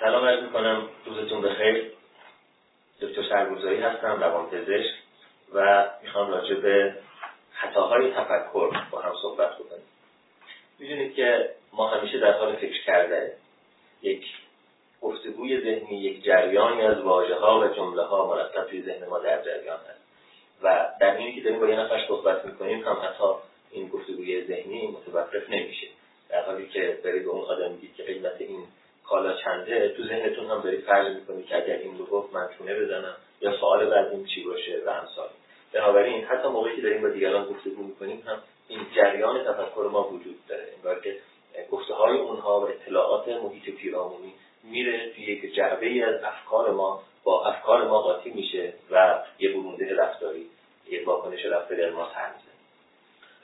سلام 0.00 0.24
عرض 0.24 0.42
می‌کنم. 0.42 0.88
روزتون 1.06 1.42
بخیر. 1.42 1.92
دکتر 3.00 3.22
سرگوزایی 3.28 3.80
هستم 3.80 4.20
روانپزشک 4.20 4.94
و 5.54 5.88
می‌خوام 6.02 6.30
راجع 6.30 6.54
به 6.54 6.94
خطاهای 7.52 8.10
تفکر 8.10 8.70
با 8.90 9.00
هم 9.00 9.12
صحبت 9.22 9.54
بکنیم. 9.54 9.82
می‌دونید 10.78 11.14
که 11.14 11.50
ما 11.72 11.88
همیشه 11.88 12.18
در 12.18 12.32
حال 12.32 12.56
فکر 12.56 12.84
کرده 12.84 13.32
یک 14.02 14.24
گفتگوی 15.00 15.60
ذهنی 15.60 16.00
یک 16.00 16.24
جریانی 16.24 16.82
از 16.82 17.00
واژه 17.00 17.34
ها 17.34 17.60
و 17.60 17.68
جمله 17.68 18.02
ها 18.02 18.26
مرتب 18.26 18.64
توی 18.64 18.82
ذهن 18.82 19.06
ما 19.06 19.18
در 19.18 19.42
جریان 19.44 19.78
هست. 19.78 20.00
و 20.62 20.88
در 21.00 21.16
اینی 21.16 21.34
که 21.34 21.40
داریم 21.40 21.60
با 21.60 21.68
یه 21.68 21.80
نفر 21.80 22.04
صحبت 22.08 22.44
می‌کنیم 22.44 22.84
هم 22.84 22.96
حتی 23.02 23.24
این 23.70 23.88
گفتگوی 23.88 24.44
ذهنی 24.44 24.86
متوقف 24.86 25.50
نمیشه. 25.50 25.86
در 26.28 26.42
حالی 26.42 26.68
که 26.68 26.98
برای 27.04 27.20
به 27.20 27.28
اون 27.28 27.44
آدم 27.44 27.72
میگید 27.72 27.94
که 27.94 28.02
قیمت 28.02 28.36
این 28.38 28.64
کالا 29.10 29.32
چنده 29.32 29.88
تو 29.88 30.02
ذهنتون 30.02 30.46
هم 30.46 30.60
دارید 30.60 30.80
فرض 30.80 31.16
می‌کنید 31.16 31.46
که 31.46 31.56
اگر 31.56 31.76
این 31.76 31.98
رو 31.98 32.06
گفت 32.06 32.34
من 32.34 32.48
چونه 32.58 32.74
بزنم 32.74 33.16
یا 33.40 33.56
سوال 33.60 33.90
بعدیم 33.90 34.24
چی 34.24 34.44
باشه 34.44 34.82
و 34.86 34.90
امثال. 34.90 35.28
بنابراین 35.72 36.24
حتی 36.24 36.48
موقعی 36.48 36.76
که 36.76 36.82
داریم 36.82 37.02
با 37.02 37.08
دیگران 37.08 37.46
گفتگو 37.46 37.82
می‌کنیم 37.82 38.22
هم 38.26 38.38
این 38.68 38.80
جریان 38.96 39.44
تفکر 39.44 39.88
ما 39.92 40.08
وجود 40.08 40.46
داره. 40.48 40.64
انگار 40.76 41.00
که 41.00 41.16
گفته 41.70 41.94
های 41.94 42.18
اونها 42.18 42.60
و 42.60 42.68
اطلاعات 42.68 43.28
محیط 43.28 43.74
پیرامونی 43.76 44.32
میره 44.64 45.10
توی 45.14 45.24
یک 45.24 45.54
جعبه 45.54 45.86
ای 45.86 46.02
از 46.02 46.22
افکار 46.24 46.70
ما 46.70 47.02
با 47.24 47.46
افکار 47.46 47.88
ما 47.88 48.02
قاطی 48.02 48.30
میشه 48.30 48.72
و 48.90 49.22
یه 49.38 49.52
برونده 49.52 49.96
رفتاری 49.96 50.46
یه 50.90 51.04
واکنش 51.04 51.44
رفتاری 51.44 51.82
از 51.82 51.92
ما 51.92 52.08
سر 52.14 52.30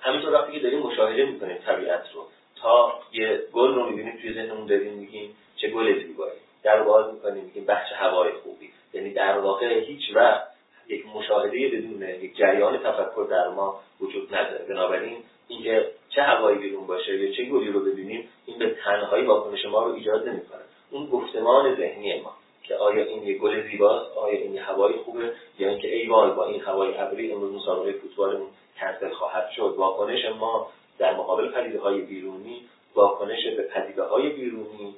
همینطور 0.01 0.33
وقتی 0.33 0.53
که 0.53 0.59
داریم 0.59 0.79
مشاهده 0.79 1.25
می‌کنیم 1.25 1.57
طبیعت 1.57 2.05
رو 2.15 2.27
تا 2.63 2.93
یه 3.13 3.43
گل 3.53 3.75
رو 3.75 3.91
می‌بینیم 3.91 4.19
توی 4.23 4.35
ذهنمون 4.35 4.67
داریم 4.67 4.93
میگیم 4.93 5.37
چه 5.57 5.69
گل 5.69 6.07
زیبایی. 6.07 6.39
در 6.63 6.83
باز 6.83 7.15
می‌کنیم 7.15 7.45
میگیم 7.45 7.65
بخش 7.65 7.93
هوای 7.93 8.33
خوبی. 8.33 8.71
یعنی 8.93 9.11
در 9.11 9.39
واقع 9.39 9.81
هیچ 9.81 10.03
وقت 10.15 10.43
یک 10.89 11.07
مشاهده 11.07 11.69
بدون 11.69 12.03
یک 12.03 12.37
جریان 12.37 12.79
تفکر 12.79 13.27
در 13.31 13.49
ما 13.49 13.81
وجود 14.01 14.35
نداره. 14.35 14.65
بنابراین 14.69 15.17
اینکه 15.49 15.91
چه 16.09 16.23
هوایی 16.23 16.59
بیرون 16.59 16.87
باشه 16.87 17.17
یا 17.17 17.33
چه 17.33 17.45
گلی 17.45 17.71
رو 17.71 17.81
ببینیم 17.81 18.29
این 18.47 18.59
به 18.59 18.77
تنهایی 18.85 19.27
واکنش 19.27 19.65
ما 19.65 19.85
رو 19.85 19.95
ایجاد 19.95 20.29
نمی‌کنه. 20.29 20.61
اون 20.91 21.07
گفتمان 21.07 21.75
ذهنی 21.75 22.21
ما 22.21 22.33
که 22.63 22.75
آیا 22.75 23.05
این 23.05 23.23
یه 23.23 23.39
گل 23.39 23.71
زیباست 23.71 24.17
آیا 24.17 24.39
این 24.39 24.55
یه 24.55 24.63
هوای 24.63 24.93
خوبه 24.93 25.33
یا 25.59 25.69
اینکه 25.69 25.97
ای 25.97 26.07
وای 26.07 26.31
با 26.31 26.47
این 26.47 26.61
هوای 26.61 26.99
ابری 26.99 27.33
امروز 27.33 27.53
مسابقه 27.53 27.93
فوتبالمون 27.93 28.49
کنسل 28.81 29.15
خواهد 29.15 29.51
شد 29.57 29.75
واکنش 29.77 30.25
ما 30.25 30.71
در 30.99 31.15
مقابل 31.15 31.51
پدیده 31.51 31.81
های 31.81 32.01
بیرونی 32.01 32.63
واکنش 32.95 33.47
به 33.57 33.63
پدیده 33.63 34.03
های 34.03 34.29
بیرونی 34.29 34.95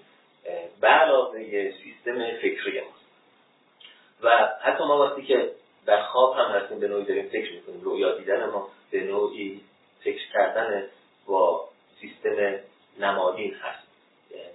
به 0.80 0.88
علاوه 0.88 1.72
سیستم 1.82 2.30
فکری 2.36 2.80
ما 2.80 2.86
و 4.22 4.48
حتی 4.62 4.84
ما 4.84 5.04
وقتی 5.04 5.22
که 5.22 5.50
در 5.86 6.02
خواب 6.02 6.34
هم 6.36 6.50
هستیم 6.50 6.80
به 6.80 6.88
نوعی 6.88 7.04
داریم 7.04 7.28
فکر 7.28 7.52
می‌کنیم. 7.52 7.80
رویا 7.80 8.18
دیدن 8.18 8.46
ما 8.46 8.68
به 8.90 9.00
نوعی 9.00 9.60
فکر 10.00 10.32
کردن 10.32 10.84
با 11.26 11.68
سیستم 12.00 12.58
نمادین 13.00 13.54
هست. 13.54 13.88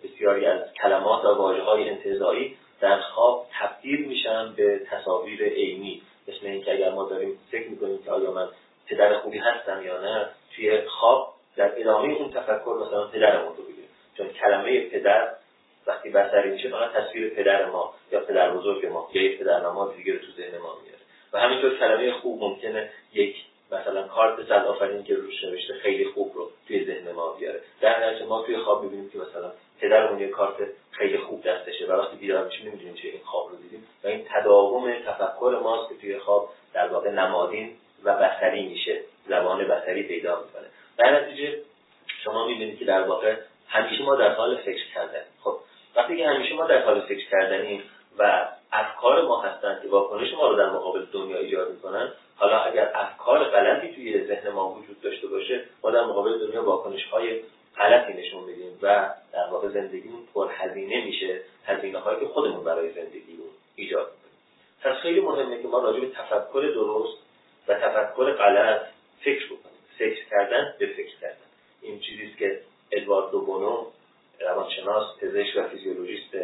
بسیاری 0.03 0.45
از 0.45 0.73
کلمات 0.73 1.25
و 1.25 1.27
واجه 1.27 1.61
های 1.61 1.89
انتظایی 1.89 2.57
در 2.81 2.99
خواب 2.99 3.47
تبدیل 3.59 4.05
میشن 4.05 4.53
به 4.53 4.81
تصاویر 4.89 5.43
عینی. 5.43 6.01
مثل 6.27 6.45
اینکه 6.45 6.73
اگر 6.73 6.91
ما 6.91 7.09
داریم 7.09 7.39
فکر 7.51 7.69
می‌کنیم 7.69 8.03
که 8.03 8.11
آیا 8.11 8.31
من 8.31 8.49
پدر 8.87 9.19
خوبی 9.19 9.37
هستم 9.37 9.85
یا 9.85 10.01
نه 10.01 10.29
توی 10.55 10.81
خواب 10.87 11.32
در 11.55 11.79
ادامه 11.81 12.13
اون 12.13 12.29
تفکر 12.31 12.85
مثلا 12.87 13.07
پدرمون 13.07 13.55
رو 13.57 13.63
بگیریم 13.63 13.89
چون 14.17 14.27
کلمه 14.29 14.79
پدر 14.89 15.33
وقتی 15.87 16.09
بسری 16.09 16.49
میشه 16.49 16.69
فقط 16.69 16.91
تصویر 16.91 17.29
پدر 17.29 17.65
ما 17.65 17.93
یا 18.11 18.19
پدر 18.19 18.51
بزرگ 18.51 18.85
ما 18.85 19.09
یا 19.13 19.21
یک 19.21 19.39
پدر 19.39 19.59
نماز 19.59 19.95
دیگه 19.95 20.13
رو 20.13 20.19
تو 20.19 20.31
ذهن 20.37 20.57
ما 20.57 20.77
میاره. 20.83 20.99
و 21.33 21.39
همینطور 21.39 21.79
کلمه 21.79 22.11
خوب 22.11 22.43
ممکنه 22.43 22.89
یک 23.13 23.35
مثلا 23.71 24.07
کارت 24.07 24.47
صد 24.47 24.65
آفرین 24.65 25.03
که 25.03 25.15
روش 25.15 25.43
نوشته 25.43 25.73
خیلی 25.73 26.05
خوب 26.05 26.31
رو 26.35 26.51
توی 26.67 26.85
ذهن 26.85 27.11
ما 27.11 27.33
بیاره. 27.33 27.59
در 27.81 28.09
نتیجه 28.09 28.25
ما 28.25 28.41
توی 28.41 28.57
خواب 28.57 28.85
ببینیم 28.85 29.09
که 29.09 29.17
مثلا 29.17 29.51
پدرمون 29.81 30.19
یه 30.19 30.27
کارت 30.27 30.57
خیلی 30.91 31.17
خوب 31.17 31.43
دستشه 31.43 31.85
و 31.85 31.91
وقتی 31.91 32.17
بیدار 32.17 32.45
میشیم 32.45 32.67
نمی‌دونیم 32.67 32.93
چه 32.93 33.07
این 33.07 33.21
خواب 33.23 33.49
رو 33.49 33.55
دیدیم. 33.55 33.87
و 34.03 34.07
این 34.07 34.25
تداوم 34.33 34.93
تفکر 34.93 35.59
ماست 35.63 35.89
که 35.89 35.95
توی 36.01 36.19
خواب 36.19 36.49
در 36.73 36.87
واقع 36.87 37.09
نمادین 37.09 37.71
و 38.03 38.15
بصری 38.15 38.65
میشه. 38.67 38.99
زبان 39.27 39.67
بصری 39.67 40.03
پیدا 40.03 40.41
می‌کنه. 40.41 40.67
در 40.97 41.21
نتیجه 41.21 41.61
شما 42.23 42.47
می‌بینید 42.47 42.79
که 42.79 42.85
در 42.85 43.01
واقع 43.01 43.35
همیشه 43.67 44.03
ما 44.03 44.15
در 44.15 44.33
حال 44.33 44.57
فکر 44.57 44.93
کردن. 44.93 45.23
خب 45.43 45.57
وقتی 45.95 46.17
که 46.17 46.27
همیشه 46.27 46.55
ما 46.55 46.67
در 46.67 46.81
حال 46.81 47.01
فکر 47.01 47.29
کردنیم 47.29 47.83
و 48.17 48.47
افکار 48.71 49.25
ما 49.25 49.41
هستند 49.41 49.81
که 49.81 49.87
واکنش 49.87 50.33
ما 50.33 50.47
رو 50.47 50.55
در 50.55 50.69
مقابل 50.69 51.05
دنیا 51.05 51.37
ایجاد 51.37 51.71
می‌کنن 51.71 52.11
حالا 52.35 52.59
اگر 52.59 52.91
افکار 52.95 53.43
غلطی 53.43 53.95
توی 53.95 54.27
ذهن 54.27 54.49
ما 54.49 54.69
وجود 54.69 55.01
داشته 55.01 55.27
باشه 55.27 55.63
ما 55.83 55.91
در 55.91 56.03
مقابل 56.03 56.47
دنیا 56.47 56.63
واکنش 56.63 57.03
های 57.03 57.41
غلطی 57.77 58.13
نشون 58.13 58.43
میدیم 58.43 58.79
و 58.81 59.09
در 59.33 59.47
واقع 59.51 59.67
زندگیمون 59.67 60.21
پر 60.33 60.49
هزینه 60.51 61.05
میشه 61.05 61.41
هزینه 61.65 61.99
هایی 61.99 62.19
که 62.19 62.25
خودمون 62.25 62.63
برای 62.63 62.91
زندگیمون 62.91 63.49
ایجاد 63.75 64.11
می‌کنیم. 64.11 64.39
پس 64.81 65.01
خیلی 65.01 65.21
مهمه 65.21 65.61
که 65.61 65.67
ما 65.67 65.79
راجع 65.79 65.99
به 65.99 66.09
تفکر 66.09 66.71
درست 66.75 67.17
و 67.67 67.73
تفکر 67.73 68.31
غلط 68.31 68.81
فکر 69.21 69.45
بکنیم. 69.45 69.72
فکر 69.97 70.29
کردن 70.29 70.75
به 70.79 70.85
فکر 70.85 71.15
کردن. 71.21 71.37
این 71.81 71.99
چیزی 71.99 72.35
که 72.39 72.59
ادوارد 72.91 73.24
دو 73.24 73.41
بونو 73.41 73.85
روانشناس 74.39 75.17
پزشک 75.21 75.57
و 75.57 75.67
فیزیولوژیست 75.67 76.35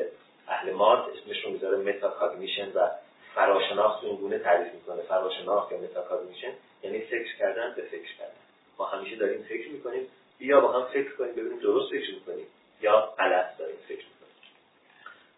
اهل 0.48 0.72
مالت 0.72 1.06
رو 1.44 1.52
می‌ذاره 1.52 1.78
metacognition 1.78 2.72
و 2.72 2.90
فراشناخت 3.36 4.04
این 4.04 4.16
گونه 4.16 4.40
تعریف 4.40 4.74
می‌کنه. 4.74 5.02
فراشناخت 5.02 5.72
یا 5.72 5.78
metacognition 5.78 6.52
یعنی 6.84 7.00
فکر 7.00 7.38
کردن 7.40 7.74
به 7.76 7.82
فکر 7.82 8.14
کردن. 8.20 8.34
ما 8.80 8.86
همیشه 8.86 9.16
داریم 9.16 9.44
فکر 9.44 9.70
می‌کنیم. 9.70 10.08
بیا 10.40 10.62
با 10.62 10.72
هم 10.72 10.86
فکر 10.94 11.16
کنیم 11.16 11.32
ببینیم 11.32 11.59
درست 11.59 11.92
فکر 11.92 12.14
می‌کنیم 12.14 12.46
یا 12.82 13.14
غلط 13.18 13.58
داریم 13.58 13.78
فکر 13.88 13.98
می‌کنیم. 13.98 14.36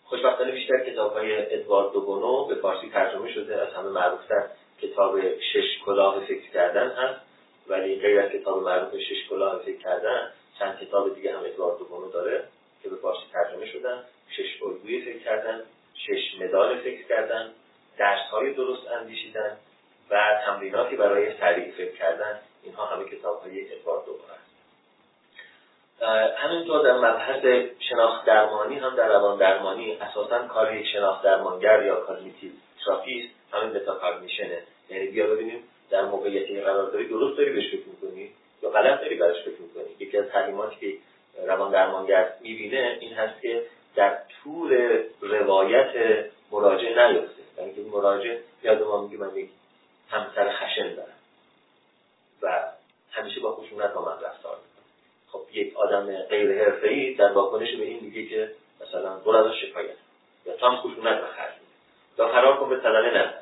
خوشبختانه 0.05 0.51
بیشتر 0.51 0.79
کتاب 0.89 1.17
ادوارد 1.23 1.93
دوبونو 1.93 2.45
به 2.45 2.55
فارسی 2.55 2.89
ترجمه 2.89 3.33
شده. 3.33 3.61
از 3.61 3.73
همه 3.73 3.89
معروفتر 3.89 4.47
کتاب 4.81 5.39
شش 5.39 5.79
کلاه 5.85 6.25
فکر 6.25 6.49
کردن 6.53 6.89
هست 6.89 7.30
ولی 7.67 7.99
غیر 7.99 8.19
از 8.19 8.31
کتاب 8.31 8.63
معروف 8.63 8.95
شش 8.97 9.29
کلاه 9.29 9.59
فکر 9.59 9.77
کردن 9.77 10.31
چند 10.59 10.79
کتاب 10.79 11.15
دیگه 11.15 11.37
هم 11.37 11.43
ادوارد 11.45 11.77
دوبونو 11.77 12.11
داره 12.11 12.43
که 12.83 12.89
به 12.89 12.95
فارسی 12.95 13.23
ترجمه 13.33 13.65
شدن. 13.65 14.03
شش 14.29 14.63
الگوی 14.63 15.01
فکر 15.01 15.19
کردن 15.19 15.61
شش 15.95 16.41
مدال 16.41 16.77
فکر 16.77 17.07
کردن 17.07 17.51
درس 17.97 18.27
های 18.31 18.53
درست 18.53 18.87
اندیشیدن 18.87 19.57
و 20.09 20.41
تمریناتی 20.45 20.95
برای 20.95 21.37
سریع 21.37 21.71
فکر 21.71 21.95
کردن. 21.95 22.39
اینها 22.63 22.85
همه 22.85 23.05
کتاب 23.05 23.41
های 23.41 23.73
ادوارد 23.73 24.05
دوبونو 24.05 24.23
هست. 24.23 24.51
همینطور 26.37 26.83
در 26.83 26.97
مبحث 26.97 27.45
شناخت 27.89 28.25
درمانی 28.25 28.75
هم 28.75 28.95
در 28.95 29.07
روان 29.07 29.37
درمانی 29.37 29.91
اساسا 29.91 30.47
کار 30.47 30.75
یک 30.75 30.87
شناخت 30.87 31.23
درمانگر 31.23 31.83
یا 31.85 31.95
cognitive 31.95 32.51
therapist 32.85 33.33
همین 33.53 33.75
metacognition 33.75 34.57
ه 34.57 34.63
یعنی 34.89 35.07
بیا 35.07 35.27
ببینیم 35.27 35.63
در 35.91 36.05
موقعیتی 36.05 36.61
قرار 36.61 36.91
داری 36.91 37.07
درست 37.07 37.37
داری 37.37 37.49
بهش 37.49 37.67
فکر 37.67 37.87
می‌کنی 37.87 38.31
یا 38.63 38.69
غلط 38.69 39.01
داری 39.01 39.15
براش 39.15 39.41
فکر 39.41 39.61
می‌کنی؟ 39.61 39.95
یکی 39.99 40.17
از 40.17 40.27
تعلیماتی 40.27 40.75
که 40.79 40.97
روان 41.45 41.71
درمانگر 41.71 42.33
می‌بینه 42.41 42.97
این 42.99 43.13
هست 43.13 43.41
که 43.41 43.63
در 43.95 44.17
طول 44.43 44.99
روایت 45.21 46.25
مراجع 46.51 47.11
نیفته 47.11 47.41
یعنی 47.57 47.73
که 47.73 47.81
مراجع 47.81 48.37
یاد 48.63 48.81
ما 48.81 49.01
میگه 49.01 49.17
من 49.17 49.35
یک 49.35 49.49
همسر 50.09 50.51
خشن 50.51 50.95
دارم 50.95 51.17
و 52.41 52.71
همیشه 53.11 53.39
با 53.39 53.55
خشونت 53.55 53.93
با 53.93 54.05
من 54.05 54.25
رفتار 54.25 54.57
خب 55.27 55.41
یک 55.53 55.77
آدم 55.77 56.17
غیر 56.17 56.63
حرفه‌ای 56.63 57.13
در 57.13 57.31
واکنش 57.31 57.75
به 57.75 57.83
این 57.83 57.99
میگه 58.01 58.25
که 58.25 58.51
مثلا 58.81 59.15
برو 59.15 59.35
ازش 59.35 59.61
شکایت. 59.61 59.95
یا 60.45 60.53
تو 60.53 60.65
هم 60.65 60.75
خشونت 60.75 61.21
به 61.21 61.27
خرج 61.27 61.53
یا 62.17 62.27
قرار 62.27 62.57
کن 62.57 62.69
به 62.69 62.79
صدمه 62.79 63.09
نزن 63.09 63.33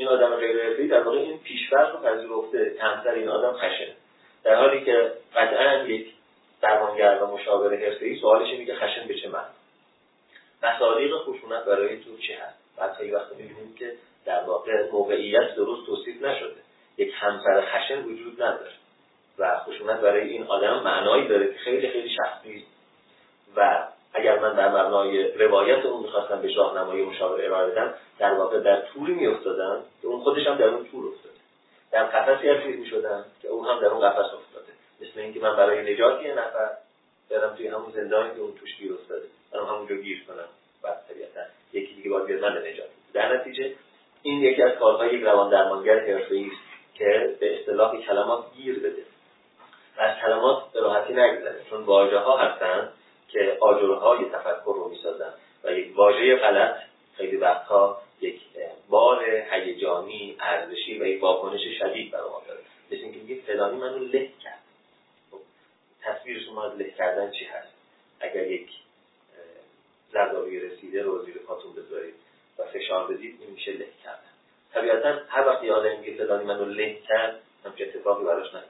این 0.00 0.08
آدم 0.08 0.36
غیر 0.36 0.64
حرفه‌ای 0.64 0.88
در 0.88 1.02
واقع 1.02 1.18
این 1.18 1.38
پیشفرض 1.38 1.94
رو 1.94 2.00
پذیرفته 2.00 2.78
کمتر 2.78 3.10
این 3.10 3.28
آدم 3.28 3.52
خشن. 3.52 3.92
در 4.44 4.54
حالی 4.54 4.84
که 4.84 5.12
قطعا 5.36 5.84
یک 5.84 6.06
درمانگر 6.62 7.18
و 7.22 7.26
مشاور 7.26 7.76
حرفه‌ای 7.76 8.20
سوالش 8.20 8.48
اینه 8.48 8.64
که 8.64 8.74
خشن 8.74 9.08
به 9.08 9.14
چه 9.14 9.28
معنی؟ 9.28 9.54
مصادیق 10.62 11.16
خشونت 11.16 11.64
برای 11.64 11.96
تو 11.96 12.18
چی 12.18 12.32
هست؟ 12.32 12.58
بعد 12.76 13.12
وقت 13.12 13.32
می‌بینیم 13.32 13.74
که 13.78 13.92
در 14.24 14.42
واقع 14.42 14.90
موقعیت 14.92 15.54
درست 15.54 15.86
توصیف 15.86 16.22
نشده. 16.22 16.60
یک 16.96 17.12
همسر 17.14 17.64
خشن 17.66 18.02
وجود 18.04 18.42
نداره 18.42 18.72
و 19.38 19.58
خشونت 19.58 20.00
برای 20.00 20.28
این 20.28 20.42
آدم 20.42 20.82
معنایی 20.82 21.28
داره 21.28 21.52
که 21.52 21.58
خیلی 21.58 21.88
خیلی 21.88 22.10
شخصی 22.16 22.64
و 23.56 23.86
اگر 24.14 24.38
من 24.38 24.54
در 24.54 24.68
مبنای 24.68 25.32
روایت 25.32 25.86
اون 25.86 26.02
می‌خواستم 26.02 26.42
به 26.42 26.54
راهنمایی 26.54 27.04
مشاور 27.04 27.44
ارائه 27.44 27.70
بدم 27.70 27.94
در 28.18 28.34
واقع 28.34 28.60
در 28.60 28.80
طوری 28.80 29.14
میافتادم 29.14 29.82
که 30.02 30.08
اون 30.08 30.20
خودش 30.20 30.46
هم 30.46 30.54
در 30.54 30.68
اون 30.68 30.84
طور 30.90 31.06
افتاده. 31.06 31.34
در 31.92 32.04
قفسی 32.04 32.48
اسیر 32.48 32.76
می‌شدم 32.76 33.24
که 33.42 33.48
اون 33.48 33.66
هم 33.66 33.80
در 33.80 33.86
اون 33.86 34.08
قفس 34.08 34.34
افتاده. 34.34 34.72
مثل 35.00 35.20
اینکه 35.20 35.40
من 35.40 35.56
برای 35.56 35.94
نجات 35.94 36.22
یه 36.22 36.34
نفر 36.34 36.70
برم 37.30 37.54
توی 37.56 37.68
همون 37.68 37.90
زندانی 37.94 38.34
که 38.34 38.40
اون 38.40 38.54
توش 38.60 38.76
گیر 38.76 38.92
افتاده. 38.92 39.26
برم 39.52 39.64
همونجا 39.64 39.94
گیر 39.94 40.24
کنم. 40.24 40.48
و 40.84 40.88
طبیعتا 41.08 41.40
یکی 41.72 41.94
دیگه 41.94 42.10
باید 42.10 42.26
بیاد 42.26 42.40
من 42.40 42.58
نجات 42.58 42.88
در 43.12 43.36
نتیجه 43.36 43.74
این 44.22 44.40
یکی 44.40 44.62
از 44.62 44.72
کارهای 44.72 45.14
یک 45.14 45.24
روان 45.24 45.50
درمانگر 45.50 45.98
حرفه‌ای 45.98 46.46
است 46.46 46.60
که 46.94 47.36
به 47.40 47.60
اصطلاح 47.60 47.96
کلمات 47.96 48.44
گیر 48.56 48.78
بده. 48.78 49.02
و 49.98 50.00
از 50.00 50.16
کلمات 50.20 50.72
به 50.72 50.80
راحتی 50.80 51.12
نگذره. 51.12 51.60
چون 51.70 51.82
واژه 51.82 52.18
ها 52.18 52.36
هستن 52.36 52.92
که 53.32 53.58
آجرهای 53.60 54.24
تفکر 54.24 54.74
رو 54.74 54.88
می‌سازن 54.88 55.34
و 55.64 55.72
یک 55.72 55.96
واژه 55.96 56.36
غلط 56.36 56.76
خیلی 57.16 57.36
وقتها 57.36 58.02
یک 58.20 58.40
بار 58.88 59.24
هیجانی 59.24 60.36
ارزشی 60.40 60.98
و 60.98 61.06
یک 61.06 61.22
واکنش 61.22 61.60
شدید 61.78 62.10
برای 62.10 62.30
ما 62.30 62.42
داره. 62.48 62.60
مثل 62.90 63.02
اینکه 63.02 63.18
میگه 63.18 63.42
فلانی 63.42 63.76
منو 63.76 63.98
له 63.98 64.30
کرد. 64.42 64.62
خب، 65.30 65.38
تصویر 66.02 66.42
شما 66.46 66.64
از 66.64 66.78
له 66.78 66.90
کردن 66.90 67.30
چی 67.30 67.44
هست؟ 67.44 67.74
اگر 68.20 68.50
یک 68.50 68.70
زردابی 70.12 70.60
رسیده 70.60 71.02
رو 71.02 71.24
زیر 71.24 71.38
پاتون 71.38 71.72
بذارید 71.72 72.14
و 72.58 72.64
فشار 72.64 73.12
بدید 73.12 73.38
این 73.40 73.50
میشه 73.50 73.72
له 73.72 73.86
کردن. 74.04 74.30
طبیعتا 74.72 75.18
هر 75.28 75.46
وقتی 75.46 75.66
یه 75.66 75.72
آدم 75.72 75.98
میگه 75.98 76.14
فلانی 76.14 76.44
منو 76.44 76.64
له 76.64 76.98
کرد 77.08 77.40
همچه 77.64 77.84
اتفاقی 77.84 78.24
براش 78.24 78.54
نیفته 78.54 78.68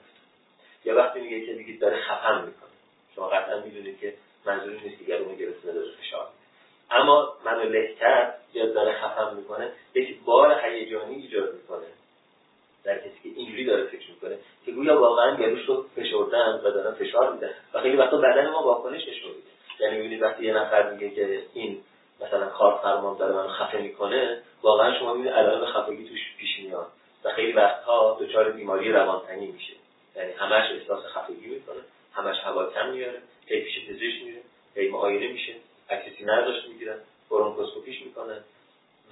یا 0.84 0.96
وقتی 0.96 1.20
میگه 1.20 1.46
که 1.46 1.54
دیگه 1.54 1.80
داره 1.80 1.96
خفن 1.96 2.44
می‌کنه. 2.44 2.70
شما 3.14 3.28
قطعا 3.28 3.60
می‌دونید 3.60 4.00
که 4.00 4.14
منظوری 4.46 4.80
نیست 4.84 4.98
دیگر 4.98 5.16
اون 5.16 5.34
گرفته 5.34 5.72
داره 5.72 5.90
فشار 5.90 6.26
اما 6.90 7.32
منو 7.44 7.62
له 7.62 7.94
کرد 8.00 8.40
یا 8.54 8.66
داره 8.66 8.92
خفن 8.92 9.36
می‌کنه 9.36 9.72
یک 9.94 10.20
بار 10.24 10.60
هیجانی 10.64 11.14
ایجاد 11.14 11.54
می‌کنه. 11.54 11.86
در 12.84 12.98
کسی 12.98 13.20
که 13.22 13.28
اینجوری 13.28 13.64
داره 13.64 13.84
فکر 13.84 14.10
می‌کنه 14.10 14.38
که 14.66 14.72
گویا 14.72 15.00
واقعا 15.00 15.36
گلوش 15.36 15.66
رو 15.66 15.84
فشردن 15.96 16.60
و 16.64 16.70
دارن 16.70 16.94
فشار 16.94 17.32
میدن 17.32 17.50
و 17.74 17.80
خیلی 17.80 17.96
وقتا 17.96 18.16
بدن 18.16 18.50
ما 18.50 18.62
واکنش 18.62 19.08
نشون 19.08 19.30
میده. 19.30 19.50
یعنی 19.80 19.96
می‌بینید 19.96 20.22
وقتی 20.22 20.44
یه 20.44 20.52
نفر 20.52 20.92
میگه 20.92 21.10
که 21.10 21.42
این 21.54 21.80
مثلا 22.20 22.46
کار 22.46 22.80
فرمان 22.82 23.18
داره 23.18 23.34
من 23.34 23.48
خفه 23.48 23.78
می‌کنه 23.78 24.42
واقعا 24.62 24.98
شما 24.98 25.14
می‌بینید 25.14 25.38
علائم 25.38 25.66
خفگی 25.66 26.08
توش 26.08 26.20
پیش 26.38 26.60
میاد 26.60 26.86
و 27.24 27.30
خیلی 27.30 27.52
وقتها 27.52 28.18
دچار 28.20 28.50
بیماری 28.50 28.92
روانتنی 28.92 29.46
میشه. 29.46 29.72
یعنی 30.16 30.32
همش 30.32 30.70
احساس 30.70 31.04
خفگی 31.04 31.46
می‌کنه. 31.46 31.80
همش 32.12 32.36
هوا 32.44 32.70
کم 32.70 32.90
میاره 32.90 33.22
هی 33.46 33.60
پیش 33.60 33.88
پزشک 33.88 34.24
میره 34.24 34.40
هی 34.74 34.88
معاینه 34.88 35.32
میشه 35.32 35.54
عکس 35.90 36.16
سینه 36.18 36.44
داشت 36.44 36.68
می‌گیرن 36.68 36.98
برونکوسکوپیش 37.30 38.02
می‌کنن 38.02 38.40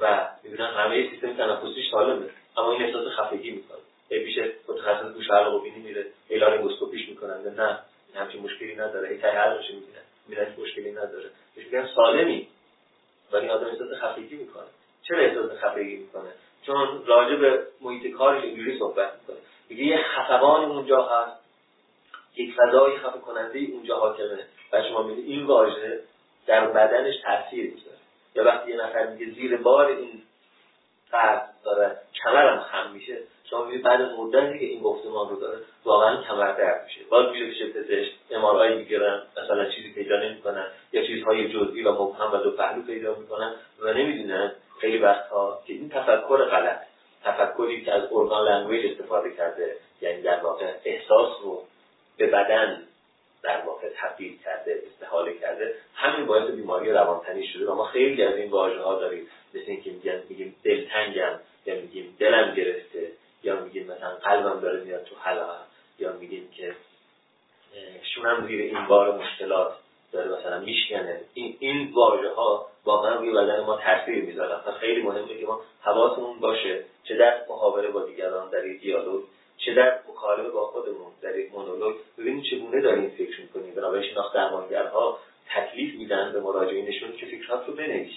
و 0.00 0.28
می‌بینن 0.44 0.66
همه 0.66 1.10
سیستم 1.10 1.36
تنفسیش 1.36 1.90
سالمه. 1.90 2.30
اما 2.56 2.72
این 2.72 2.82
احساس 2.82 3.12
خفگی 3.12 3.50
می‌کنه. 3.50 3.78
هی 4.10 4.24
پیش 4.24 4.38
متخصص 4.68 5.14
گوش 5.14 5.30
علاق 5.30 5.54
و 5.54 5.60
بینی 5.60 5.78
میره 5.78 6.06
هی 6.28 6.38
لارینگوسکوپیش 6.38 7.08
می‌کنن 7.08 7.54
نه 7.56 7.78
همچین 8.14 8.42
مشکلی 8.42 8.74
نداره 8.74 9.08
هی 9.08 9.18
تای 9.18 9.30
حلقش 9.30 9.70
می‌بینن 9.70 10.02
می‌بینن 10.28 10.54
مشکلی 10.58 10.92
نداره. 10.92 11.30
بهش 11.56 11.64
میگن 11.64 11.88
سالمی. 11.94 12.48
ولی 13.32 13.42
این 13.42 13.50
آدم 13.50 13.66
احساس 13.66 13.88
خفگی 14.00 14.36
می‌کنه. 14.36 14.66
چرا 15.02 15.18
احساس 15.18 15.50
خفگی 15.58 15.96
می‌کنه؟ 15.96 16.30
چون 16.66 17.02
راجع 17.06 17.36
به 17.36 17.62
محیط 17.80 18.12
کارش 18.12 18.44
اینجوری 18.44 18.78
صحبت 18.78 19.12
می‌کنه. 19.20 19.36
میگه 19.70 19.84
یه 19.84 19.96
خفقان 20.02 20.64
اونجا 20.64 21.02
هست 21.02 21.47
یک 22.38 22.54
فضای 22.54 22.96
خفه 22.96 23.18
کننده 23.18 23.58
اونجا 23.58 23.96
حاکمه 23.96 24.38
و 24.72 24.82
شما 24.82 25.02
میگه 25.02 25.22
این 25.22 25.46
واژه 25.46 26.00
در 26.46 26.66
بدنش 26.66 27.14
تاثیر 27.24 27.74
می‌ذاره. 27.74 27.96
یا 28.34 28.44
وقتی 28.44 28.70
یه 28.70 28.76
نفر 28.76 29.06
میگه 29.06 29.32
زیر 29.32 29.56
بار 29.56 29.86
این 29.86 30.22
فرد 31.10 31.54
داره 31.64 31.96
کمرم 32.24 32.60
خم 32.60 32.90
میشه 32.92 33.18
شما 33.50 33.64
می‌بینید 33.64 33.84
بعد 33.84 34.00
مدتی 34.00 34.58
که 34.58 34.64
این 34.64 34.82
گفتمان 34.82 35.28
رو 35.28 35.40
داره 35.40 35.58
واقعا 35.84 36.22
کمر 36.22 36.52
درد 36.52 36.84
میشه. 36.84 37.00
باز 37.10 37.32
میره 37.32 37.50
پیش 37.50 37.62
پزشک 37.62 38.12
MRI 38.30 38.74
می‌گیرن 38.74 39.22
مثلا 39.42 39.70
چیزی 39.70 39.92
پیدا 39.92 40.16
نمی‌کنن 40.16 40.66
یا 40.92 41.06
چیزهای 41.06 41.48
جزئی 41.48 41.82
و 41.82 41.92
مبهم 41.92 42.32
و 42.32 42.36
دو 42.36 42.50
پهلو 42.50 42.82
پیدا 42.82 43.14
می‌کنن 43.14 43.54
و 43.80 43.92
نمی‌دونن 43.92 44.52
خیلی 44.80 44.98
وقتها 44.98 45.62
که 45.66 45.72
این 45.72 45.88
تفکر 45.88 46.44
غلط. 46.44 46.80
تفکری 47.24 47.84
که 47.84 47.92
از 47.92 48.02
organ 48.12 48.48
language 48.48 48.92
استفاده 48.92 49.30
کرده 49.30 49.76
یعنی 50.00 50.22
در 50.22 50.40
واقع 50.40 50.72
احساس 50.84 51.32
رو 51.42 51.64
به 52.18 52.26
بدن 52.26 52.82
در 53.42 53.60
واقع 53.66 53.88
تبدیل 53.96 54.38
کرده 54.44 54.82
استحاله 54.86 55.38
کرده. 55.38 55.74
همین 55.94 56.26
باعث 56.26 56.50
بیماری 56.50 56.92
روانتنی 56.92 57.46
شده 57.46 57.70
و 57.70 57.74
ما 57.74 57.84
خیلی 57.84 58.22
از 58.22 58.34
این 58.34 58.50
واژه 58.50 58.80
ها 58.80 58.94
داریم. 59.00 59.26
مثل 59.54 59.64
اینکه 59.66 59.90
میگن 59.90 60.22
میگیم 60.28 60.54
دلتنگم 60.64 61.40
یا 61.66 61.74
میگیم 61.74 62.16
دلم 62.18 62.54
گرفته 62.54 63.12
یا 63.42 63.60
میگیم 63.60 63.86
مثلا 63.86 64.14
قلبم 64.14 64.60
داره 64.60 64.80
میاد 64.80 65.04
تو 65.04 65.16
حلقه. 65.16 65.58
یا 65.98 66.12
میگیم 66.12 66.48
که 66.56 66.74
شونم 68.14 68.46
زیر 68.46 68.60
این 68.60 68.86
بار 68.86 69.18
مشکلات 69.18 69.74
داره 70.12 70.38
مثلا 70.38 70.60
میشکنه. 70.60 71.20
این 71.34 71.56
این 71.60 71.92
واژه 71.92 72.28
ها 72.28 72.66
واقعا 72.84 73.14
روی 73.14 73.32
بدن 73.32 73.60
ما 73.60 73.76
تاثیر 73.76 74.24
می‌ذارن 74.24 74.58
پس 74.58 74.74
خیلی 74.74 75.02
مهمه 75.02 75.38
که 75.40 75.46
ما 75.46 75.60
حواسمون 75.82 76.40
باشه 76.40 76.84
چه 77.04 77.16
در 77.16 77.40
محاوره 77.48 77.88
با 77.88 78.04
دیگران 78.04 78.50
در 78.50 78.60
دیالوگ 78.60 79.24
چه 79.58 79.74
در 79.74 79.98
مکالمه 80.18 80.48
با 80.48 80.66
خودمون 80.66 81.12
در 81.22 81.38
یک 81.38 81.52
مونولوگ 81.52 81.96
ببینیم 82.18 82.42
چگونه 82.50 82.80
داریم 82.80 83.10
فکر 83.10 83.40
می‌کنیم. 83.40 83.74
بنابراین 83.74 84.10
شناخت 84.10 84.34
درمانگرها 84.34 85.18
تکلیف 85.54 85.94
میدن 85.94 86.32
به 86.32 86.40
مراجعینشون 86.40 87.12
که 87.12 87.26
فکرات 87.26 87.66
رو 87.66 87.74
بنویس 87.74 88.12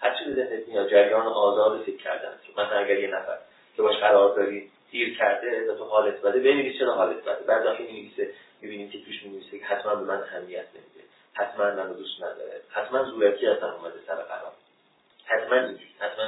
هر 0.00 0.18
چیزی 0.18 0.34
ذهنت 0.34 0.68
میاد 0.68 0.90
جریان 0.90 1.26
آزاد 1.26 1.82
فکر 1.82 1.96
کردن. 1.96 2.38
مثلا 2.52 2.78
اگر 2.78 2.98
یه 2.98 3.08
نفر 3.08 3.38
که 3.76 3.82
باش 3.82 3.96
قرار 3.96 4.36
داری 4.36 4.70
دیر 4.90 5.18
کرده 5.18 5.72
و 5.72 5.78
تو 5.78 5.84
حالت 5.84 6.20
بده 6.22 6.40
بنویس 6.40 6.78
چرا 6.78 6.94
حالت 6.94 7.22
بده. 7.22 7.44
بعد 7.46 7.66
وقتی 7.66 7.82
می‌نویسه 7.82 8.30
می‌بینیم 8.60 8.90
که 8.90 9.04
توش 9.04 9.22
می‌نویسه 9.22 9.58
که 9.58 9.64
حتما 9.64 9.94
به 9.94 10.04
من 10.04 10.22
اهمیت 10.22 10.66
نمیده. 10.74 11.04
حتما 11.34 11.64
منو 11.64 11.94
دوست 11.94 12.22
نداره. 12.22 12.60
حتما 12.70 13.04
زورکی 13.04 13.46
اصلا 13.46 13.74
اومده 13.74 13.98
سر 14.06 14.14
قرار. 14.14 14.52
حتما 15.24 15.56
اینجوری 15.56 15.94
حتما 15.98 16.24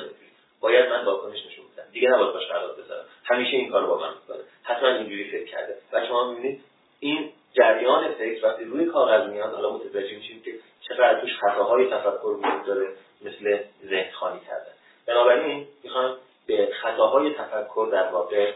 باید 0.61 0.91
من 0.91 1.05
واکنش 1.05 1.47
نشون 1.47 1.65
بدم. 1.77 1.91
دیگه 1.93 2.09
نباید 2.09 2.33
باش 2.33 2.47
قرار 2.47 2.75
بذارم. 2.75 3.05
همیشه 3.25 3.57
این 3.57 3.71
کارو 3.71 3.87
با 3.87 3.99
من 3.99 4.15
می‌کنه. 4.15 4.45
حتما 4.67 4.89
اینجوری 4.89 5.31
فکر 5.31 5.45
کرده. 5.45 5.77
و 5.93 6.07
شما 6.07 6.31
می‌بینید 6.31 6.61
این 7.01 7.33
جریان 7.53 8.13
فکر 8.13 8.47
وقتی 8.47 8.65
روی 8.65 8.85
کاغذ 8.85 9.31
میاد 9.31 9.55
حالا 9.55 9.71
متوجه 9.71 10.17
میشیم 10.17 10.43
که 10.45 10.55
چقدر 10.89 11.21
توش 11.21 11.31
خطاهای 11.39 11.91
تفکر 11.91 12.27
وجود 12.27 12.65
داره 12.67 12.89
مثل 13.25 13.59
ذهن 13.87 14.13
خانی 14.13 14.41
کردن. 14.41 14.73
بنابراین 15.07 15.67
می‌خوام 15.85 16.17
به 16.47 16.69
خطاهای 16.83 17.35
تفکر 17.35 17.89
در 17.93 18.09
واقع 18.09 18.53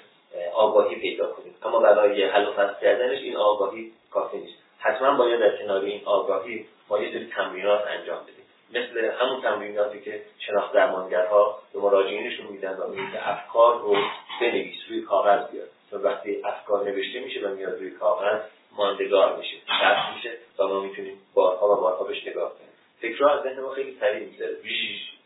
آگاهی 0.55 0.97
پیدا 0.97 1.27
کنیم. 1.27 1.55
اما 1.63 1.79
برای 1.79 2.25
حل 2.25 2.49
و 2.49 2.53
فصل 2.53 2.81
کردنش 2.81 3.19
این 3.19 3.37
آگاهی 3.37 3.93
کافی 4.11 4.39
نیست. 4.39 4.59
حتما 4.79 5.17
باید 5.17 5.41
در 5.41 5.57
کنار 5.57 5.81
این 5.81 6.01
آگاهی 6.05 6.67
ما 6.89 7.03
یه 7.03 7.13
سری 7.13 7.27
تمرینات 7.37 7.87
انجام 7.87 8.19
بدیم. 8.23 8.45
مثل 8.75 9.11
همون 9.11 9.43
تمریناتی 9.43 10.01
که 10.01 10.23
شناخت 10.39 10.73
درمانگرها 10.73 11.59
به 11.73 11.81
مراجعینشون 11.81 12.47
میدن 12.47 12.77
و 12.77 12.89
میگن 12.89 13.13
که 13.13 13.29
افکار 13.31 13.81
رو 13.81 13.97
بنویس 14.41 14.77
روی 14.89 15.03
کاغذ 15.03 15.51
بیاد 15.51 15.69
چون 15.91 16.03
وقتی 16.03 16.43
افکار 16.45 16.85
نوشته 16.85 17.21
میشه 17.21 17.41
و 17.41 17.55
میاد 17.55 17.79
روی 17.79 17.91
کاغذ 17.91 18.41
ماندگار 18.77 19.37
میشه 19.37 19.57
ثبت 19.81 20.17
میشه 20.17 20.33
و 20.59 20.67
ما 20.67 20.81
می‌تونیم 20.81 21.19
بارها 21.35 21.73
و 21.73 21.81
بارها 21.81 22.05
بهش 22.05 22.27
نگاه 22.27 22.55
کنیم. 22.55 22.71
فکرها 23.01 23.31
از 23.31 23.43
ذهن 23.43 23.61
ما 23.61 23.71
خیلی 23.71 23.97
سریع 24.01 24.29
می‌ذاره 24.29 24.57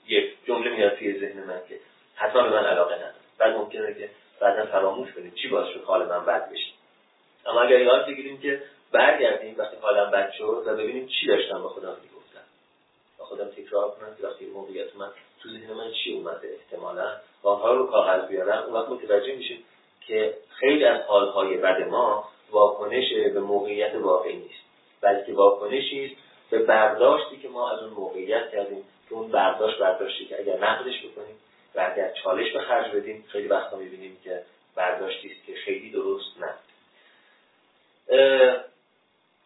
یک 0.09 0.45
جمله 0.47 0.71
میاد 0.71 0.95
توی 0.95 1.21
ذهن 1.21 1.45
من 1.45 1.61
که 1.69 1.79
حتما 2.15 2.43
به 2.43 2.51
من 2.51 2.65
علاقه 2.65 2.95
نداره. 2.95 3.15
بعد 3.39 3.55
ممکنه 3.57 3.95
که 3.95 4.11
بعدا 4.41 4.67
فراموش 4.67 5.13
کنیم 5.13 5.33
چی 5.43 5.49
باعث 5.49 5.75
شد 5.75 5.85
حال 5.85 6.09
من 6.09 6.25
بد 6.27 6.51
بشه. 6.51 6.73
اما 7.47 7.61
اگر 7.61 7.81
یاد 7.81 8.07
بگیریم 8.07 8.41
که 8.41 8.63
برگردیم 8.93 9.55
وقتی 9.59 9.77
حالم 9.77 10.11
بد 10.11 10.33
شد 10.39 10.63
و 10.67 10.77
ببینیم 10.77 11.07
چی 11.07 11.27
داشتم 11.27 11.63
با 11.63 11.69
خودم 11.69 11.97
می‌گفتم. 12.03 12.45
با 13.19 13.25
خودم 13.25 13.49
تکرار 13.49 13.91
کنم 13.91 14.17
که 14.21 14.27
وقتی 14.27 14.47
موقعیت 14.47 14.97
من 14.97 15.11
تو 15.43 15.49
ذهن 15.49 15.73
من 15.73 15.93
چی 15.93 16.15
اومده 16.15 16.49
احتمالا 16.49 17.17
و 17.43 17.49
آنها 17.49 17.73
رو 17.73 17.87
کاغذ 17.87 18.29
بیارم 18.29 18.63
اون 18.63 18.73
وقت 18.73 18.89
متوجه 18.89 19.37
میشیم 19.37 19.65
که 20.07 20.35
خیلی 20.51 20.85
از 20.85 21.01
حالهای 21.01 21.57
بد 21.57 21.89
ما 21.89 22.29
واکنش 22.51 23.13
به 23.35 23.41
موقعیت 23.41 23.95
واقعی 23.95 24.37
نیست 24.37 24.65
بلکه 25.01 25.33
واکنشی 25.33 26.05
است 26.05 26.15
به 26.51 26.59
برداشتی 26.59 27.37
که 27.37 27.49
ما 27.49 27.71
از 27.71 27.83
اون 27.83 27.91
موقعیت 27.91 28.51
کردیم 28.51 28.85
که 29.09 29.15
اون 29.15 29.29
برداشت 29.29 29.79
برداشتی 29.79 30.27
که 30.27 30.41
اگر 30.41 30.59
نقدش 30.59 31.07
بکنیم 31.07 31.37
و 31.75 31.91
اگر 31.93 32.13
چالش 32.23 32.53
به 32.53 32.61
خرج 32.61 32.93
بدیم 32.93 33.25
خیلی 33.29 33.49
وقتا 33.49 33.77
می‌بینیم 33.77 34.19
که 34.25 34.43
برداشتی 34.77 35.31
است 35.33 35.47
که 35.47 35.55
خیلی 35.55 35.91
درست 35.91 36.27
نه. 36.41 36.55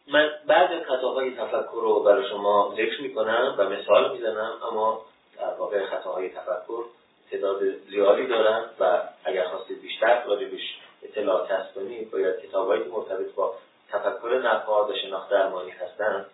من 0.06 0.30
از 0.48 0.82
خطاهای 0.86 1.30
تفکر 1.30 1.80
رو 1.82 2.00
برای 2.00 2.28
شما 2.28 2.74
ذکر 2.76 3.02
می‌کنم 3.02 3.54
و 3.58 3.68
مثال 3.68 4.12
می‌زنم 4.12 4.52
اما 4.70 5.04
در 5.38 5.54
واقع 5.54 5.86
خطاهای 5.86 6.28
تفکر 6.28 6.84
تعداد 7.30 7.78
زیادی 7.90 8.26
دارن 8.26 8.64
و 8.80 9.02
اگر 9.24 9.44
خواستید 9.48 9.82
بیشتر 9.82 10.24
راجبش 10.24 10.78
اطلاع 11.02 11.48
کسب 11.48 11.74
کنید 11.74 12.10
باید 12.10 12.40
کتابهایی 12.40 12.84
که 12.84 12.88
مرتبط 12.88 13.34
با 13.34 13.54
تفکر 13.88 14.40
نقاد 14.44 14.90
و 14.90 14.94
شناخت 14.94 15.30
درمانی 15.30 15.70
هستن 15.70 16.26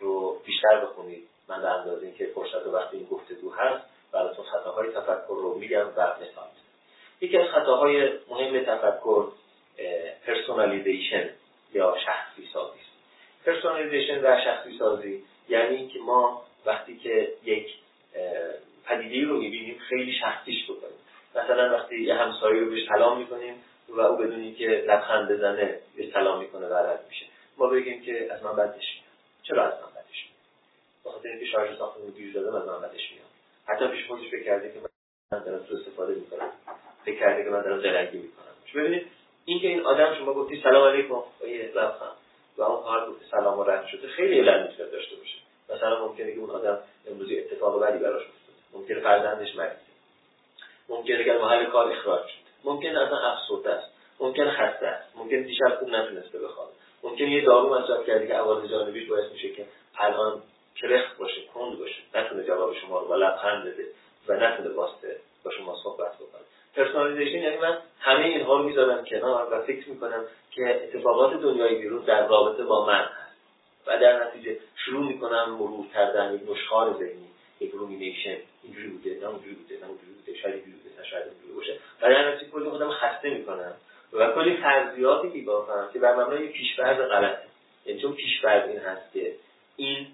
رو 0.00 0.40
بیشتر 0.46 0.80
بخونید. 0.84 1.28
من 1.48 1.62
به 1.62 1.68
اندازه 1.68 2.06
اینکه 2.06 2.26
فرصت 2.26 2.66
و 2.66 2.70
وقتی 2.70 2.96
این 2.96 3.06
گفتگو 3.06 3.52
هست 3.52 3.84
براتون 4.12 4.44
خطاهای 4.44 4.88
تفکر 4.88 5.26
رو 5.28 5.54
میگم 5.54 5.86
و 5.96 6.00
مثال 6.00 6.48
یکی 7.20 7.38
از 7.38 7.48
خطاهای 7.48 8.12
مهم 8.30 8.64
تفکر 8.64 9.28
personalization 10.26 11.30
یا 11.72 11.96
شخصی 12.06 12.48
سازی. 12.52 12.80
personalization 13.46 14.20
و 14.24 14.40
شخصی 14.44 14.78
سازی 14.78 15.24
یعنی 15.48 15.76
اینکه 15.76 15.98
ما 15.98 16.42
وقتی 16.66 16.98
که 16.98 17.32
یک 17.44 17.66
پدیده 18.86 19.28
رو 19.28 19.36
می‌بینیم 19.36 19.78
خیلی 19.88 20.12
شخصیش 20.12 20.64
بکنیم 20.64 20.98
یه 22.10 22.16
همسایه 22.16 22.60
رو 22.60 22.70
بهش 22.70 22.88
سلام 22.88 23.18
می‌کنیم 23.18 23.54
و 23.88 24.00
او 24.00 24.16
بدون 24.16 24.54
اینکه 24.54 24.66
لبخند 24.66 25.32
بزنه 25.32 25.78
به 25.96 26.10
سلام 26.14 26.38
می‌کنه 26.38 26.66
و 26.66 26.74
رد 26.74 27.04
میشه. 27.08 27.26
ما 27.58 27.66
بگیم 27.66 28.02
که 28.02 28.32
از 28.32 28.42
من 28.42 28.56
بدش 28.56 29.00
چرا 29.42 29.66
از 29.66 29.72
من 29.72 29.90
بدش 29.90 30.24
میاد؟ 30.24 30.44
به 31.04 31.10
خاطر 31.10 31.28
اینکه 31.28 31.46
شارژ 31.46 31.78
ساختمون 31.78 32.10
گیر 32.10 32.34
داده 32.34 32.56
از 32.56 32.66
من 32.68 32.88
بدش 32.88 33.12
میاد 33.12 33.30
حتی 33.66 33.88
پیش 33.88 34.06
خودش 34.06 34.30
فکر 34.30 34.44
کرده 34.44 34.72
که 34.72 34.80
من 35.32 35.44
دارم 35.44 35.64
سو 35.68 35.76
استفاده 35.76 36.14
می‌کنم. 36.14 36.50
فکر 37.04 37.18
کرده 37.18 37.44
که 37.44 37.50
من 37.50 37.62
دارم 37.62 37.80
زرنگی 37.80 38.18
می‌کنم. 38.18 38.54
ببینید 38.74 39.06
اینکه 39.44 39.68
این 39.68 39.80
آدم 39.80 40.14
شما 40.18 40.32
گفتی 40.32 40.60
سلام 40.62 40.88
علیکم 40.88 41.14
و 41.14 41.46
یه 41.46 41.72
لبخند. 41.74 42.16
و 42.56 42.62
اون 42.62 42.82
کار 42.82 43.14
سلام 43.30 43.58
و 43.58 43.64
رد 43.64 43.86
شده 43.86 44.08
خیلی 44.08 44.40
علت 44.40 44.78
داشته 44.78 45.16
باشه. 45.16 45.38
مثلا 45.74 46.06
ممکنه 46.06 46.32
که 46.32 46.38
اون 46.38 46.50
آدم 46.50 46.78
امروزی 47.10 47.38
اتفاق 47.38 47.82
بدی 47.82 47.98
براش 47.98 48.22
افتاده. 48.22 48.58
ممکنه 48.72 49.00
فرزندش 49.00 49.56
مریضه 49.56 49.89
ممکنه 50.90 51.24
که 51.24 51.32
محل 51.32 51.64
کار 51.64 51.92
اخراج 51.92 52.26
شده 52.26 52.50
ممکنه 52.64 53.00
اصلا 53.00 53.18
افسرده 53.18 53.70
است. 53.70 53.90
ممکن 54.20 54.50
خسته 54.50 54.86
است. 54.86 55.16
ممکن 55.16 55.42
دیشب 55.42 55.76
خوب 55.78 55.88
نتونسته 55.88 56.38
بخوابه. 56.38 56.72
ممکنه 57.02 57.24
یه 57.24 57.44
دارو 57.44 57.74
مصرف 57.74 58.06
کرده 58.06 58.26
که 58.26 58.34
عوارض 58.34 58.70
جانبیش 58.70 59.08
باعث 59.08 59.32
میشه 59.32 59.50
که 59.50 59.66
الان 59.98 60.42
کرخت 60.76 61.16
باشه 61.16 61.40
کند 61.54 61.78
باشه. 61.78 62.02
نتونه 62.14 62.44
جواب 62.44 62.74
شما 62.74 63.00
رو 63.00 63.08
با 63.08 63.16
لبخند 63.16 63.64
بده 63.64 63.84
و 64.28 64.32
نتونه 64.32 64.68
وایسته 64.68 65.16
با 65.44 65.50
شما 65.50 65.76
صحبت 65.82 66.14
بکنه. 66.14 66.42
personalization 66.76 67.38
یعنی 67.38 67.56
من 67.56 67.78
همه 68.00 68.24
اینها 68.24 68.56
رو 68.56 68.62
می‌ذارم 68.62 69.04
کنار 69.04 69.48
و 69.52 69.62
فکر 69.62 69.88
می‌کنم 69.88 70.24
که 70.50 70.80
اتفاقات 70.84 71.40
دنیای 71.40 71.74
بیرون 71.74 72.04
در 72.04 72.26
رابطه 72.26 72.64
با 72.64 72.86
من 72.86 73.04
هست. 73.04 73.36
و 73.86 73.98
در 73.98 74.26
نتیجه 74.26 74.56
شروع 74.76 75.06
می‌کنم 75.06 75.50
مرور 75.50 75.86
کردن 75.94 76.34
یک 76.34 76.50
نشخوار 76.50 76.92
ذهنی 76.98 77.30
یک 77.60 77.70
rumination 77.70 78.36
اینجوری 78.62 78.88
بوده 78.88 79.18
نه 79.20 79.26
اونجوری 79.26 79.56
شاید 80.42 80.54
اینجوری 80.54 80.76
بوده 80.76 81.04
شاید 81.04 81.80
در 82.08 82.32
نتیجه 82.32 82.52
کلی 82.52 82.70
خودم 82.70 82.90
خسته 82.90 83.30
می‌کنم. 83.30 83.74
و 84.12 84.32
کلی 84.32 84.56
فرضیاتی 84.56 85.28
میبافم 85.28 85.88
که 85.92 85.98
بر 85.98 86.14
مبنای 86.14 86.48
پیشفرض 86.48 86.98
غلطه. 86.98 87.42
یعنی 87.86 88.00
چون 88.00 88.12
پیشفرض 88.12 88.68
این 88.68 88.78
هست 88.78 89.12
که 89.12 89.32
این 89.76 90.06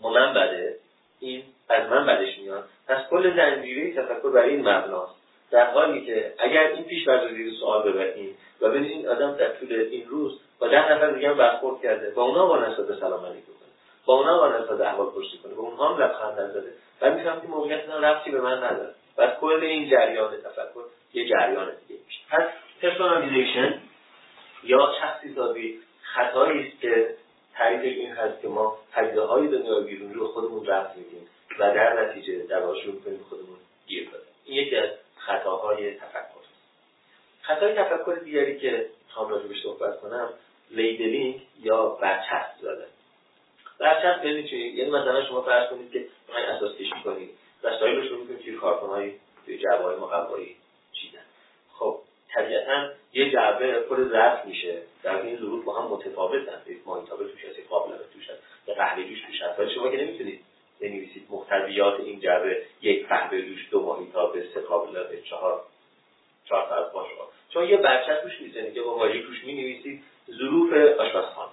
با 0.00 0.10
بده 0.10 0.76
این 1.20 1.42
از 1.68 1.90
من 1.90 2.06
بدش 2.06 2.38
میاد. 2.38 2.64
پس 2.88 3.08
کل 3.10 3.36
زنجیره 3.36 4.02
تفکر 4.02 4.30
برای 4.30 4.50
این 4.50 4.68
مبناست. 4.68 5.14
در 5.50 5.70
حالی 5.70 6.06
که 6.06 6.32
اگر 6.38 6.66
این 6.66 6.84
پیش 6.84 7.08
رو 7.08 7.28
زیر 7.28 7.52
سوال 7.60 7.92
ببریم 7.92 8.38
و 8.60 8.68
ببینید 8.68 8.90
این 8.90 9.08
آدم 9.08 9.34
در 9.34 9.48
طول 9.48 9.72
این 9.72 10.08
روز 10.08 10.40
با 10.58 10.68
ده 10.68 10.92
نفر 10.92 11.10
دیگه 11.10 11.32
برخورد 11.32 11.82
کرده 11.82 12.10
با 12.10 12.22
اونا 12.22 12.46
با 12.46 12.58
نسبت 12.58 12.98
سلام 13.00 13.26
علیکم 13.26 13.52
با 14.06 14.14
اونا 14.14 14.38
با 14.38 14.48
نسبت 14.48 14.80
احوال 14.80 15.06
پرسی 15.06 15.38
کنه. 15.42 15.54
با 15.54 15.62
اونها 15.62 15.94
هم 15.94 16.02
لبخند 16.02 16.40
نزده. 16.40 16.72
و 17.00 17.10
میفهمم 17.10 17.40
که 17.40 17.46
موقعیت 17.46 17.88
ربطی 17.88 18.30
به 18.30 18.40
من 18.40 18.64
نداره. 18.64 18.94
و 19.18 19.26
کل 19.40 19.60
این 19.62 19.90
جریان 19.90 20.36
تفکر 20.36 20.84
یه 21.14 21.28
جریان 21.28 21.72
دیگه 21.88 22.00
میشه. 22.06 22.20
پس 22.30 22.44
personalization 22.82 23.80
یا 24.64 24.92
شخصی 25.00 25.34
سازی 25.34 25.80
خطایی 26.02 26.68
است 26.68 26.80
که 26.80 27.14
تعریفش 27.54 27.96
این 27.96 28.12
هست 28.12 28.42
که 28.42 28.48
ما 28.48 28.78
پدیده 28.92 29.20
های 29.20 29.48
دنیای 29.48 29.84
بیرونی 29.84 30.14
رو 30.14 30.28
خودمون 30.28 30.66
ربط 30.66 30.96
میدیم 30.96 31.28
و 31.58 31.74
در 31.74 32.02
نتیجه 32.02 32.38
در 32.38 32.60
شروع 32.60 33.00
کنیم 33.02 33.24
خودمون 33.28 33.56
گیر 33.86 34.08
بدیم. 34.08 34.20
این 34.44 34.66
یکی 34.66 34.76
از 34.76 34.90
خطاهای 35.16 35.94
تفکر 35.94 36.36
خطای 37.42 37.74
تفکر 37.74 38.20
دیگری 38.24 38.58
که 38.58 38.86
می‌خوام 39.06 39.28
راجبش 39.28 39.62
صحبت 39.62 40.00
کنم 40.00 40.28
labeling 40.70 41.42
یا 41.62 41.86
برچسب 41.86 42.60
زدن. 42.60 42.86
برچسب 43.78 44.24
یعنی 44.24 44.48
چی؟ 44.48 44.56
یعنی 44.56 44.90
مثلا 44.90 45.24
شما 45.24 45.42
فرض 45.42 45.70
کنید 45.70 45.92
که 45.92 46.06
می‌خواین 46.28 46.48
اساس 46.48 46.76
کشی 46.76 47.02
کنید 47.04 47.30
وسایل 47.62 47.96
رو 47.96 48.08
شروع 48.08 48.20
می‌کنید 48.20 48.40
توی 48.40 48.54
کارتونهای 48.54 49.12
توی 49.46 49.58
جعبههای 49.58 49.96
مقوایی 49.96 50.56
چیدن 51.00 51.24
خب 51.72 51.98
طبیعتا 52.34 52.88
یه 53.12 53.30
جعبه 53.30 53.80
پر 53.80 54.08
ظرف 54.08 54.46
میشه. 54.46 54.82
در 55.02 55.22
این 55.22 55.36
ظروف 55.36 55.64
با 55.64 55.80
هم 55.80 55.88
متفاوتن. 55.88 56.62
یک 56.66 56.78
ماهیتابه 56.86 57.24
توش 57.28 57.44
هست 57.44 57.58
یک 57.58 57.68
قابلمه 57.68 57.98
توش 58.14 58.30
هست. 58.30 58.42
یه 58.68 58.74
قهوه 58.74 59.04
جوش 59.04 59.20
توش 59.20 59.42
هست. 59.42 59.60
ولی 59.60 59.74
شما 59.74 59.90
که 59.90 59.96
نمی‌تونید 59.96 60.40
بنویسید 60.80 61.26
محتویات 61.30 62.00
این 62.00 62.20
جعبه 62.20 62.62
یک 62.82 63.08
قهوه 63.08 63.42
جوش 63.42 63.68
دو 63.70 63.82
ماهیتابه 63.82 64.46
سه 64.54 64.60
قابلمه 64.60 65.20
چهار 65.22 65.62
چهار 66.44 66.66
فرض 66.68 66.92
باشه 66.92 67.10
چون 67.50 67.68
یه 67.68 67.76
برچسب 67.76 68.22
توش 68.22 68.40
می‌زنید 68.40 68.74
که 68.74 68.82
با 68.82 68.94
واژه 68.94 69.22
توش 69.22 69.44
می‌نویسید 69.44 70.02
ظروف 70.30 70.72
آشپزخانه. 70.72 71.50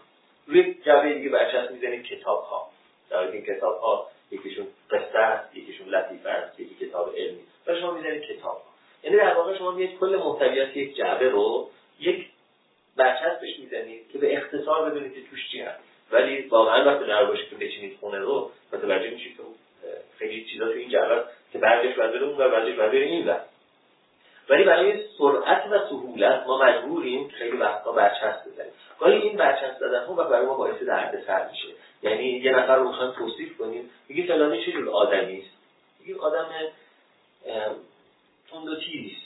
روی 0.47 0.73
جعبه 0.85 1.13
دیگه 1.13 1.29
برچسب 1.29 1.71
می‌زنید 1.71 2.03
کتاب 2.03 2.43
ها 2.43 2.69
در 3.09 3.17
این 3.17 3.45
کتاب 3.45 3.77
ها 3.77 4.07
یکیشون 4.31 4.67
قصه 4.91 5.17
است 5.19 5.57
یکیشون 5.57 5.87
لطیفه 5.87 6.29
است 6.29 6.59
یکی 6.59 6.85
کتاب 6.85 7.15
علمی. 7.15 7.43
و 7.67 7.75
شما 7.75 7.91
می‌زنید 7.91 8.21
کتاب 8.21 8.55
ها 8.55 8.72
یعنی 9.03 9.17
در 9.17 9.33
واقع 9.33 9.57
شما 9.57 9.71
میید 9.71 9.99
کل 9.99 10.15
محتویات 10.15 10.77
یک 10.77 10.95
جعبه 10.95 11.29
رو 11.29 11.69
یک 11.99 12.25
برچسبش 12.97 13.59
می‌زنید 13.59 14.11
که 14.11 14.17
به 14.17 14.37
اختصار 14.37 14.89
بدونید 14.89 15.13
که 15.13 15.19
توش 15.29 15.51
چی 15.51 15.61
هست. 15.61 15.79
ولی 16.11 16.41
واقعا 16.41 16.85
وقتی 16.85 17.05
قرار 17.05 17.25
باشه 17.25 17.45
که 17.45 17.55
بچینید 17.55 17.97
خونه 17.99 18.17
رو 18.17 18.51
متوجه 18.73 19.09
میشید 19.09 19.37
که 19.37 19.43
خیلی 20.17 20.45
چیزا 20.45 20.65
تو 20.65 20.71
این 20.71 20.89
جعبه 20.89 21.23
که 21.53 21.59
بعضیش 21.59 21.95
بعد 21.95 22.15
اون 22.15 22.37
و 22.37 22.49
بعضیش 22.49 22.75
بعد 22.75 22.93
این 22.93 23.35
ولی 24.49 24.63
برای 24.63 25.07
سرعت 25.17 25.65
و 25.71 25.79
سهولت 25.89 26.43
ما 26.47 26.57
مجبوریم 26.63 27.27
خیلی 27.27 27.57
وقتا 27.57 27.91
برچسب 27.91 28.51
بزنیم. 28.51 28.71
گاهی 28.99 29.17
این 29.17 29.37
برچسب 29.37 29.77
زدن 29.79 30.05
و 30.05 30.15
برای 30.15 30.45
ما 30.45 30.53
باعث 30.53 30.83
دردسر 30.83 31.49
میشه. 31.49 31.67
یعنی 32.03 32.23
یه 32.23 32.51
نفر 32.51 32.75
رو 32.75 32.87
می‌خوایم 32.87 33.11
توصیف 33.11 33.57
کنیم 33.57 33.89
میگه 34.09 34.23
فلانی 34.23 34.65
چه 34.65 34.71
جور 34.71 34.89
آدمی 34.89 35.41
است؟ 35.41 35.63
آدم 36.21 36.45
تند 38.53 38.69
و 38.69 38.75
تیزی 38.75 39.17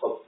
خب 0.00 0.20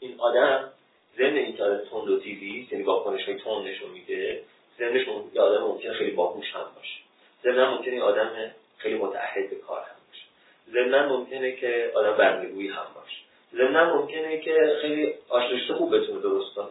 این 0.00 0.20
آدم 0.20 0.72
ضمن 1.16 1.36
این 1.36 1.56
که 1.56 1.62
تند 1.90 2.08
و 2.08 2.20
تیزی 2.20 2.68
یعنی 2.70 2.84
واکنش 2.84 3.24
های 3.24 3.38
تند 3.38 3.66
نشون 3.66 3.90
میده 3.90 4.42
ضمنش 4.78 5.06
یه 5.34 5.40
آدم 5.40 5.64
ممکنه 5.64 5.92
خیلی 5.92 6.10
باهوش 6.10 6.52
هم 6.52 6.66
باشه. 6.76 6.98
ضمن 7.42 7.68
ممکنه 7.68 8.02
آدم 8.02 8.50
خیلی 8.76 8.94
متعهد 8.94 9.50
به 9.50 9.56
کار 9.56 9.80
هم 9.80 9.96
باشه. 10.08 10.24
ضمن 10.72 11.06
ممکنه 11.06 11.52
که 11.52 11.92
آدم 11.94 12.16
بذله‌گویی 12.16 12.68
هم 12.68 12.86
باشه. 12.94 13.16
ضمن 13.52 13.90
ممکنه 13.90 14.40
که 14.40 14.78
خیلی 14.82 15.14
آش 15.28 15.45
رشته 15.45 15.74
خوب 15.74 15.96
بتونه 15.96 16.20
درست 16.20 16.54
کنه. 16.54 16.68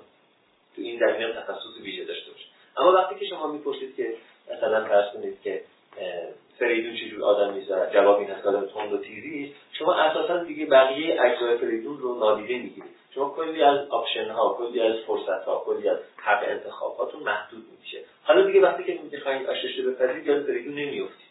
تو 0.76 0.82
این 0.82 1.00
زمینه 1.00 1.34
تخصص 1.34 1.82
ویژه 1.82 2.06
داشته 2.06 2.32
باشه. 2.32 2.46
اما 2.78 2.92
وقتی 2.94 3.20
که 3.20 3.26
شما 3.26 3.48
می‌پرسید 3.48 3.96
که 3.96 4.14
مثلا 4.52 4.86
فرض 4.86 5.14
کنید 5.14 5.42
که 5.44 5.64
فریدون 6.62 6.96
چجور 6.96 7.24
آدمیست 7.24 7.94
جواب 7.94 8.20
این 8.20 8.30
هست 8.30 8.48
آدم 8.48 8.66
تند 8.66 8.94
و 8.94 8.98
تیزی 8.98 9.56
شما 9.72 9.94
اساسا 9.94 10.44
دیگه 10.44 10.66
بقیه 10.66 11.22
اجزای 11.22 11.58
فریدون 11.58 11.98
رو 11.98 12.20
نادیده 12.20 12.54
می‌گیرید. 12.54 12.92
شما 13.16 13.30
کلی 13.30 13.64
از 13.64 13.90
option 13.90 14.30
ها 14.30 14.56
کلی 14.60 14.82
از 14.82 14.96
فرصت 15.08 15.46
ها 15.46 15.64
کلی 15.66 15.90
از 15.90 15.98
حق 16.18 16.44
انتخاب 16.48 16.98
هاتون 16.98 17.24
محدود 17.24 17.64
میشه. 17.82 18.00
حالا 18.24 18.46
دیگه 18.46 18.62
وقتی 18.62 18.84
که 18.84 19.00
می‌خواین 19.12 19.48
آش 19.48 19.60
رشته 19.60 19.82
بپزید 19.82 20.28
یاد 20.28 20.44
فریدون 20.44 20.74
نمیافتید. 20.74 21.28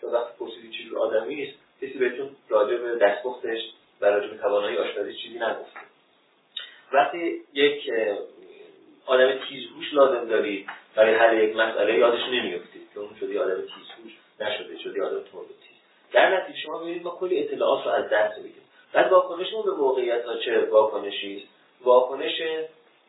تو 0.00 0.10
وقتی 0.10 0.32
پرسیدید 0.38 0.70
چجور 0.70 0.98
آدمی 0.98 1.34
نیست 1.34 1.58
کسی 1.82 1.98
بهتون 1.98 2.30
راجع 2.48 2.76
به 2.76 2.96
دستپختش 2.96 3.60
و 4.00 4.06
راجع 4.06 4.26
به 4.26 4.38
توانایی 4.38 4.76
آشپزی 4.76 5.14
چیزی 5.14 5.38
نگفته. 5.38 5.80
وقتی 6.92 7.40
یک 7.52 7.90
آدم 9.06 9.38
تیزهوش 9.48 9.94
لازم 9.94 10.28
دارید 10.28 10.66
برای 10.96 11.14
هر 11.14 11.44
یک 11.44 11.56
مسئله 11.56 11.98
یادش 11.98 12.22
نمیافتید 12.32 12.82
که 12.94 13.00
اون 13.00 13.10
شده 13.20 13.40
آدم 13.40 13.60
تیزهوش. 13.60 14.21
نشده 14.42 14.78
شده 14.78 15.02
آدم 15.02 15.20
تند 15.20 15.46
تیز 15.46 15.76
در 16.12 16.40
نتیجه 16.40 16.58
شما 16.58 16.78
می‌بینید 16.78 17.02
ما 17.02 17.10
کلی 17.10 17.38
اطلاعات 17.38 17.84
رو 17.86 17.90
از 17.90 18.10
دست 18.10 18.38
میدیم 18.38 18.62
بعد 18.92 19.12
واکنشمون 19.12 19.64
به 19.64 19.70
موقعیت 19.70 20.24
ها 20.24 20.36
چه 20.36 20.60
واکنشی؟ 20.60 21.48
واکنش 21.84 22.42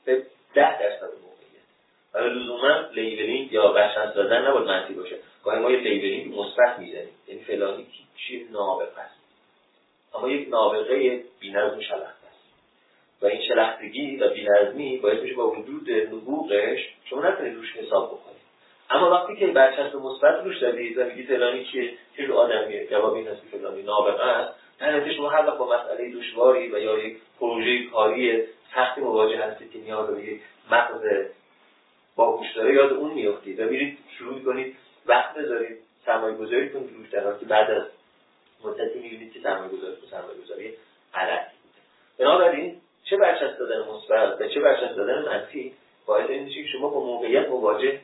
به 0.05 0.23
ده 0.53 0.79
درصد 0.79 1.03
موقعیت. 1.03 1.63
ولی 2.13 2.29
لزوما 2.29 2.79
labeling 2.93 3.51
یا 3.51 3.67
برچسب 3.71 4.13
دادن 4.13 4.47
نباید 4.47 4.67
منفی 4.67 4.93
باشه. 4.93 5.15
گاهی 5.43 5.59
ما 5.59 5.71
یه 5.71 5.79
labeling 5.79 6.39
مثبت 6.39 6.79
می‌زنیم. 6.79 7.09
یعنی 7.27 7.41
فلانی 7.41 7.87
چی 8.17 8.47
نابغه 8.51 9.01
است. 9.01 9.15
اما 10.15 10.29
یک 10.29 10.49
نابغه 10.49 11.23
بینظم 11.39 11.79
شلخته 11.79 12.27
است. 12.27 12.43
و 13.21 13.25
این 13.25 13.41
شلختگی 13.41 14.17
و 14.17 14.29
بینظمی 14.29 14.97
باعث 14.97 15.19
میشه 15.19 15.35
با 15.35 15.51
وجود 15.51 15.91
نبوغش 15.91 16.79
شما 17.05 17.21
نتونید 17.21 17.55
روش 17.55 17.75
حساب 17.75 18.07
بکنید. 18.07 18.22
اما 18.89 19.09
وقتی 19.11 19.35
که 19.35 19.47
برچسب 19.47 19.95
مثبت 19.95 20.43
روش 20.43 20.57
دادید 20.57 20.97
و 20.97 21.03
میگید 21.03 21.27
فلانی 21.27 21.63
که 21.63 21.93
چه 22.17 22.33
آدمیه؟ 22.33 22.87
جواب 22.87 23.13
این 23.13 23.27
هست 23.27 23.41
که 23.41 23.57
فلانی 23.57 23.83
نابغه 23.83 24.23
است. 24.23 24.59
در 24.79 25.13
شما 25.13 25.29
هر 25.29 25.47
وقت 25.47 25.57
با 25.57 25.75
مسئله 25.75 26.11
دشواری 26.11 26.71
و 26.71 26.79
یا 26.79 26.97
یک 26.97 27.17
پروژه 27.39 27.83
کاری 27.83 28.43
سختی 28.75 29.01
مواجه 29.01 29.37
هستید 29.37 29.71
که 29.71 29.79
نیاز 29.79 30.07
به 30.07 30.39
مغز 30.71 31.01
باهوش 32.15 32.47
داره 32.55 32.73
یاد 32.73 32.93
اون 32.93 33.13
میافتید 33.13 33.59
و 33.59 33.63
میرید 33.63 33.97
شروع 34.17 34.43
کنید 34.43 34.75
وقت 35.05 35.33
بذارید 35.33 35.77
سرمایه 36.05 36.35
گذاری 36.35 36.69
کنید 36.69 36.89
روش 36.97 37.09
در 37.09 37.37
که 37.39 37.45
بعد 37.45 37.71
از 37.71 37.83
مدتی 38.63 38.99
می‌بینید 38.99 39.33
که 39.33 39.39
سرمایه 39.39 39.71
گذاری 39.71 39.95
تو 39.95 40.07
سرمایه 40.11 40.37
گذاری 40.45 40.73
غلطی 41.13 41.55
بوده. 41.63 41.81
بنابراین 42.17 42.81
چه 43.03 43.17
برچسب 43.17 43.57
دادن 43.57 43.89
مثبت 43.89 44.41
و 44.41 44.47
چه 44.47 44.59
برچسب 44.59 44.95
دادن 44.95 45.25
منفی 45.25 45.73
باید 46.05 46.29
این 46.29 46.49
که 46.49 46.67
شما 46.71 46.89
با 46.89 46.99
موقعیت 46.99 47.49
مواجه 47.49 47.99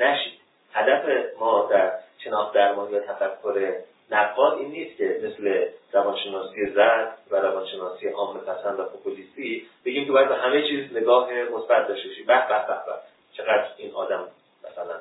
نشید. 0.00 0.32
هدف 0.72 1.04
ما 1.38 1.68
در 1.70 1.92
شناخت 2.18 2.54
درمان 2.54 2.92
یا 2.92 3.00
تفکر 3.00 3.74
نقاد 4.10 4.58
این 4.58 4.70
نیست 4.70 4.96
که 4.96 5.20
مثل 5.22 5.68
روانشناسی 5.92 6.66
زرد 6.66 7.18
و 7.30 7.36
روانشناسی 7.36 8.08
عام 8.08 8.38
پسند 8.38 8.80
و 8.80 8.84
پوپولیستی 8.84 9.66
بگیم 9.84 10.06
که 10.06 10.12
باید 10.12 10.28
به 10.28 10.34
همه 10.34 10.68
چیز 10.68 10.96
نگاه 10.96 11.32
مثبت 11.32 11.88
داشته 11.88 12.08
باشی 12.08 12.22
به 12.22 12.48
به 12.48 12.66
به 12.66 12.92
چقدر 13.32 13.68
این 13.76 13.94
آدم 13.94 14.28
مثلا 14.70 14.94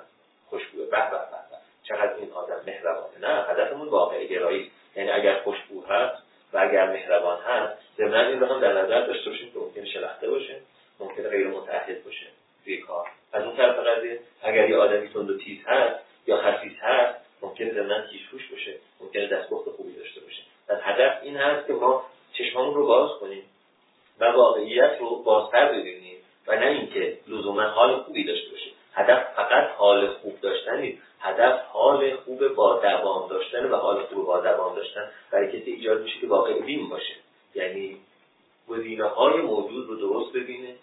خوشبوه. 0.50 0.86
به 0.86 0.92
به 0.92 1.12
به 1.12 1.58
چقدر 1.84 2.14
این 2.14 2.32
آدم 2.32 2.62
مهربانه. 2.68 3.20
نه 3.22 3.44
هدفمون 3.44 3.88
واقع 3.88 4.26
گرایی 4.26 4.72
یعنی 4.96 5.12
اگر 5.12 5.40
خوشبو 5.40 5.86
هست 5.86 6.24
و 6.54 6.58
اگر 6.58 6.92
مهربان 6.92 7.40
هست 7.42 7.74
ضمن 7.98 8.28
این 8.28 8.40
رو 8.40 8.46
هم 8.46 8.62
در 8.62 8.74
نظر 8.74 9.06
داشته 9.06 9.30
باشیم 9.30 9.52
که 9.52 9.60
ممکن 9.60 9.86
شلخته 9.86 10.30
باشه 10.30 10.56
ممکن 11.00 11.24
غیر 11.24 11.48
متعهد 11.48 12.04
باشه 12.04 12.26
توی 12.64 12.78
کار. 12.78 13.08
از 13.34 13.44
اون 13.44 13.56
طرف 13.56 13.76
قضیه 13.88 14.20
اگر 14.42 14.70
یه 14.70 14.78
آدمی 14.78 15.10
تند 15.10 15.30
و 15.30 15.38
تیز 15.38 15.58
هست 15.66 16.00
یا 16.28 16.38
خفیف 16.38 16.74
هست 16.82 17.20
ممکنه 17.42 17.74
ضمن 17.74 18.08
کیشفوش 18.12 18.52
باشه 18.52 18.74
ممکنه 19.02 19.28
دستپخت 19.28 19.70
خوبی 19.70 19.94
داشته 19.94 20.22
باشه. 20.22 20.42
هدف 20.70 21.24
این 21.24 21.38
هست 21.38 21.68
که 21.68 21.74
ما 21.74 22.04
چشممون 22.34 22.74
رو 22.74 22.88
باز 22.88 23.20
کنیم 23.20 23.44
و 24.20 24.26
واقعیت 24.26 24.98
رو 25.00 25.16
بازتر 25.16 25.72
ببینیم 25.72 26.18
و 26.48 26.56
نه 26.56 26.66
اینکه 26.66 27.18
لزوما 27.28 27.62
حال 27.62 28.00
خوبی 28.00 28.24
داشته 28.24 28.52
باشیم 28.52 28.74
هدف 28.94 29.34
فقط 29.36 29.72
حال 29.78 30.08
خوب 30.08 30.40
داشتن 30.42 30.82
نیست 30.82 31.02
هدف 31.20 31.62
حال 31.62 32.16
خوب 32.16 32.48
با 32.48 32.80
دوام 32.80 33.30
داشتن 33.30 33.72
و 33.72 33.76
حال 33.76 34.04
خوب 34.04 34.26
با 34.26 34.40
دوام 34.40 34.76
داشتن 34.76 35.12
برای 35.32 35.48
کسی 35.48 35.72
ایجاد 35.72 36.02
میشه 36.02 36.20
که 36.20 36.28
واقع 36.28 36.60
بین 36.60 36.90
باشه. 36.90 37.14
یعنی 37.56 37.98
گزینه 38.70 39.04
های 39.04 39.42
موجود 39.42 39.88
رو 39.88 39.96
درست 39.96 40.34
ببینه 40.34 40.76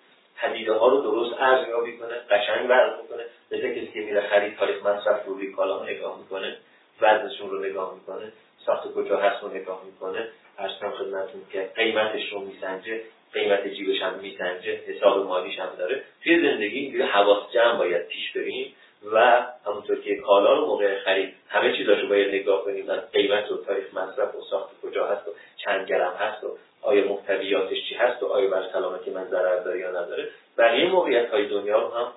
پدیده 0.43 0.73
ها 0.73 0.89
رو 0.89 1.01
درست 1.03 1.35
ارزیابی 1.41 1.97
کنه 1.97 2.15
قشنگ 2.31 2.65
وضع 2.65 3.07
کنه 3.09 3.25
مثل 3.51 3.75
کسی 3.75 3.93
که 3.93 4.01
میره 4.01 4.21
خرید 4.21 4.57
تاریخ 4.57 4.87
مصرف 4.87 5.27
رو 5.27 5.35
روی 5.35 5.53
کالا 5.53 5.85
نگاه 5.85 6.19
می‌کنه 6.19 6.57
وزنشون 7.01 7.51
رو 7.51 7.59
نگاه 7.59 7.95
می‌کنه 7.95 8.33
ساخت 8.67 8.95
کجا 8.95 9.17
هست 9.17 9.43
رو 9.43 9.49
نگاه 9.49 9.83
می‌کنه. 9.85 10.29
ارز 10.59 10.73
کنم 10.81 10.91
خدمتتون 10.91 11.41
که 11.53 11.71
قیمتش 11.77 12.33
رو 12.33 12.41
میسنجه 12.41 13.01
قیمت 13.33 13.67
جیبش 13.69 14.03
هم 14.03 14.15
میسنجه 14.15 14.81
حساب 14.87 15.27
مالیش 15.27 15.59
هم 15.59 15.71
داره. 15.79 16.03
توی 16.25 16.43
زندگی 16.43 16.79
اینجوری 16.79 17.03
حواس 17.03 17.53
جمع 17.53 17.79
باید 17.79 18.07
پیش 18.07 18.33
بریم 18.33 18.75
و 19.13 19.47
همونطور 19.67 20.01
که 20.01 20.17
کالا 20.17 20.55
رو 20.55 20.67
موقع 20.67 20.99
خرید 20.99 21.35
همه 21.49 21.77
چیزاشو 21.77 22.09
باید 22.09 22.35
نگاه 22.35 22.65
کنیم 22.65 22.91
از 22.91 23.11
قیمت 23.13 23.51
و 23.51 23.65
تاریخ 23.65 23.95
مصرف 23.95 24.35
و 24.35 24.41
ساخت 24.51 24.81
کجا 24.83 25.07
هست 25.07 25.29
و 25.29 25.31
چند 25.57 25.89
گرم 25.89 26.13
هست 26.19 26.45
و 26.45 26.59
آیا 26.83 27.05
محتویاتش 27.09 27.89
چی 27.89 27.95
هست 27.95 28.23
و 28.23 28.27
آیا 28.27 28.49
بر 28.49 28.69
سلامتی 28.73 29.11
من 29.11 29.25
ضرر 29.25 29.63
داره 29.63 29.81
یا 29.81 29.91
نداره 29.91 30.29
بقیه 30.59 30.91
موقعیت 30.91 31.31
های 31.31 31.49
دنیا 31.49 31.79
رو 31.79 31.89
هم 31.89 32.13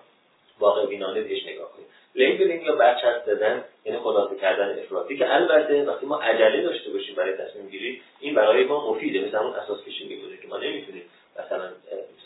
واقع 0.60 0.86
بینانه 0.86 1.22
بهش 1.22 1.46
نگاه 1.46 1.72
کنیم. 1.72 1.88
لیبلینگ 2.16 2.64
یا 2.64 2.76
برچسب 2.76 3.26
دادن 3.26 3.64
یعنی 3.86 4.00
خلاصه 4.00 4.36
کردن 4.36 4.80
افراطی 4.80 5.18
که 5.18 5.36
البته 5.36 5.84
وقتی 5.84 6.06
ما 6.06 6.22
عجله 6.22 6.62
داشته 6.62 6.92
باشیم 6.92 7.16
برای 7.16 7.38
تصمیم 7.38 7.70
گیری 7.70 8.02
این 8.20 8.36
برای 8.36 8.64
ما 8.64 8.92
مفیده 8.92 9.28
مثل 9.28 9.38
همون 9.38 9.54
اساس 9.54 9.84
کشی 9.84 10.08
میبوده 10.08 10.38
که 10.38 10.48
ما 10.48 10.58
نمی‌تونیم 10.58 11.04
مثلا 11.40 11.70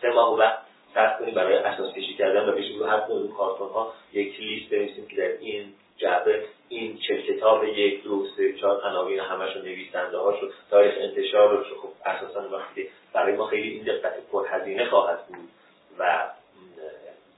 سه 0.01 0.09
ماه 0.09 0.37
وقت 0.37 0.57
صرف 0.93 1.19
کنیم 1.19 1.33
برای 1.33 1.57
اساس 1.57 1.93
کشی 1.93 2.13
کردن 2.13 2.49
و 2.49 2.51
بشیم 2.51 2.79
رو 2.79 2.85
هر 2.85 2.99
کدوم 2.99 3.33
کارتون 3.37 3.69
ها 3.69 3.93
یک 4.13 4.39
لیست 4.39 4.69
بنویسیم 4.69 5.07
که 5.07 5.15
در 5.15 5.31
این 5.39 5.73
جعبه 5.97 6.43
این 6.69 6.97
چه 7.07 7.21
کتاب 7.21 7.63
یک 7.63 8.03
دو 8.03 8.25
سه 8.37 8.53
چهار 8.53 8.81
عناوین 8.85 9.19
همشون 9.19 9.61
نویسنده 9.61 10.17
هاشو 10.17 10.49
تاریخ 10.69 10.93
انتشار 10.97 11.57
رو 11.57 11.63
خب 11.63 11.89
اساسا 12.05 12.49
وقتی 12.49 12.89
برای 13.13 13.35
ما 13.35 13.47
خیلی 13.47 13.69
این 13.69 13.83
دقت 13.83 14.13
هزینه 14.49 14.85
خواهد 14.85 15.27
بود 15.27 15.49
و 15.99 16.29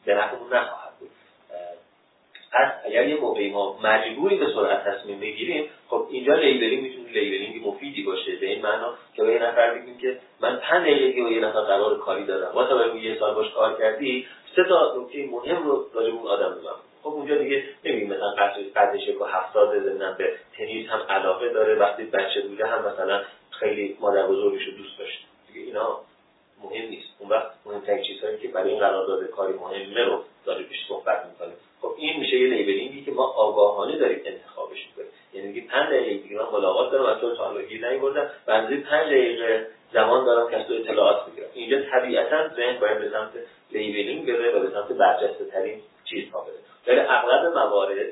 به 0.06 0.14
نخواهد 0.14 0.94
بود. 1.00 1.10
پس 2.52 2.72
اگر 2.86 3.08
یه 3.08 3.22
موقعی 3.22 3.50
ما 3.50 3.80
مجبوری 3.84 4.38
به 4.38 4.48
سرعت 4.54 4.84
تصمیم 4.84 5.20
بگیریم 5.20 5.70
خب 5.88 6.08
اینجا 6.10 6.36
labeling 6.36 6.84
می‌تونه 6.84 7.10
labeling 7.10 7.68
مفیدی 7.68 8.04
باشه 8.04 8.36
به 8.36 8.46
این 8.46 8.62
معنا 8.62 8.94
که 9.16 9.24
به 9.24 9.34
یه 9.34 9.44
نفر 9.44 9.74
بگیم 9.74 9.98
که 9.98 10.20
من 10.42 10.56
پنج 10.56 10.82
دقیقه 10.84 11.24
با 11.24 11.30
یه 11.30 11.40
نفر 11.40 11.60
قرار 11.62 11.98
کاری 11.98 12.26
دارم. 12.26 12.52
با 12.54 12.64
توجه 12.64 13.00
یه 13.00 13.20
سال 13.20 13.36
باش 13.36 13.52
کار 13.54 13.80
کردی 13.80 14.28
سه 14.56 14.64
تا 14.70 14.96
نکته 14.98 15.26
مهم 15.26 15.64
رو 15.64 15.86
راجع 15.94 16.10
اون 16.10 16.28
آدم 16.28 16.56
بگم 16.56 16.89
خب 17.04 17.10
اونجا 17.10 17.36
دیگه 17.38 17.64
نمیگیم 17.86 18.10
مثلا 18.10 18.30
قدش 18.76 19.08
یک 19.08 19.22
و 19.22 19.24
هفتاد 19.24 19.80
زمینم 19.80 20.16
به 20.18 20.34
تنیس 20.58 20.90
هم 20.90 21.00
علاقه 21.10 21.50
داره. 21.50 21.76
وقتی 21.76 22.04
بچه 22.04 22.42
بوده 22.42 22.66
هم 22.66 22.86
مثلا 22.94 23.22
خیلی 23.52 23.98
مادر 24.00 24.28
بزرگش 24.28 24.66
رو 24.66 24.72
دوست 24.72 25.00
داشته. 25.00 25.24
دیگه 25.48 25.66
اینا 25.66 26.00
مهم 26.64 26.90
نیست. 26.90 27.08
اون 27.20 27.30
وقت 27.30 27.52
مهمترین 27.66 28.04
چیزهایی 28.04 28.38
که 28.38 28.48
برای 28.48 28.70
این 28.70 28.80
قرارداد 28.80 29.24
کاری 29.24 29.54
مهمه 29.54 30.06
رو 30.06 30.24
داره 30.46 30.64
پیش 30.64 30.78
صحبت 30.88 31.26
می‌کنیم 31.26 31.56
خب 31.82 31.96
این 31.98 32.20
میشه 32.20 32.38
یه 32.38 32.48
labeling 32.48 32.99
ی 32.99 33.06
که 33.06 33.12
ما 33.12 33.28
آگاهانه 33.28 33.98
داریم 33.98 34.22
انتخابش 34.26 34.88
می‌کنیم. 34.88 35.12
یعنی 35.34 35.48
میگه 35.48 35.68
5 35.68 35.90
دقیقه 35.90 36.24
دیگه 36.24 36.36
من 36.36 36.50
ملاقات 36.52 36.92
دارم 36.92 37.06
از 37.06 37.22
تو 37.22 37.36
تا 37.36 37.44
حالا 37.44 37.62
گیر 37.62 37.90
نیوردم 37.90 38.30
و 38.48 38.52
از 38.52 38.70
5 38.70 39.08
دقیقه 39.08 39.68
زمان 39.94 40.26
دارم 40.26 40.50
که 40.50 40.58
از 40.58 40.68
تو 40.68 40.74
اطلاعات 40.74 41.28
می‌گیرم. 41.28 41.48
اینجا 41.54 41.82
طبیعتا 41.82 42.48
ذهن 42.48 42.80
باید 42.80 43.00
به 43.00 43.10
سمت 43.10 43.32
labeling 43.72 44.26
بره 44.26 44.52
و 44.52 44.60
به 44.60 44.70
سمت 44.70 44.88
برجسته 44.88 45.46
ترین 45.46 45.82
چیزها 46.06 46.46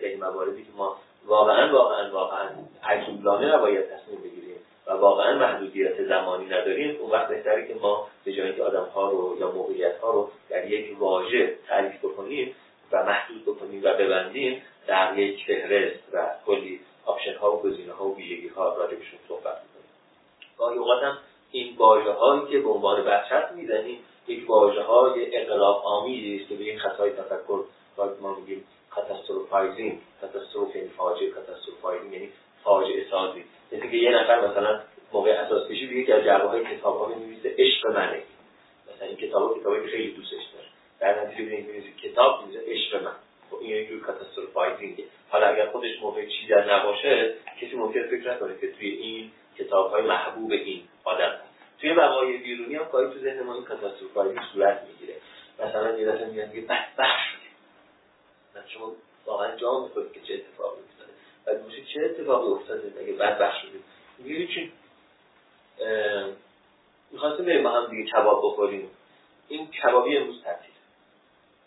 یعنی 0.07 0.21
مواردی 0.21 0.63
که 0.63 0.69
ما 0.77 0.95
واقعا 1.25 1.73
واقعا 1.73 2.11
واقعا 2.11 2.49
عجولانه 2.83 3.57
باید 3.57 3.85
تصمیم 3.85 4.19
بگیریم 4.21 4.57
و 4.87 4.91
واقعا 4.93 5.37
محدودیت 5.39 6.03
زمانی 6.03 6.45
نداریم 6.45 6.97
اون 7.01 7.11
وقت 7.11 7.27
بهتره 7.27 7.67
که 7.67 7.73
ما 7.73 8.07
به 8.25 8.33
جایی 8.33 8.53
که 8.55 8.63
آدم 8.63 8.83
ها 8.83 9.11
رو 9.11 9.37
یا 9.39 9.51
موقعیت 9.51 9.97
ها 9.97 10.11
رو 10.11 10.29
در 10.49 10.71
یک 10.71 11.01
واژه 11.01 11.55
تعریف 11.67 12.05
بکنیم 12.05 12.55
و 12.91 13.03
محدود 13.03 13.45
بکنیم 13.45 13.81
و 13.83 13.93
ببندیم 13.93 14.61
در 14.87 15.17
یک 15.17 15.45
فهرست 15.47 15.99
و 16.13 16.25
کلی 16.45 16.79
option 17.05 17.35
ها 17.35 17.55
و 17.55 17.61
گزینه 17.61 17.93
ها 17.93 18.05
و 18.05 18.17
ویژگی 18.17 18.47
ها 18.47 18.75
راجبشون 18.75 19.19
صحبت 19.27 19.43
می‌کنیم. 19.63 19.89
گاهی 20.57 20.77
اوقات 20.77 21.03
هم 21.03 21.17
این 21.51 21.77
واژه 21.77 22.11
هایی 22.11 22.41
که 22.51 22.59
به 22.59 22.69
عنوان 22.69 23.03
برچسب 23.03 23.55
می‌زنیم 23.55 23.99
یک 24.27 24.49
واژه 24.49 24.81
های 24.81 25.37
اغراق 25.37 25.81
آمیزی 25.85 26.39
است 26.39 26.49
که 26.49 26.55
به 26.55 26.63
این 26.63 26.79
خطای 26.79 27.11
تفکر 27.11 27.59
ما 28.21 28.35
میگیم 28.35 28.67
catastrophizing 28.97 29.99
catastrophe 30.21 30.75
یعنی 30.75 30.87
فاجعه 30.87 31.29
catastrophizing 31.29 32.13
یعنی 32.13 32.29
فاجعه 32.63 33.09
سازی. 33.11 33.43
مثل 33.71 33.89
که 33.91 33.97
یه 33.97 34.11
نفر 34.11 34.47
مثلا 34.47 34.81
موقع 35.13 35.31
اساس 35.31 35.69
کشی 35.69 35.87
دیگه 35.87 36.03
که 36.03 36.15
از 36.15 36.23
جعبه 36.23 36.47
های 36.47 36.77
کتاب 36.77 36.97
ها 36.97 37.15
می‌نویسه 37.15 37.55
عشق 37.57 37.87
منه. 37.87 38.21
مثلا 38.95 39.07
این 39.07 39.17
کتاب 39.17 39.59
کتابی 39.59 39.81
که 39.81 39.87
خیلی 39.87 40.11
دوستش 40.11 40.43
داره. 40.53 40.67
در 40.99 41.23
نتیجه 41.23 41.43
می‌نویسه 41.43 41.91
کتاب 42.03 42.41
می‌نویسه 42.41 42.71
عشق 42.71 43.03
من. 43.03 43.15
خب 43.51 43.57
این 43.61 43.69
یک 43.69 43.89
جور 43.89 44.01
کاتاستروفایزینگه. 44.01 45.03
حالا 45.29 45.47
اگر 45.47 45.65
خودش 45.65 46.01
موقع 46.01 46.25
چیزی 46.25 46.53
نباشه 46.53 47.33
کسی 47.61 47.75
ممکن 47.75 48.03
فکر 48.03 48.33
نکنه 48.33 48.57
که 48.61 48.71
توی 48.71 48.89
این 48.89 49.31
کتاب 49.57 49.91
های 49.91 50.03
محبوب 50.03 50.51
این 50.51 50.81
آدم 51.03 51.35
توی 51.81 51.91
وقایع 51.91 52.37
بیرونی 52.37 52.75
هم 52.75 52.85
کاری 52.85 53.13
تو 53.13 53.19
ذهن 53.19 53.43
ما 53.43 53.53
این 53.53 53.63
کاتاستروفایزینگ 53.63 54.39
صورت 54.53 54.83
می‌گیره. 54.87 55.19
مثلا 55.59 55.99
یه 55.99 56.07
دفعه 56.07 56.27
میگن 56.27 56.51
که 56.51 56.61
بدبخت 56.61 57.36
شما 58.69 58.91
واقعا 59.25 59.55
جا 59.55 59.79
می‌کنید 59.79 60.13
که 60.13 60.19
چه 60.19 60.33
اتفاقی 60.33 60.79
افتاده. 60.89 61.11
و 61.45 61.63
میشه 61.65 61.83
چه 61.93 62.05
اتفاقی 62.05 62.47
افتاده؟ 62.47 62.93
اگه 63.01 63.13
بدبخت 63.13 63.61
شدیم 63.61 63.83
میگه 64.17 64.47
چی؟ 64.47 64.71
می‌خواستیم 67.11 67.45
بریم 67.45 67.63
با 67.63 67.69
هم 67.69 67.91
دیگه 67.91 68.11
کباب 68.11 68.41
بخوریم. 68.43 68.89
این 69.47 69.67
کبابی 69.67 70.17
امروز 70.17 70.43
تعطیل 70.43 70.71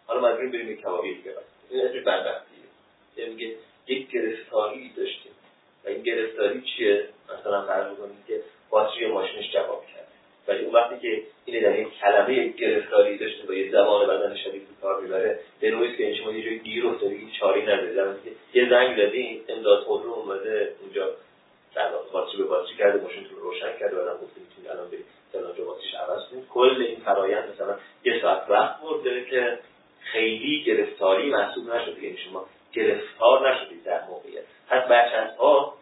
حالا 0.06 0.20
مجبوریم 0.20 0.50
بریم 0.50 0.70
یک 0.70 0.80
کبابی 0.80 1.14
دیگه 1.14 1.34
این 1.70 1.86
اسمش 1.86 2.02
بدبختیه 2.02 3.26
میگه 3.28 3.56
یک 3.86 4.10
گرفتاری 4.10 4.92
داشتیم. 4.96 5.32
و 5.84 5.88
این 5.88 6.02
گرفتاری 6.02 6.62
چیه؟ 6.62 7.08
مثلا 7.38 7.66
فرض 7.66 7.96
کنید 7.96 8.26
که 8.26 8.42
باتری 8.70 9.06
ماشینش 9.06 9.52
جواب 9.52 9.86
کرد. 9.86 10.08
ولی 10.50 10.64
اون 10.64 10.74
وقتی 10.74 10.98
که 10.98 11.22
این 11.44 11.62
در 11.62 11.72
این 11.72 11.90
کلمه 11.90 12.48
گرفتاری 12.48 13.18
داشته 13.18 13.46
با 13.46 13.54
یه 13.54 13.70
زمان 13.70 14.06
بدن 14.06 14.36
شدید 14.36 14.62
به 14.62 14.82
کار 14.82 15.00
می‌بره 15.00 15.38
به 15.60 15.70
نوعی 15.70 15.96
که 15.96 16.14
شما 16.14 16.32
یه 16.32 16.44
جایی 16.44 16.58
گیر 16.58 16.86
افتادی 16.86 17.14
هیچ 17.14 17.40
چاری 17.40 17.62
نداری. 17.62 18.18
یه 18.54 18.68
زنگ 18.70 18.96
زدی 18.96 19.42
امداد 19.48 19.82
خودرو 19.82 20.12
اومده 20.12 20.74
اونجا 20.82 21.08
در 21.74 21.88
باتری 22.12 22.36
به 22.38 22.44
باتری 22.44 22.76
کرده 22.76 23.02
ماشینتون 23.02 23.38
رو 23.38 23.42
روشن 23.42 23.78
کرده 23.80 23.96
بعدم 23.96 24.12
گفته 24.12 24.40
می‌تونید 24.40 24.70
الان 24.70 24.88
برید 24.90 25.04
فلان 25.32 25.54
جا 25.58 25.64
باتریش 25.64 25.94
عوض 25.94 26.28
کنید. 26.30 26.48
کل 26.48 26.84
این 26.88 27.00
فرایند 27.04 27.50
مثلا 27.54 27.76
یه 28.04 28.20
ساعت 28.22 28.50
وقت 28.50 28.80
برده 28.82 29.24
که 29.24 29.58
خیلی 30.00 30.64
گرفتاری 30.64 31.30
محسوب 31.30 31.74
نشده. 31.74 32.04
یعنی 32.04 32.16
شما 32.16 32.46
گرفتار 32.72 33.50
نشدید 33.50 33.84
در 33.84 34.00
موقعیت. 34.08 34.42
پس 34.68 34.88
برچسب 34.88 35.36
ها 35.36 35.74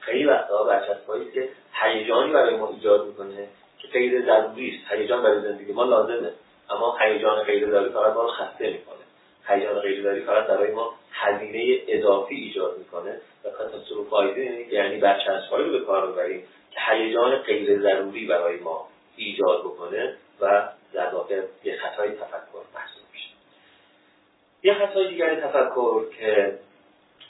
خیلی 0.00 0.24
وقتها 0.24 0.64
برچسب 0.64 1.06
هایی 1.06 1.30
که 1.30 1.48
هیجانی 1.72 2.32
برای 2.32 2.56
ما 2.56 2.70
ایجاد 2.70 3.06
می‌کنه 3.06 3.48
غیر 3.92 4.22
ضروری 4.22 4.76
است 4.76 4.92
هیجان 4.92 5.22
برای 5.22 5.40
زندگی 5.40 5.72
ما 5.72 5.84
لازمه. 5.84 6.30
اما 6.70 6.96
هیجان 7.00 7.42
غیر 7.42 7.70
ضروری 7.70 7.90
فقط 7.92 8.14
ما 8.14 8.22
رو 8.22 8.28
خسته 8.28 8.70
می‌کنه. 8.70 9.04
هیجان 9.48 9.78
غیر 9.78 10.02
ضروری 10.02 10.20
فقط 10.20 10.46
برای 10.46 10.72
ما 10.72 10.94
هزینه 11.12 11.78
اضافی 11.88 12.34
ایجاد 12.34 12.78
می‌کنه. 12.78 13.20
و 13.44 14.04
فایده 14.10 14.74
یعنی 14.74 14.98
برچسبهایی 14.98 15.66
رو 15.66 15.78
به 15.78 15.84
کار 15.84 16.12
ببریم 16.12 16.42
که 16.70 16.80
هیجان 16.88 17.36
غیر 17.36 17.80
ضروری 17.80 18.26
برای 18.26 18.56
ما 18.56 18.88
ایجاد 19.16 19.60
بکنه 19.60 20.14
و 20.40 20.68
در 20.92 21.14
واقع 21.14 21.42
یه 21.64 21.76
خطای 21.76 22.10
تفکر 22.10 22.62
محسوب 22.74 23.04
میشه. 23.12 23.28
یه 24.62 24.74
خطای 24.74 25.08
دیگر 25.08 25.40
تفکر 25.40 26.04
که 26.18 26.58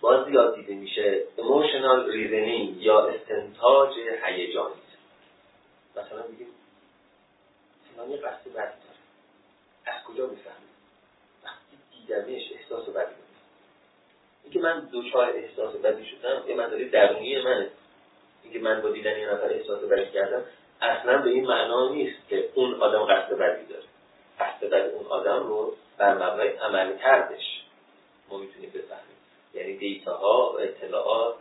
باز 0.01 0.27
زیاد 0.27 0.55
دیده 0.55 0.75
میشه 0.75 1.21
emotional 1.39 2.13
reasoning 2.13 2.83
یا 2.83 3.07
استنتاج 3.07 3.91
هیجانی. 4.25 4.75
مثلا 6.01 6.27
میگیم 6.27 6.47
فلانی 7.95 8.17
قصد 8.17 8.45
بدی 8.45 8.55
داره. 8.55 9.01
از 9.85 10.05
کجا 10.05 10.27
می‌فهمیم 10.27 10.71
وقتی 11.45 11.77
دیدمش 11.93 12.53
احساس 12.53 12.89
بدی 12.89 13.15
اینکه 14.45 14.61
من 14.61 14.81
دوچار 14.81 15.31
احساس 15.31 15.77
بدی 15.77 16.07
شدم 16.07 16.43
یه 16.49 16.55
مسئله 16.55 16.85
درونی 16.89 17.43
منه. 17.43 17.71
اینکه 18.43 18.59
من 18.59 18.83
با 18.83 18.91
دیدن 18.91 19.19
یه 19.19 19.29
نفر 19.33 19.53
احساس 19.53 19.85
بدی 19.85 20.11
کردم 20.11 20.45
اصلا 20.81 21.19
به 21.19 21.31
این 21.31 21.47
معنا 21.47 21.89
نیست 21.89 22.29
که 22.29 22.51
اون 22.55 22.75
آدم 22.75 23.05
قصد 23.05 23.35
بدی 23.39 23.67
داره. 23.67 23.85
قصد 24.41 24.65
بدی 24.71 24.89
اون 24.89 25.07
آدم 25.07 25.47
رو 25.47 25.77
بر 25.99 26.15
مبنای 26.15 26.49
عمل 26.49 26.99
کردش. 26.99 27.63
ما 28.29 28.39
می‌تونیم 28.39 28.71
بفهمیم. 28.71 29.17
یعنی 29.55 29.77
دیتاها 29.77 30.53
و 30.53 30.61
اطلاعات 30.61 31.37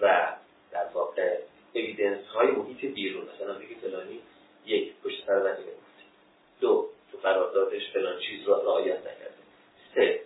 و 0.00 0.32
در 0.70 0.86
واقع 0.94 1.38
اویدنس 1.74 2.26
های 2.26 2.46
محیط 2.46 2.94
بیرون. 2.94 3.28
مثلا 3.34 3.54
بگی 3.54 3.74
فلانی 3.74 4.20
یک 4.66 4.92
پشت 5.04 5.26
سر 5.26 5.40
بدی 5.40 5.62
دو 6.60 6.88
تو 7.12 7.18
قراردادش 7.18 7.90
فلان 7.92 8.20
چیز 8.20 8.48
رو 8.48 8.54
رعایت 8.54 8.98
نکرده. 8.98 9.34
سه 9.94 10.20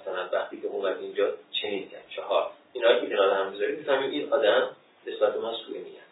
مثلا 0.00 0.28
وقتی 0.32 0.60
که 0.60 0.66
اومد 0.66 0.98
اینجا 0.98 1.34
چنین 1.62 1.88
کرد. 1.88 2.04
چهار 2.16 2.50
اینا 2.72 3.00
که 3.00 3.06
کنار 3.06 3.30
هم 3.30 3.52
بذاریم 3.52 3.76
می‌فهمیم 3.76 4.10
این 4.10 4.32
آدم 4.32 4.76
نسبت 5.06 5.36
ما 5.36 5.56
سوء 5.56 5.76
نیت 5.76 6.02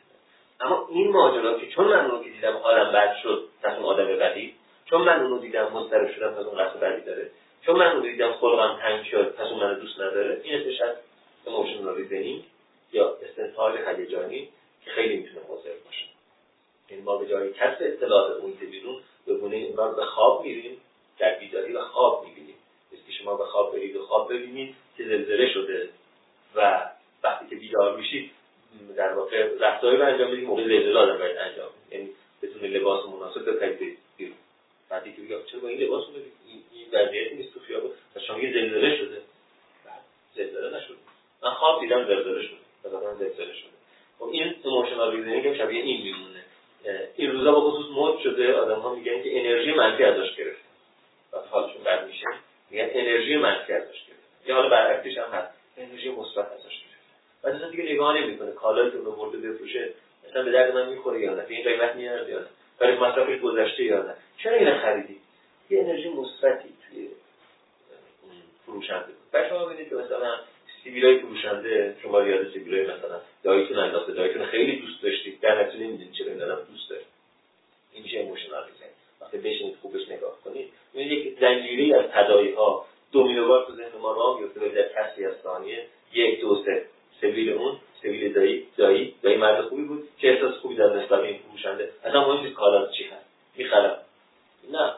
اما 0.60 0.86
این 0.90 1.10
ماجرا 1.10 1.58
که 1.58 1.66
چون 1.66 1.84
من 1.84 2.10
اونو 2.10 2.24
که 2.24 2.30
دیدم 2.30 2.56
حالم 2.56 2.92
بد 2.92 3.16
شد 3.22 3.48
پس 3.62 3.76
اون 3.76 3.84
آدم 3.84 4.06
بدی 4.06 4.54
چون 4.84 5.02
من 5.02 5.20
اونو 5.20 5.38
دیدم 5.38 5.72
مضطرب 5.72 6.12
شدم 6.12 6.34
پس 6.34 6.46
اون 6.46 6.64
قصد 6.64 6.80
بدی 6.80 7.00
داره. 7.06 7.30
چون 7.66 7.76
من 7.76 7.86
اونو 7.86 8.02
دیدم 8.02 8.32
خلقم 8.32 8.78
تنگ 8.82 9.04
شد 9.04 9.34
پس 9.34 9.46
اون 9.46 9.60
منو 9.60 9.74
دوست 9.74 10.00
نداره 10.00 10.40
این 10.44 10.60
اسمش 10.60 10.80
از 10.80 10.96
emotional 11.46 11.96
reasoning 11.96 12.44
یا 12.92 13.16
استنتاج 13.22 13.74
هیجانی 13.86 14.48
که 14.84 14.90
خیلی 14.90 15.16
می‌تونه 15.16 15.40
مضر 15.50 15.70
باشه 15.84 16.04
این 16.88 17.04
ما 17.04 17.16
به 17.16 17.26
جای 17.26 17.52
کسب 17.52 17.76
اطلاعات 17.80 18.42
محیط 18.42 18.60
بیرون 18.70 19.00
به 19.26 19.34
گونه 20.00 20.06
این 20.06 20.06
به 20.06 20.06
خواب 20.06 20.44
میریم 20.44 20.80
در 21.18 21.38
بیداری 21.38 21.72
و 21.72 21.80
خواب 21.80 22.26
می‌بینیم 22.26 22.54
که 23.06 23.12
شما 23.12 23.36
به 23.36 23.44
خواب 23.44 23.72
برید 23.72 23.96
و 23.96 24.06
خواب 24.06 24.32
ببینید 24.32 24.74
که 24.96 25.04
زلزله 25.04 25.52
شده 25.52 25.88
و 26.54 26.90
وقتی 27.22 27.46
که 27.50 27.56
بیدار 27.56 27.96
میشید 27.96 28.30
در 28.96 29.12
واقع 29.12 29.48
رفتاری 29.60 29.96
رو 29.96 30.06
انجام 30.06 30.30
بدید 30.30 30.44
موقع 30.44 30.62
زلزله 30.62 30.98
آدم 30.98 31.18
باید 31.18 31.36
انجام 31.36 31.70
یعنی 31.90 32.08
بتونه 32.42 32.68
لباس 32.68 33.06
مناسب 33.06 33.50
بپرید 33.50 33.98
بیرون 34.16 34.36
بعدی 34.88 35.12
که 35.12 35.22
بگم 35.22 35.44
چرا 35.46 35.60
با 35.60 35.68
این 35.68 35.80
لباس 35.80 36.04
این 36.46 36.62
این 36.72 36.86
وضعیتی 36.92 37.34
نیست 37.34 37.54
تو 37.54 37.60
خیابون 37.60 37.90
و 38.16 38.20
شما 38.20 38.38
یه 38.38 38.52
زلزله 38.52 38.96
شده 38.96 39.22
بعد 39.84 40.00
زلزله 40.34 40.76
نشده 40.76 40.96
من 41.42 41.50
خواب 41.50 41.80
دیدم 41.80 42.04
زلزله 42.06 42.42
شده 42.42 42.56
مثلا 42.84 43.14
زلزله 43.14 43.54
شده 43.54 43.70
خب 44.18 44.24
این 44.24 44.54
emotional 44.64 45.16
reasoning 45.16 45.56
شبیه 45.56 45.82
این 45.82 46.02
میمونه 46.02 46.44
این 47.16 47.32
روزا 47.32 47.52
به 47.52 47.70
خصوص 47.70 47.86
مد 47.96 48.18
شده 48.18 48.54
آدم 48.54 48.80
ها 48.80 48.94
میگن 48.94 49.22
که 49.22 49.40
انرژی 49.40 49.72
منفی 49.72 50.04
ازش 50.04 50.36
گرفت 50.36 50.60
و 51.32 51.36
حالشون 51.50 51.84
بد 51.84 52.06
میشه 52.06 52.26
میگن 52.70 52.88
انرژی 52.92 53.36
منفی 53.36 53.72
ازش 53.72 54.04
گرفت 54.06 54.46
یا 54.46 54.54
حالا 54.54 54.68
برعکسش 54.68 55.18
هم 55.18 55.30
هست 55.32 55.54
انرژی 55.76 56.10
مثبت 56.10 56.52
ازش 56.52 56.62
گرفت 56.62 57.00
و 57.42 57.48
اصلا 57.48 57.70
دیگه 57.70 57.92
نگاه 57.92 58.20
نمی‌کنه 58.20 58.52
کالایی 58.52 58.90
که 58.90 58.96
به 58.96 59.10
مرده 59.10 59.38
بفروشه 59.38 59.90
مثلا 60.28 60.42
به 60.42 60.50
درد 60.50 60.74
من 60.74 60.88
می‌خوره 60.88 61.20
یا 61.20 61.34
نه 61.34 61.42
به 61.42 61.54
این 61.54 61.64
قیمت 61.64 61.96
میارد 61.96 62.28
یا 62.28 62.38
نه 62.38 62.46
برای 62.78 62.96
مصرفش 62.98 63.40
گذشته 63.40 63.84
یا 63.84 64.02
نه 64.02 64.14
چرا 64.38 64.56
اینو 64.56 64.78
خریدی 64.78 65.16
یه 65.70 65.80
انرژی 65.80 66.08
مثبتی 66.08 66.68
توی 66.88 67.08
فروشنده 68.66 69.06
بود 69.06 69.48
شما 69.48 69.64
ببینید 69.64 69.88
که 69.88 69.94
مثلا 69.94 70.36
سیبیلای 70.84 71.18
فروشنده 71.18 71.96
شما 72.02 72.22
یاد 72.22 72.52
سیبیلای 72.52 72.82
مثلا 72.82 73.20
داییتون 73.42 73.78
انداخته 73.78 74.12
داییتون 74.12 74.46
خیلی 74.46 74.76
دوست 74.76 75.02
داشتید 75.02 75.40
در 75.40 75.62
نتیجه 75.62 75.84
نمی‌دونید 75.84 76.12
چرا 76.12 76.26
این 76.26 76.42
آدم 76.42 76.66
دوست 76.72 76.90
داره 76.90 77.02
این 77.92 78.02
میشه 78.02 78.18
emotional 78.18 78.64
وقتی 79.20 79.38
بشینید 79.38 79.76
خوبش 79.82 80.08
نگاه 80.08 80.40
کنید 80.44 80.68
یک 80.94 81.38
زنجیره 81.40 81.98
از 81.98 82.10
تداعی 82.10 82.52
ها 82.52 82.86
دومینووار 83.12 83.66
تو 83.66 83.72
ذهن 83.72 83.98
ما 84.00 84.12
راه 84.12 84.40
میفته 84.40 84.68
در 84.68 84.88
کسری 84.88 85.24
از 85.24 85.34
ثانیه 85.42 85.86
یک 86.12 86.40
دو 86.40 86.62
سه 86.64 86.84
سبیل 87.20 87.52
اون 87.52 87.76
سبیل 88.02 88.32
دایی 88.32 88.66
دایی 88.76 89.14
دایی 89.22 89.36
مرد 89.36 89.64
خوبی 89.64 89.82
بود 89.82 90.08
که 90.18 90.32
احساس 90.32 90.54
خوبی 90.54 90.74
در 90.74 90.96
نسبت 90.96 91.20
این 91.20 91.38
فروشنده 91.38 91.90
اصلا 92.04 92.28
مهم 92.28 92.44
نیست 92.44 92.54
کالا 92.54 92.86
چی 92.86 93.04
هست 93.04 93.26
می‌خرم 93.56 93.98
نه 94.72 94.94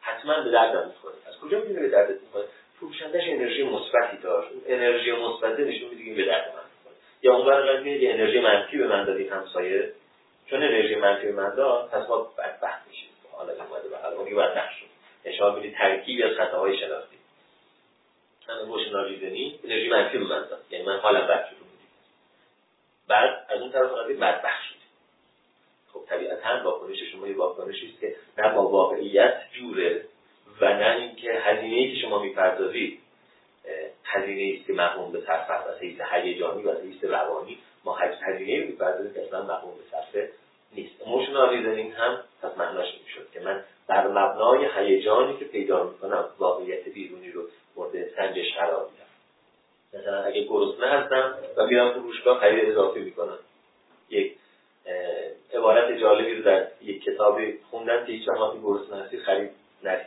حتما 0.00 0.40
به 0.40 0.50
دردم 0.50 0.88
می‌خوره 0.88 1.14
از 1.28 1.38
کجا 1.40 1.58
می‌دونه 1.60 1.80
به 1.80 1.88
دردت 1.88 2.22
می‌خوره 2.22 2.44
فروشندهش 2.80 3.24
انرژی 3.28 3.62
مثبتی 3.62 4.16
داشت 4.22 4.52
اون 4.52 4.62
انرژی 4.66 5.12
مثبت 5.12 5.60
نشون 5.60 5.88
میده 5.88 6.14
به 6.14 6.24
درد 6.24 6.46
من 6.48 6.62
می‌خوره 6.76 6.96
یا 7.22 7.36
اون 7.36 7.46
برای 7.46 7.90
یه 7.90 8.12
انرژی 8.26 8.40
منفی 8.40 8.78
به 8.78 8.86
من 8.86 9.04
دادی 9.04 9.28
همسایه؟ 9.28 9.92
چون 10.46 10.62
انرژی 10.62 10.94
منفی 10.94 11.26
به 11.26 11.32
من 11.32 11.54
داد 11.54 11.90
پس 11.90 12.08
ما 12.08 12.32
بدبخت 12.38 12.88
میشیم. 12.88 13.08
حالا 13.32 13.52
اومده 13.52 13.88
به 13.88 13.96
حالا 13.98 14.16
اون 14.16 14.36
بدبخت 14.36 14.72
شد. 14.72 14.86
اشاره 15.24 15.54
می‌دید 15.54 15.74
ترکیبی 15.74 16.22
از 16.22 16.36
خطاهای 16.36 16.78
شناختی. 16.78 17.16
همه 18.48 18.62
موشنال 18.62 19.08
ریزنی 19.08 19.60
انرژی 19.64 19.88
منفی 19.88 20.18
به 20.18 20.24
من 20.24 20.46
داد. 20.50 20.64
یعنی 20.70 20.84
من 20.84 20.98
حالم 20.98 21.26
بد 21.26 21.46
شد 21.50 21.56
بعد 23.08 23.46
از 23.48 23.60
اون 23.60 23.72
طرف 23.72 23.90
قضیه 23.92 24.16
بدبخت 24.16 24.62
شد 24.68 24.76
خب 25.92 26.04
طبیعتا 26.08 26.62
واکنش 26.64 27.02
شما 27.12 27.28
یه 27.28 27.36
واکنشی 27.36 27.86
است 27.86 28.00
که 28.00 28.16
نه 28.38 28.54
با 28.54 28.68
واقعیت 28.68 29.42
جوره 29.52 30.04
و 30.60 30.74
نه 30.74 30.96
اینکه 30.96 31.32
هزینه 31.32 31.94
که 31.94 32.00
شما 32.00 32.18
می‌پردازید 32.22 33.00
هزینه 34.04 34.56
است 34.56 34.66
که 34.66 34.72
مقوم 34.72 35.12
به 35.12 35.30
است. 35.30 35.50
از 35.50 35.78
حیث 35.80 36.00
هیجانی 36.12 36.62
و 36.62 36.80
حیث 36.80 37.04
روانی 37.04 37.58
ما 37.86 37.94
هزینه 37.94 38.66
می‌پردازیم 38.66 39.14
که 39.14 39.22
اصلا 39.22 39.42
مقرون 39.42 39.74
به 39.74 39.82
صرفه 39.90 40.30
نیست. 40.72 40.94
emotional 41.06 41.50
reasoning 41.50 41.92
هم 41.92 42.24
از 42.42 42.58
معناش 42.58 42.86
می‌شد 43.04 43.30
که 43.32 43.40
من 43.40 43.64
بر 43.86 44.08
مبنای 44.08 44.68
هیجانی 44.76 45.36
که 45.36 45.44
پیدا 45.44 45.84
می‌کنم 45.84 46.28
واقعیت 46.38 46.88
بیرونی 46.88 47.30
رو 47.30 47.42
مورد 47.76 48.08
سنجش 48.16 48.54
قرار 48.54 48.88
میدم. 48.90 49.06
مثلا 49.94 50.22
اگه 50.22 50.44
گرسنه 50.44 50.86
هستم 50.86 51.34
و 51.56 51.66
میرم 51.66 51.92
فروشگاه 51.92 52.40
خرید 52.40 52.70
اضافی 52.70 53.00
می‌کنم. 53.00 53.38
یک 54.10 54.36
عبارت 55.54 55.98
جالبی 55.98 56.34
رو 56.34 56.42
در 56.42 56.66
یک 56.82 57.04
کتابی 57.04 57.58
خوندم 57.70 58.06
که 58.06 58.12
هیچ 58.12 58.28
وقتی 58.28 58.60
گرسنه 58.62 59.02
هستی 59.02 59.18
خرید 59.18 59.50
نرید. 59.82 60.06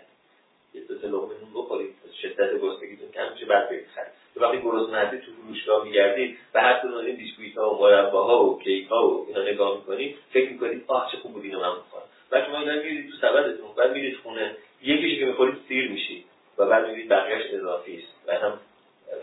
یه 0.73 0.81
دو 0.81 0.93
لقمه 0.93 1.33
نون 1.39 1.53
بخورید 1.55 1.95
شدت 2.21 2.61
گرسنگیتون 2.61 3.11
کم 3.11 3.31
میشه 3.31 3.45
بعد 3.45 3.69
برید 3.69 3.87
خرید. 3.95 4.18
وقتی 4.41 4.61
گرسنه 4.61 4.97
هستی 4.97 5.17
تو 5.17 5.31
فروشگاه 5.31 5.83
میگردید 5.83 6.37
به 6.53 6.61
هر 6.61 6.79
کدوم 6.79 6.93
این 6.93 7.15
بیسکویت 7.15 7.57
ها 7.57 7.75
و 7.75 7.81
مرباها 7.81 8.45
و 8.45 8.59
کیک 8.59 8.87
ها 8.87 9.07
و 9.07 9.25
اینا 9.27 9.41
نگاه 9.41 9.77
می‌کنید 9.77 10.15
فکر 10.33 10.49
می‌کنید 10.51 10.83
آه 10.87 11.11
چه 11.11 11.17
خوب 11.17 11.33
بود 11.33 11.43
اینو 11.43 11.59
من 11.59 11.71
بخورم 11.71 12.03
بعد 12.31 12.45
شما 12.45 12.59
اینا 12.59 12.73
میرید 12.73 13.09
تو 13.11 13.17
سبدتون 13.17 13.67
بعد 13.77 13.93
میرید 13.93 14.17
خونه 14.23 14.55
یکیشو 14.83 15.19
که 15.19 15.25
می‌خورید 15.25 15.55
سیر 15.67 15.91
میشید 15.91 16.25
و 16.57 16.65
بعد 16.65 16.85
می‌بینید 16.85 17.09
بقیهش 17.09 17.53
اضافی 17.53 17.97
است. 17.97 18.27
و 18.27 18.35
هم 18.35 18.59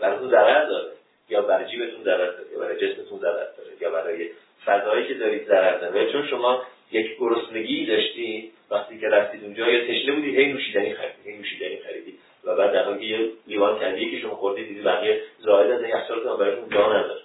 براتون 0.01 0.29
ضرر 0.29 0.65
داره 0.65 0.91
یا 1.29 1.41
برای 1.41 1.71
جیبتون 1.71 2.03
ضرر 2.03 2.31
داره 2.31 2.51
یا 2.53 2.59
برای 2.59 2.75
جسمتون 2.75 3.19
ضرر 3.19 3.33
داره 3.57 3.71
یا 3.81 3.89
برای 3.91 4.29
فضایی 4.65 5.07
که 5.07 5.13
دارید 5.13 5.47
ضرر 5.47 5.77
داره. 5.77 6.11
چون 6.11 6.27
شما 6.27 6.63
یک 6.91 7.17
گرسنگی 7.19 7.85
داشتی 7.85 8.51
وقتی 8.71 8.99
که 8.99 9.07
رفتید 9.07 9.43
اونجا 9.43 9.67
یا 9.67 9.87
تشنه 9.87 10.11
بودی 10.15 10.37
هی 10.37 10.53
نوشیدنی 10.53 10.93
خریدی 10.93 11.31
هی 11.31 11.37
نوشیدنی 11.37 11.77
خریدی. 11.77 12.13
و 12.47 12.55
بعد 12.55 12.73
در 12.73 12.83
حالی 12.83 13.05
یه 13.05 13.31
لیوان 13.47 13.79
کندی 13.79 14.11
که 14.11 14.19
شما 14.19 14.35
خوردید 14.35 14.67
دیدی 14.67 14.81
بقیه 14.81 15.21
زائد 15.39 15.71
از 15.71 15.81
یخچالتون 15.81 16.37
براتون 16.37 16.69
جا 16.69 16.93
نداره. 16.93 17.21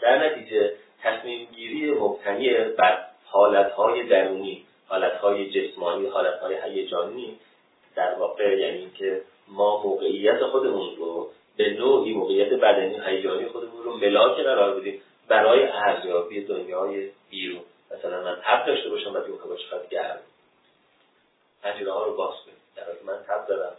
در 0.00 0.26
نتیجه 0.26 0.72
تصمیم 1.02 1.48
گیری 1.56 1.90
مبتنی 1.90 2.54
بر 2.78 3.04
حالتهای 3.24 4.06
درونی 4.06 4.64
حالتهای 4.88 5.50
جسمانی 5.50 6.06
حالتهای 6.06 6.56
هیجانی 6.64 7.38
در 7.96 8.14
واقع 8.14 8.58
یعنی 8.58 8.78
اینکه 8.78 9.22
ما 9.48 9.82
موقعیت 9.82 10.44
خودمون 10.44 10.96
رو 10.96 11.30
به 11.56 11.70
نوعی 11.70 12.12
موقعیت 12.12 12.52
بدنی 12.52 13.00
هیجانی 13.06 13.46
خودمون 13.46 13.82
رو 13.82 13.96
ملاک 13.96 14.36
قرار 14.36 14.80
بدیم 14.80 15.00
برای 15.28 15.62
ارزیابی 15.62 16.44
دنیای 16.44 17.10
بیرون. 17.30 17.62
مثلا 17.90 18.22
من 18.24 18.38
تب 18.44 18.66
داشته 18.66 18.88
باشم 18.88 19.12
و 19.12 19.16
اون 19.16 19.38
هوا 19.44 19.56
چقدر 19.56 19.86
گرم 19.90 20.18
پنجره 21.62 21.92
ها 21.92 22.04
رو 22.04 22.16
باز 22.16 22.34
کنیم 22.44 22.56
در 22.76 22.84
حالی 22.84 22.98
من 23.04 23.24
تب 23.28 23.46
دارم. 23.48 23.72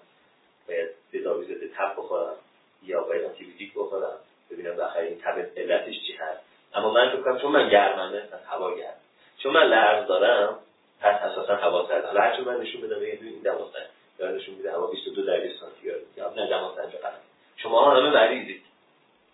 تداوی 1.13 1.45
ضد 1.45 1.74
تب 1.78 1.93
بخورم 1.98 2.36
یا 2.84 3.04
باید 3.04 3.26
آنتیبیوتیک 3.26 3.74
بخورم 3.76 4.17
ببینم 4.52 4.76
بخیر 4.76 5.02
این 5.02 5.22
تب 5.22 5.50
علتش 5.58 5.95
چی 6.08 6.13
هست. 6.13 6.41
اما 6.74 6.91
من 6.91 7.10
فکر 7.10 7.22
کنم 7.22 7.39
چون 7.39 7.52
من 7.52 7.69
گرممه 7.69 8.17
از 8.17 8.45
هوا 8.45 8.76
گرم. 8.76 8.93
چون 9.38 9.54
من 9.54 9.63
لرز 9.63 10.08
دارم 10.08 10.60
پس 11.02 11.22
اساسا 11.22 11.56
هوا 11.56 11.88
سرد. 11.88 12.06
حالا 12.06 12.22
هرچون 12.22 12.45
من 12.45 12.62
نشون 12.62 12.82
بدم 12.82 13.00
این 13.00 13.41
دوازده. 13.43 13.86
یا 14.19 14.32
نشون 14.32 14.56
میده 14.56 14.72
هوا 14.72 14.88
22 14.88 15.22
درجه 15.22 15.54
سانتیگراد. 15.60 16.02
یا 16.17 16.30
نه 16.30 16.48
سنج 16.76 16.95
قرار 17.02 17.13
شما 17.58 17.91
همه 17.91 18.10
مریضید 18.10 18.62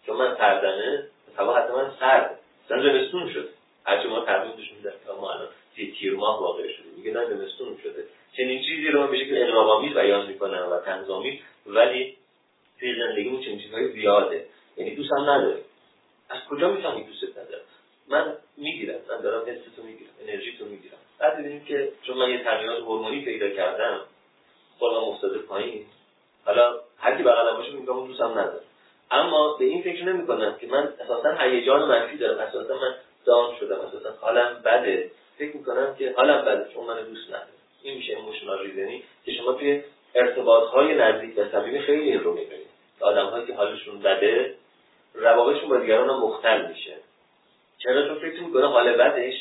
چون 0.05 0.17
من 0.17 0.35
سردمه 0.37 1.03
هوا 1.37 1.57
حتما 1.57 1.91
سرد. 1.99 2.39
مثلا 2.65 2.83
زمستون 2.83 3.33
شد 3.33 3.49
هرچی 3.85 4.07
ما 4.07 4.19
نشون 4.19 4.77
میدن 4.77 4.93
که 5.05 5.11
ما 5.21 5.33
الان 5.33 5.47
سی 5.75 5.95
تیر 5.99 6.15
ماه 6.15 6.41
واقع 6.41 6.67
شده. 6.67 6.85
میگه 6.97 7.11
نه 7.11 7.25
زمستون 7.25 7.77
شده. 7.83 8.03
چنین 8.37 8.61
چیزی 8.61 8.87
رو 8.87 9.07
به 9.07 9.17
شکل 9.17 9.37
انقلاب‌آمیز 9.37 9.93
بیان 9.93 10.25
می‌کنن 10.25 10.61
و 10.61 10.79
تنظامی 10.79 11.41
ولی 11.65 12.17
توی 12.79 12.95
زندگیمون 12.95 13.41
چنین 13.41 13.59
چیزهای 13.59 13.91
زیاده. 13.91 14.45
دوستم 14.97 15.29
نداری 15.29 15.61
از 16.29 16.39
کجا 16.49 16.71
می‌فهمی 16.71 17.03
دوستت 17.03 17.37
ندارم 17.37 17.65
من 18.07 18.37
می‌گیرم. 18.57 18.99
من 19.09 19.21
دارم 19.21 19.49
حستو 19.49 19.83
می‌گیرم. 19.83 20.11
انرژی 20.21 20.57
تو 20.57 20.65
می‌گیرم. 20.65 20.97
بعد 21.19 21.39
ببینیم 21.39 21.65
که 21.65 21.91
چون 22.01 22.17
من 22.17 22.29
یه 22.29 22.43
تغییرات 22.43 22.79
هورمونی 22.79 23.25
پیدا 23.25 23.49
کردم 23.49 24.01
خودم 24.79 25.03
افتاده 25.03 25.39
پایین. 25.39 25.85
حالا 26.45 26.79
هر 26.97 27.17
کی 27.17 27.23
بغلم 27.23 27.57
باشه 27.57 27.71
میگم 27.71 27.97
اون 27.97 28.07
دوستم 28.07 28.31
نداره. 28.31 28.63
اما 29.11 29.53
به 29.53 29.65
این 29.65 29.83
فکر 29.83 30.03
نمی‌کنم 30.03 30.57
که 30.57 30.67
من 30.67 30.93
اساسا 30.99 31.31
هیجان 31.39 31.89
منفی 31.89 32.17
دارم. 32.17 32.39
اساسا 32.39 32.73
من 32.73 32.95
دان 33.25 33.55
شدم. 33.59 33.79
اساسا 33.79 34.11
حالم 34.21 34.61
بده. 34.65 35.11
فکر 35.37 35.57
می‌کنم 35.57 35.95
که 35.95 36.13
حالم 36.17 36.45
بده. 36.45 36.73
چون 36.73 36.85
من 36.85 37.03
دوست 37.03 37.27
ندارم. 37.27 37.47
این 37.83 37.97
میشه 37.97 38.15
ایموشنال 38.15 38.59
ریزنی 38.59 39.03
که 39.25 39.33
شما 39.33 39.53
توی 39.53 39.83
ارتباط 40.15 40.69
های 40.69 40.95
نزدیک 40.95 41.37
و 41.37 41.49
صمیمی 41.51 41.79
خیلی 41.79 42.11
این 42.11 42.19
رو 42.19 42.33
می‌بینید 42.33 42.67
آدم 42.99 43.25
هایی 43.25 43.45
که 43.45 43.53
حالشون 43.53 43.99
بده 43.99 44.55
روابطشون 45.13 45.69
با 45.69 45.77
دیگران 45.77 46.09
هم 46.09 46.19
مختل 46.19 46.67
میشه. 46.67 46.95
چرا؟ 47.77 48.07
چون 48.07 48.19
فکر 48.19 48.41
می‌کنه 48.41 48.67
حال 48.67 48.93
بدش 48.93 49.33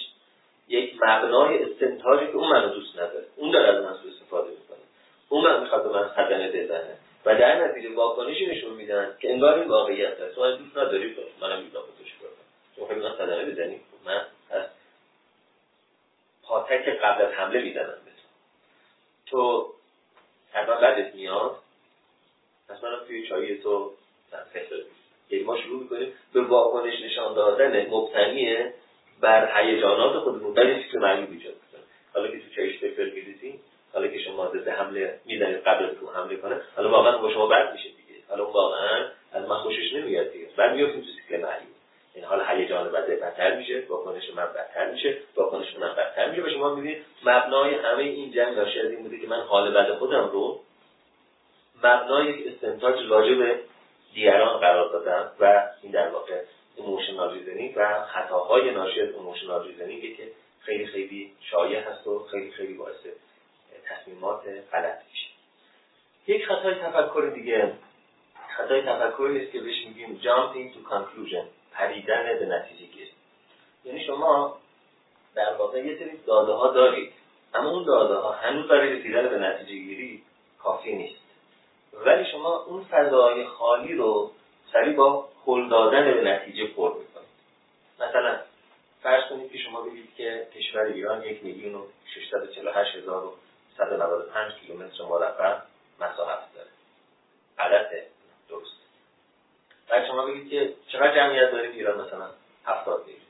یک 0.68 0.94
مبنای 1.02 1.62
استنتاجی 1.62 2.26
که 2.26 2.32
اون 2.32 2.48
منو 2.48 2.68
دوست 2.68 2.94
نداره. 2.94 3.24
اون 3.37 3.50
داره 3.50 3.68
از 3.68 3.84
من 3.84 3.90
استفاده 3.90 4.50
می‌کنه. 4.50 4.78
اون 5.28 5.44
من 5.44 5.60
می‌خواد 5.60 5.82
به 5.82 5.88
من 5.88 6.10
صدمه 6.16 6.48
بزنه. 6.48 6.96
و 7.24 7.34
در 7.34 7.64
نتیجه 7.64 7.94
واکنشی 7.94 8.46
نشون 8.46 8.72
میدن 8.72 9.16
که 9.20 9.32
انگار 9.32 9.58
این 9.58 9.68
واقعیت 9.68 10.20
هست 10.20 10.34
تو 10.34 10.56
دوست 10.56 10.76
نداری 10.76 11.16
منم 11.40 11.62
می‌دونم 11.62 11.84
تو 11.98 12.04
چیکار 12.04 12.28
کنم 12.76 13.02
تو 13.02 13.08
من 13.08 13.16
صدمه 13.18 13.44
بزنی 13.44 13.80
من 14.06 14.20
از 14.50 14.62
پاتک 16.42 16.88
قبل 16.88 17.24
از 17.24 17.32
حمله 17.32 17.62
می‌زنم 17.62 17.84
به 18.04 18.10
تو 19.26 19.73
بعدت 20.85 21.14
میاد 21.14 21.57
پس 22.68 22.85
من 22.85 22.90
توی 23.07 23.29
چایی 23.29 23.59
تو 23.59 23.92
یعنی 25.31 25.44
ما 25.44 25.57
شروع 25.57 25.83
می‌کنیم 25.83 26.12
به 26.33 26.42
واکنش 26.42 27.01
نشان 27.05 27.35
دادن 27.35 27.87
مبتنی 27.90 28.57
بر 29.20 29.61
هیجانات 29.61 30.23
خودمون. 30.23 30.55
ولی 30.55 30.83
فکر 30.83 30.99
معنی 30.99 31.27
ایجاد 31.31 31.55
حالا 32.14 32.29
که 32.29 32.38
تو 32.38 32.44
چایش 32.57 32.79
فکر 32.79 33.14
میریزی 33.14 33.61
حالا 33.92 34.09
که 34.09 34.18
شما 34.18 34.51
ضد 34.51 34.68
حمله 34.68 35.20
می‌زنید 35.25 35.57
قبل 35.57 35.94
تو 35.94 36.11
حمله 36.11 36.37
کنه 36.37 36.61
حالا 36.77 36.90
واقعا 36.90 37.18
با 37.18 37.31
شما 37.31 37.47
بد 37.47 37.73
میشه 37.73 37.88
دیگه. 37.88 38.20
حالا 38.29 38.51
واقعا 38.51 39.09
از 39.33 39.49
من 39.49 39.57
خوشش 39.57 39.92
نمیاد 39.94 40.33
دیگه. 40.33 40.47
بعد 40.57 40.75
میافتیم 40.75 41.01
تو 41.01 41.07
سیکل 41.07 41.42
معنی 41.42 41.66
این 42.14 42.25
حال 42.25 42.44
هیجان 42.49 42.92
بده 42.92 43.16
بدتر 43.16 43.57
میشه 43.57 43.83
واکنش 43.88 44.31
من 44.35 44.47
بدتر 44.47 44.90
میشه 44.90 45.18
واکنش 45.37 45.77
من 45.79 45.94
بدتر 45.94 46.31
میشه. 46.31 46.42
و 46.42 46.51
شما 46.51 46.75
می‌بینید 46.75 47.05
مبنای 47.25 47.75
همه 47.75 48.03
این 48.03 48.33
جنگ 48.33 48.57
ناشی 48.57 48.81
از 48.81 48.90
این 48.90 49.03
بوده 49.03 49.20
که 49.20 49.27
من 49.27 49.40
حال 49.40 49.70
بد 49.70 49.94
خودم 49.94 50.31
رو 50.33 50.61
مبنای 51.87 52.49
استنتاج 52.49 52.97
راجع 53.09 53.35
به 53.35 53.61
دیگران 54.14 54.59
قرار 54.59 54.92
دادم 54.92 55.31
و 55.40 55.70
این 55.83 55.92
در 55.92 56.09
واقع 56.09 56.42
emotional 56.77 57.35
reasoning 57.35 57.72
و 57.77 58.05
خطاهای 58.05 58.70
ناشی 58.70 59.01
از 59.01 59.11
emotional 59.11 59.66
reasoning 59.66 60.16
که 60.16 60.29
خیلی 60.61 60.87
خیلی 60.87 61.33
شایع 61.40 61.81
هست 61.81 62.07
و 62.07 62.25
خیلی 62.31 62.51
خیلی 62.51 62.75
باعث 62.75 63.07
تصمیمات 63.85 64.42
غلط 64.73 64.99
میشه. 65.11 65.27
یک 66.27 66.47
خطای 66.47 66.75
تفکر 66.75 67.33
دیگه. 67.35 67.73
خطای 68.57 68.83
تفکری 68.83 69.42
است 69.42 69.53
که 69.53 69.61
بهش 69.61 69.87
میگیم 69.87 70.20
jumping 70.23 70.75
to 70.75 70.92
conclusion 70.92 71.44
پریدن 71.73 72.38
به 72.38 72.47
نتیجه 72.47 72.87
گیری. 72.92 73.11
یعنی 73.85 74.05
شما 74.05 74.59
در 75.35 75.55
واقع 75.59 75.87
یه 75.87 75.99
سری 75.99 76.18
داده 76.27 76.53
ها 76.53 76.73
دارید 76.73 77.12
اما 77.55 77.70
اون 77.70 77.85
داده 77.85 78.14
ها 78.14 78.33
هنوز 78.33 78.68
برای 78.68 79.01
رسیدن 79.01 79.29
به 79.29 79.38
نتیجه 79.38 79.73
گیری 79.73 80.23
کافی 80.59 80.97
نیست. 80.97 81.23
ولی 82.07 82.24
شما 82.33 82.57
اون 82.57 82.85
فضای 82.85 83.44
خالی 83.44 83.94
رو 83.94 84.30
سریع 84.72 84.96
با 84.96 85.28
هل 85.46 85.68
دادن 85.68 86.14
به 86.14 86.30
نتیجه 86.30 86.66
پر 86.66 86.88
می‌کنید. 86.88 87.28
مثلا 88.00 88.40
فرض 89.02 89.30
کنید 89.30 89.52
که 89.52 89.59
شما 89.59 89.80
بگید 89.80 90.14
که 90.16 90.46
کشور 90.54 90.83
ایران 90.83 91.22
یک 91.22 91.44
میلیون 91.44 91.74
و 91.74 91.87
648 92.14 92.96
هزار 92.96 93.24
و 93.24 93.35
195 93.78 94.52
کیلومتر 94.52 95.04
مربع 95.04 95.57
مساحت 96.00 96.54
داره. 96.54 96.68
غلطه 97.59 98.07
درست. 98.48 98.76
بعد 99.88 100.07
شما 100.07 100.26
بگید 100.26 100.50
که 100.50 100.74
چقدر 100.88 101.14
جمعیت 101.14 101.50
دارید 101.50 101.70
ایران 101.70 102.00
مثلا 102.00 102.30
70 102.64 103.00
میلیون. 103.07 103.24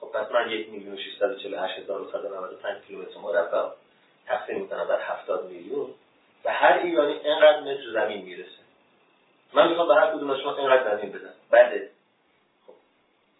خب 0.00 0.06
پس 0.06 0.32
من 0.32 0.50
یک 0.50 0.68
میلیون 0.68 0.94
و 0.94 0.98
648 0.98 1.78
هزار 1.78 2.00
و 2.00 2.10
195 2.12 2.84
کیلومتر 2.86 3.18
مربع 3.18 3.70
تقسیم 4.26 4.60
می‌کنم 4.60 4.84
بر 4.88 5.00
70 5.00 5.44
میلیون. 5.50 5.94
و 6.44 6.52
هر 6.52 6.78
ایرانی 6.78 7.12
اینقدر 7.12 7.60
متر 7.60 7.90
زمین 7.92 8.24
می‌رسه. 8.24 8.58
من 9.52 9.68
می‌خوام 9.68 9.88
به 9.88 9.94
هر 9.94 10.16
کدوم 10.16 10.40
شما 10.40 10.56
اینقدر 10.56 10.96
زمین 10.96 11.12
بدم. 11.12 11.34
بده 11.52 11.90
خب 12.66 12.72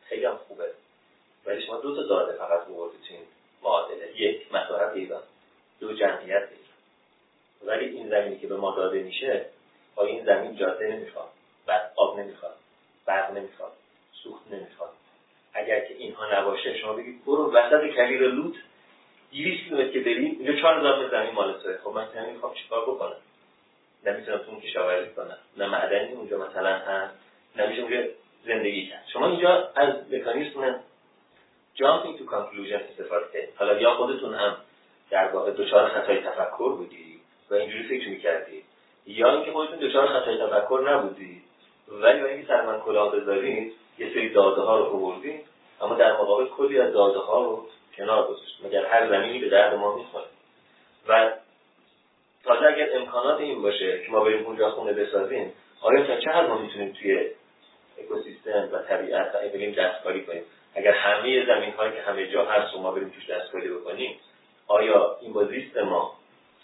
خیلی 0.08 0.24
هم 0.24 0.36
خوبه. 0.36 0.70
ولی 1.46 1.66
شما 1.66 1.80
دو 1.80 1.96
تا 1.96 2.02
داده 2.02 2.38
فقط 2.38 2.64
بوردید 2.66 3.00
تو 3.08 3.14
این 3.14 3.22
معادله. 3.62 4.20
یک 4.20 4.54
مساحت 4.54 4.92
ایران. 4.92 5.22
دو 5.80 5.92
جمعیت 5.92 6.48
ایران. 6.48 6.78
ولی 7.64 7.84
این 7.84 8.08
زمینی 8.08 8.38
که 8.38 8.46
به 8.46 8.56
ما 8.56 8.76
داده 8.76 9.02
میشه 9.02 9.46
آیا 9.96 10.10
این 10.10 10.24
زمین 10.24 10.56
جاده 10.56 10.86
نمی‌خواد. 10.86 11.28
بعد 11.66 11.92
آب 11.96 12.18
نمی‌خواد. 12.18 12.56
برق 13.06 13.30
نمی‌خواد. 13.30 13.72
سوخت 14.22 14.52
نمی‌خواد. 14.52 14.90
اگر 15.54 15.80
که 15.80 15.94
اینها 15.94 16.40
نباشه 16.40 16.78
شما 16.78 16.92
بگید 16.92 17.24
برو 17.24 17.52
وسط 17.52 17.84
کبیر 17.84 18.20
لوت. 18.20 18.54
200 19.32 19.64
کیلومتر 19.64 19.88
که 19.88 20.00
بریم 20.00 20.36
اینجا 20.40 20.52
4000 20.52 20.98
متر 20.98 21.10
زمین 21.10 21.34
مال 21.34 21.52
توه. 21.52 21.78
خب 21.84 21.90
من 21.90 22.08
زمین 22.14 22.32
می‌خوام 22.32 22.54
چیکار 22.54 22.82
بکنم؟ 22.82 23.16
نمی‌تونم 24.06 24.38
تو 24.38 24.50
اون 24.50 24.60
کشاورزی 24.60 25.10
کنم 25.10 25.38
نه 25.56 25.66
معدنی 25.66 26.12
اونجا 26.12 26.38
مثلا 26.38 26.78
هست 26.78 27.14
نمیشه 27.56 27.82
اونجا 27.82 27.96
زندگی 28.46 28.86
کرد. 28.86 29.04
شما 29.12 29.28
اینجا 29.28 29.70
از 29.74 29.94
مکانیزم 30.12 30.80
jumping 31.76 32.18
to 32.18 32.24
conclusion 32.34 32.80
استفاده 32.90 33.26
کردید. 33.32 33.54
حالا 33.56 33.80
یا 33.80 33.94
خودتون 33.94 34.34
هم 34.34 34.56
در 35.10 35.28
واقع 35.28 35.50
دچار 35.50 35.88
خطای 35.88 36.16
تفکر 36.16 36.72
بودی 36.72 37.20
و 37.50 37.54
اینجوری 37.54 37.82
فکر 37.88 38.08
می‌کردی 38.08 38.64
یا 39.06 39.32
اینکه 39.32 39.52
خودتون 39.52 39.78
دچار 39.78 40.06
خطای 40.06 40.36
تفکر 40.38 40.82
نبودی 40.90 41.42
ولی 41.88 42.22
اینکه 42.22 42.48
سر 42.48 42.66
من 42.66 42.80
کلاه 42.80 43.16
بذارید 43.16 43.72
یه 43.98 44.14
سری 44.14 44.28
داده 44.28 44.60
ها 44.60 44.78
رو 44.78 44.84
آوردید 44.84 45.40
اما 45.80 45.94
در 45.94 46.12
مقابل 46.12 46.46
کلی 46.46 46.80
از 46.80 46.92
داده 46.92 47.18
ها 47.18 47.44
رو 47.44 47.66
کنار 47.98 48.26
گذاشت. 48.28 48.58
مگر 48.64 48.86
هر 48.86 49.08
زمینی 49.08 49.38
به 49.38 49.48
درد 49.48 49.74
ما 49.74 49.96
می‌خوره. 49.96 50.24
و 51.08 51.32
تازه 52.44 52.66
اگر 52.66 52.96
امکانات 52.96 53.40
این 53.40 53.62
باشه 53.62 54.02
که 54.04 54.10
ما 54.10 54.24
بریم 54.24 54.46
اونجا 54.46 54.70
خونه 54.70 54.92
بسازیم 54.92 55.52
آیا 55.80 56.06
تا 56.06 56.20
چه 56.20 56.30
حد 56.30 56.48
ما 56.48 56.58
می‌تونیم 56.58 56.92
توی 56.92 57.30
اکوسیستم 57.98 58.68
و 58.72 58.78
طبیعت 58.78 59.34
و 59.34 59.48
بریم 59.48 59.72
دستکاری 59.72 60.24
کنیم؟ 60.24 60.42
اگر 60.74 60.92
همه 60.92 61.46
زمین 61.46 61.70
هایی 61.70 61.92
که 61.92 62.02
همه 62.02 62.26
جا 62.26 62.44
هست 62.44 62.76
ما 62.76 62.92
بریم 62.92 63.08
توش 63.08 63.30
دستکاری 63.30 63.68
بکنیم 63.68 64.16
آیا 64.66 65.16
این 65.20 65.32
با 65.32 65.44
زیست 65.44 65.76
ما 65.76 66.14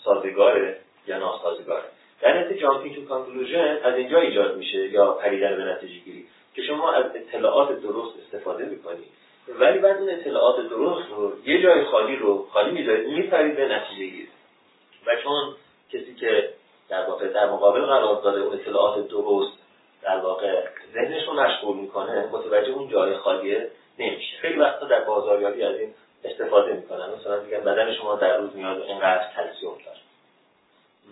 سازگاره 0.05 0.79
یا 1.07 1.19
ناسازگاره؟ 1.19 1.85
در 2.21 2.41
نتیجه 2.41 2.61
جامپینگ 2.61 2.97
تو 2.97 3.05
کانکلوژن 3.05 3.79
از 3.83 3.95
اینجا 3.95 4.21
ایجاد 4.21 4.57
میشه 4.57 4.79
یا 4.79 5.13
پریدن 5.13 5.57
به 5.57 5.65
نتیجه 5.65 6.05
گیری 6.05 6.27
که 6.55 6.63
شما 6.63 6.93
از 6.93 7.05
اطلاعات 7.15 7.81
درست 7.83 8.15
استفاده 8.19 8.65
می‌کنید 8.65 9.09
ولی 9.49 9.79
بعد 9.79 9.97
اون 9.97 10.11
اطلاعات 10.11 10.69
درست 10.69 11.09
رو 11.11 11.33
یه 11.45 11.63
جای 11.63 11.85
خالی 11.85 12.17
رو 12.17 12.49
خالی 12.53 12.71
می‌ذارید 12.71 13.09
میپرید 13.09 13.57
به 13.57 13.69
نتیجه 13.69 14.07
گیری. 14.07 14.29
و 15.07 15.17
چون 15.23 15.55
کسی 15.93 16.15
که 16.15 16.55
در 16.89 17.07
واقع 17.07 17.29
در 17.29 17.51
مقابل 17.51 17.81
قرار 17.81 18.23
داده 18.23 18.41
اون 18.41 18.55
اطلاعات 18.55 19.09
درست 19.09 19.59
در 20.03 20.17
واقع 20.17 20.65
ذهنش 20.95 21.27
رو 21.27 21.35
مشغول 21.35 21.77
می‌کنه 21.77 22.29
متوجه 22.33 22.73
اون 22.73 22.89
جای 22.89 23.17
خالیه 23.17 23.71
نمیشه. 23.99 24.37
خیلی 24.37 24.59
وقتا 24.59 24.87
در 24.87 25.01
بازاریابی 25.01 25.63
از 25.63 25.77
این 25.77 25.95
استفاده 26.25 26.73
می‌کنن. 26.73 27.11
مثلا 27.21 27.41
میگن 27.41 27.61
بدن 27.61 27.95
شما 27.95 28.15
در 28.15 28.37
روز 28.37 28.57
نیاز 28.57 28.83
اینقدر 28.83 29.29
کلسیوم 29.37 29.79
داره. 29.85 29.99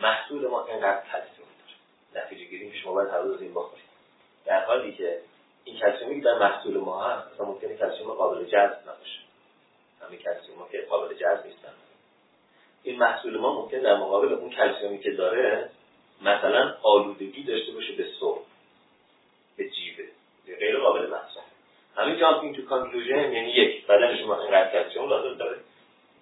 محصول 0.01 0.47
ما 0.47 0.65
اینقدر 0.65 1.03
کلسیوم 1.13 1.49
داره. 1.59 2.27
نتیجه 2.27 2.45
گیری 2.45 2.79
شما 2.79 2.93
باید 2.93 3.09
هر 3.09 3.19
روز 3.19 3.43
این 3.43 3.55
بخورید. 3.55 3.85
در 4.47 4.65
حالی 4.65 4.93
که 4.93 5.19
این 5.65 5.77
کلسیومی 5.77 6.21
که 6.21 6.25
در 6.25 6.39
محصول 6.39 6.77
ما 6.77 7.05
هست 7.05 7.35
مثلا 7.35 7.47
ممکنه 7.47 7.77
کلسیوم 7.77 8.13
قابل 8.13 8.45
جذب 8.45 8.79
نباشه. 8.83 9.21
همین 10.07 10.19
کلسیوم 10.19 10.69
که 10.73 10.87
قابل 10.91 11.15
جذب 11.15 11.47
نیستن. 11.47 11.73
این 12.83 12.99
محصول 12.99 13.39
ما 13.39 13.63
ممکن 13.63 13.79
در 13.79 13.97
مقابل 13.97 14.33
اون 14.33 14.51
کلسیومی 14.51 14.99
که 14.99 15.11
داره 15.11 15.71
مثلا 16.23 16.75
آلودگی 16.83 17.43
داشته 17.43 17.73
باشه 17.73 17.93
به 17.93 18.07
سو 18.21 18.39
به 19.57 19.71
جیبه 19.71 20.05
غیر 20.59 20.79
قابل 20.79 21.07
مصرف 21.07 21.45
همین 21.97 22.19
جامپینگ 22.19 22.57
تو 22.57 22.63
کانکلوژن 22.63 23.33
یعنی 23.33 23.51
یک 23.51 23.87
بدن 23.87 24.17
شما 24.17 24.41
اینقدر 24.41 24.73
کلسیوم 24.73 25.09
لازم 25.09 25.39
داره. 25.39 25.57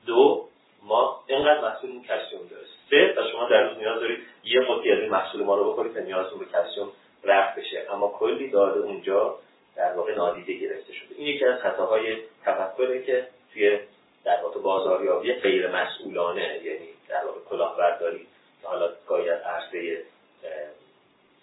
دو 0.07 0.48
ما 0.83 1.24
اینقدر 1.26 1.61
محصول 1.61 1.90
این 1.90 2.05
کلسیوم 2.05 2.46
داره. 2.50 2.62
سه 2.90 3.14
و 3.20 3.31
شما 3.33 3.48
در 3.48 3.62
روز 3.62 3.79
نیاز 3.79 4.00
دارید 4.00 4.18
یه 4.44 4.61
قطعی 4.61 4.92
از 4.92 4.98
این 4.98 5.11
محصول 5.11 5.42
ما 5.42 5.57
رو 5.57 5.72
بخورید 5.72 5.94
تا 5.94 6.00
نیازتون 6.00 6.38
به 6.38 6.44
کلسیوم 6.44 6.88
رفت 7.24 7.59
بشه. 7.59 7.87
اما 7.90 8.09
کلی 8.09 8.50
داده 8.50 8.80
اونجا 8.80 9.38
در 9.76 9.92
واقع 9.92 10.14
نادیده 10.14 10.52
گرفته 10.52 10.92
شده. 10.92 11.14
این 11.14 11.26
یکی 11.26 11.44
از 11.44 11.61
خطاهای 11.61 12.16
تفکره 12.44 13.02
که 13.02 13.26
توی 13.52 13.78
در 14.24 14.42
واقع 14.42 14.61
بازاریابی 14.61 15.33
غیر 15.33 15.70
مسئولانه 15.70 16.61
یعنی 16.64 16.88
در 17.09 17.24
واقع 17.24 17.40
کلاهبرداری 17.40 18.26
که 18.62 18.68
حالا 18.68 18.92
گاهی 19.06 19.30
از 19.30 19.40
عرصه 19.40 20.02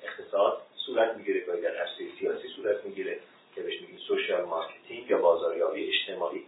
اقتصاد 0.04 0.62
صورت 0.86 1.16
می‌گیره 1.16 1.40
گاهی 1.40 1.62
در 1.62 1.76
عرصه 1.76 2.04
سیاسی 2.20 2.48
صورت 2.48 2.86
می‌گیره 2.86 3.20
که 3.56 3.62
بهش 3.62 3.82
میگیم 3.82 3.98
social 3.98 4.46
marketing 4.46 5.10
یا 5.10 5.18
بازاریابی 5.18 5.90
اجتماعی. 5.90 6.44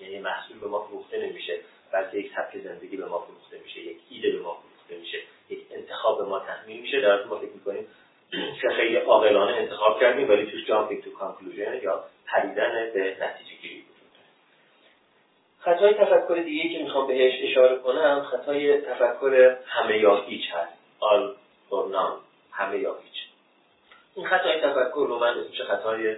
یعنی 0.00 0.18
محصول 0.18 0.58
به 0.58 0.66
ما 0.66 0.86
فروخته 0.86 1.26
نمیشه 1.26 1.60
بلکه 1.92 2.18
یک 2.18 2.32
سبک 2.36 2.58
زندگی 2.58 2.96
به 2.96 3.06
ما 3.06 3.18
فروخته 3.18 3.58
میشه 3.58 3.80
یک 3.80 3.98
ایده 4.10 4.30
به 4.30 4.38
ما 4.38 4.54
فروخته 4.54 4.96
میشه 4.96 5.18
یک 5.50 5.66
انتخاب 5.70 6.18
به 6.18 6.24
ما 6.24 6.38
تحمیل 6.38 6.80
میشه. 6.80 7.00
در 7.00 7.24
ما 7.24 7.38
فکر 7.38 7.52
می‌کنیم 7.52 7.86
که 8.30 8.68
خیلی 8.76 8.96
عاقلانه 8.96 9.52
انتخاب 9.56 10.00
کردیم 10.00 10.30
ولی 10.30 10.46
توش 10.46 10.66
jumping 10.66 11.04
to 11.04 11.10
conclusion 11.10 11.80
یا 11.82 12.04
پریدن 12.26 12.90
به 12.94 13.16
نتیجه 13.20 13.56
گیری 13.62 13.80
وجود 13.80 14.08
خطای 15.58 15.94
تفکر 15.94 16.34
دیگه 16.34 16.78
که 16.78 16.84
می‌خوام 16.84 17.06
بهش 17.06 17.34
اشاره 17.42 17.78
کنم 17.78 18.22
خطای 18.22 18.80
تفکر 18.80 19.56
همه 19.66 19.98
یا 19.98 20.16
هیچ 20.16 20.50
هست. 20.52 20.72
آل 21.00 21.34
or 21.70 21.96
همه 22.52 22.78
یا 22.78 22.94
هیچ. 23.04 23.24
این 24.14 24.26
خطای 24.26 24.60
تفکر 24.60 25.06
رو 25.08 25.18
من 25.18 25.38
اسمش 25.38 25.60
خطای 25.60 26.16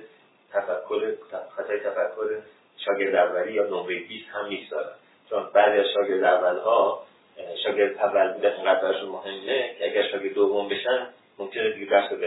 تفکر 0.53 1.15
خطای 1.57 1.81
تفکر 1.81 2.43
شاگرد 2.77 3.15
اولی 3.15 3.53
یا 3.53 3.67
نمره 3.67 3.99
20 3.99 4.29
هم 4.29 4.49
می‌گذارم. 4.49 4.95
چون 5.31 5.51
بعضی 5.53 5.79
از 5.79 5.87
شاگرد 5.95 6.25
اولها 6.25 7.07
شاگرد 7.65 7.97
اول 7.97 8.33
بودن 8.33 8.53
اینقدر 8.53 9.05
مهمه 9.05 9.75
که 9.79 9.91
اگر 9.91 10.09
شاگرد 10.09 10.35
دوم 10.35 10.69
بشن 10.69 11.07
ممکنه 11.39 11.71
دیگه 11.71 11.87
درس 11.87 12.13
رو 12.13 12.19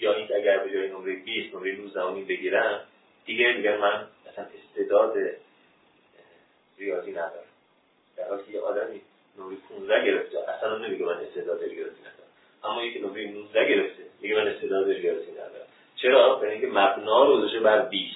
یا 0.00 0.14
این 0.14 0.28
اگر 0.34 0.58
به 0.58 0.70
جای 0.70 0.88
نمره 0.88 1.16
20 1.16 1.54
نمره 1.54 1.76
19 1.76 2.24
بگیرم 2.24 2.80
دیگه 3.26 3.52
میگن 3.52 3.76
من 3.76 4.06
مثلا 4.26 4.44
استعداد 4.44 5.16
ریاضی 6.78 7.10
ندارم. 7.10 7.48
در 8.16 8.28
حالی 8.28 8.42
که 8.46 8.52
یه 8.52 8.60
آدمی 8.60 9.00
نمره 9.38 9.56
15 9.68 10.04
گرفته 10.04 10.38
اصلا 10.50 10.78
نمیگه 10.78 11.04
من 11.04 11.16
استعداد 11.16 11.64
ریاضی 11.64 12.00
ندارم. 12.00 12.28
اما 12.64 12.82
یکی 12.82 12.98
نمره 12.98 13.30
19 13.30 13.68
گرفته 13.68 14.02
میگه 14.20 14.34
من 14.34 14.48
استعداد 14.48 14.90
ریاضی 14.90 15.32
ندارم. 15.32 15.66
چرا؟ 15.96 16.34
برای 16.34 16.52
اینکه 16.52 16.66
مبنا 16.66 17.24
رو 17.24 17.36
گذاشته 17.36 17.60
بر 17.60 17.82
20 17.82 18.14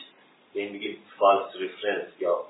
یعنی 0.55 0.71
میگه 0.71 0.97
false 1.19 1.57
reference 1.57 2.09
یا 2.21 2.45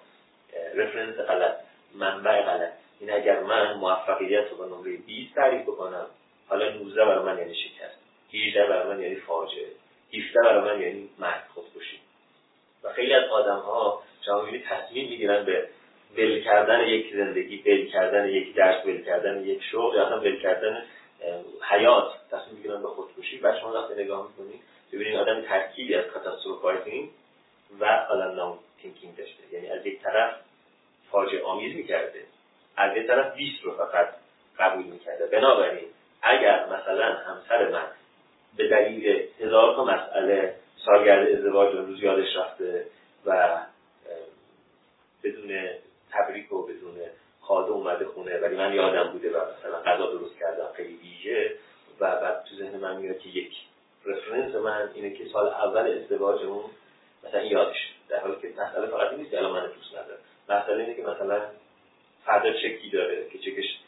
reference 0.75 1.17
غلط 1.17 1.57
منبع 1.95 2.43
غلط. 2.43 2.73
این 3.01 3.11
اگر 3.11 3.43
من 3.43 3.73
موفقیت 3.73 4.51
رو 4.51 4.57
با 4.57 4.67
نمره 4.67 4.97
20 4.97 5.35
تعریف 5.35 5.63
بکنم 5.63 6.07
حالا 6.53 6.69
19 6.69 7.05
برای 7.05 7.25
من 7.25 7.39
یعنی 7.39 7.55
شکست. 7.55 7.99
18 8.35 8.67
برای 8.67 8.89
من 8.89 9.03
یعنی 9.03 9.15
فاجعه. 9.17 9.69
17 10.15 10.41
برای 10.43 10.75
من 10.75 10.83
یعنی 10.83 11.09
مرگ 11.19 11.43
خودکشی. 11.55 12.01
و 12.83 12.93
خیلی 12.93 13.15
از 13.15 13.31
آدم 13.31 13.59
ها 13.59 14.03
می‌بینید 14.27 14.65
تصمیم 14.67 15.09
می‌گیرن 15.09 15.45
به 15.45 15.69
ول 16.17 16.41
کردن 16.45 16.81
یک 16.81 17.15
زندگی 17.15 17.63
ول 17.67 17.87
کردن 17.87 18.29
یک 18.29 18.55
درس 18.55 18.87
ول 18.87 19.05
کردن 19.05 19.45
یک 19.45 19.63
شغل 19.63 19.97
یا 19.97 20.21
ول 20.21 20.41
کردن 20.43 20.85
حیات. 21.71 22.13
تصمیم 22.31 22.57
می‌گیرن 22.57 22.83
به 22.83 22.89
خودکشی. 22.89 23.39
و 23.39 23.61
شما 23.61 23.73
وقتی 23.73 24.03
نگاه 24.03 24.29
می‌کنید 24.29 24.61
ببینید 24.93 25.17
آدم 25.17 25.41
ترکیبی 25.41 25.95
از 25.95 26.05
catastrophizing 26.05 27.11
و 27.81 27.85
all 28.11 28.27
or 28.27 28.37
none 28.37 28.59
thinking 28.83 29.17
داشته. 29.17 29.43
یعنی 29.53 29.69
از 29.69 29.87
یک 29.87 30.03
طرف 30.03 30.35
فاجعه 31.11 31.43
آمیز 31.43 31.77
می‌کرده 31.77 32.25
از 32.77 32.97
یک 32.97 33.07
طرف 33.07 33.37
20 33.37 33.65
رو 33.65 33.77
فقط 33.77 34.09
قبول 34.59 34.85
می‌کرده. 34.85 35.27
بنابراین 35.27 35.89
اگر 36.23 36.67
مثلا 36.67 37.15
همسر 37.15 37.69
من 37.69 37.87
به 38.57 38.69
دلیل 38.69 39.29
هزار 39.41 39.77
تا 39.77 39.85
مسئله 39.85 40.55
سالگرد 40.87 41.29
ازدواج 41.29 41.75
روز 41.75 42.03
یادش 42.03 42.37
رفته 42.37 42.87
و 43.27 43.59
بدون 45.25 45.69
تبریک 46.11 46.53
و 46.53 46.63
بدون 46.63 46.97
خاده 47.41 47.71
اومده 47.71 48.05
خونه 48.05 48.39
ولی 48.39 48.57
من 48.57 48.75
یادم 48.75 49.13
بوده 49.13 49.31
و 49.31 49.41
مثلا 49.59 49.81
غذا 49.81 50.11
درست 50.11 50.39
کردم 50.39 50.69
خیلی 50.77 50.97
ویژه 50.97 51.55
و 52.01 52.21
بعد 52.21 52.45
تو 52.45 52.57
ذهن 52.57 52.77
من 52.77 52.97
میاد 52.97 53.19
که 53.19 53.29
یک 53.29 53.53
رفرنس 54.07 54.55
من 54.55 54.91
اینه 54.95 55.11
که 55.11 55.25
سال 55.33 55.47
اول 55.47 55.99
ازدواجمون 55.99 56.65
مثلا 57.25 57.43
یادش 57.43 57.95
در 58.09 58.21
حالی 58.21 58.37
که 58.43 58.49
مسئله 58.49 58.87
فقط 58.87 59.13
نیست 59.13 59.31
که 59.31 59.39
الان 59.39 59.53
من 59.53 59.67
دوست 59.67 59.95
ندارم. 59.95 60.21
مسئله 60.49 60.83
اینه 60.83 60.95
که 60.95 61.03
مثلا 61.03 61.43
فردا 62.25 62.53
چکی 62.53 62.91
داره 62.91 63.29
که 63.29 63.39
چکش 63.39 63.79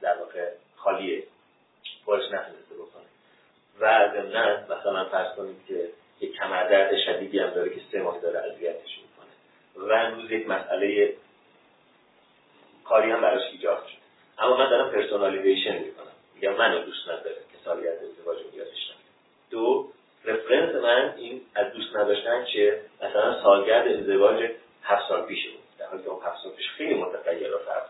در 0.00 0.18
واقع 0.18 0.50
خالیه. 0.84 1.22
بارش 2.04 2.24
نتونسته 2.24 2.74
بکنه. 2.74 3.04
و 3.80 4.08
ضمنا 4.12 4.56
مثلا 4.64 5.04
فرض 5.04 5.36
کنید 5.36 5.66
که 5.68 5.88
یک 6.20 6.34
کمردرد 6.34 6.96
شدیدی 7.06 7.38
هم 7.38 7.50
داره 7.50 7.70
که 7.70 7.80
سه 7.92 8.02
ماه 8.02 8.20
داره 8.20 8.38
اذیتش 8.38 8.98
می‌کنه. 8.98 9.88
و 9.88 9.92
امروز 9.92 10.30
یک 10.30 10.48
مسئله 10.48 11.14
کاری 12.84 13.10
هم 13.10 13.20
براش 13.20 13.50
ایجاد 13.52 13.86
شد. 13.86 14.02
اما 14.38 14.56
من 14.56 14.70
دارم 14.70 14.90
personalization 14.90 15.78
می‌کنم. 15.78 16.12
میگم 16.34 16.52
منو 16.52 16.84
دوست 16.84 17.08
نداره 17.08 17.36
که 17.36 17.58
سالگرد 17.64 17.98
ازدواج 18.02 18.38
رو 18.42 18.58
یادش 18.58 18.92
دو 19.50 19.88
reference 20.24 20.74
من 20.74 21.14
این 21.16 21.40
از 21.54 21.72
دوست 21.72 21.96
نداشتن 21.96 22.44
چه 22.44 22.80
مثلا 23.02 23.42
سالگرد 23.42 23.88
ازدواج 23.88 24.50
هفت 24.82 25.08
سال 25.08 25.26
پیشه 25.26 25.50
بود. 25.50 25.60
در 25.78 25.86
حالی 25.86 26.02
که 26.02 26.08
اون 26.08 26.24
هفت 26.24 26.42
سال 26.42 26.52
پیش 26.52 26.68
خیلی 26.68 26.94
متغیر 26.94 27.54
و 27.54 27.58
فرق 27.58 27.88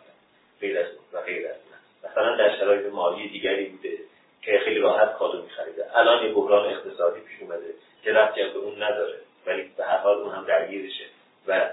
غیر 0.61 0.79
از 0.79 0.87
و 1.13 1.21
غیر 1.21 1.49
از 1.49 1.57
مثلا 2.05 2.37
در 2.37 2.57
شرایط 2.57 2.93
مالی 2.93 3.29
دیگری 3.29 3.67
بوده 3.67 3.99
که 4.43 4.61
خیلی 4.65 4.81
راحت 4.81 5.15
کادو 5.15 5.43
میخریده. 5.43 5.99
الان 5.99 6.27
یه 6.27 6.33
بحران 6.33 6.73
اقتصادی 6.73 7.21
پیش 7.21 7.43
اومده 7.43 7.75
که 8.05 8.13
ربط 8.13 8.35
به 8.35 8.59
اون 8.59 8.83
نداره 8.83 9.19
ولی 9.47 9.71
به 9.77 9.85
هر 9.85 9.97
حال 9.97 10.17
اون 10.17 10.35
هم 10.35 10.45
درگیرشه 10.45 11.05
و 11.47 11.71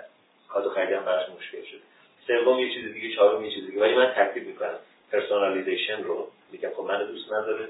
کادو 0.49 0.69
خریدن 0.69 1.05
براش 1.05 1.29
مشکل 1.29 1.63
شده. 1.63 1.79
سوم 2.27 2.59
یه 2.59 2.73
چیز 2.73 2.93
دیگه 2.93 3.15
چهارم 3.15 3.45
یه 3.45 3.51
چیز 3.51 3.65
دیگه. 3.65 3.81
ولی 3.81 3.95
من 3.95 4.13
ترتیب 4.13 4.47
می‌کنم. 4.47 4.79
personalization 5.11 6.03
رو 6.03 6.27
میگم. 6.51 6.69
خب 6.69 6.83
من 6.83 7.05
دوست 7.05 7.31
نداره. 7.31 7.67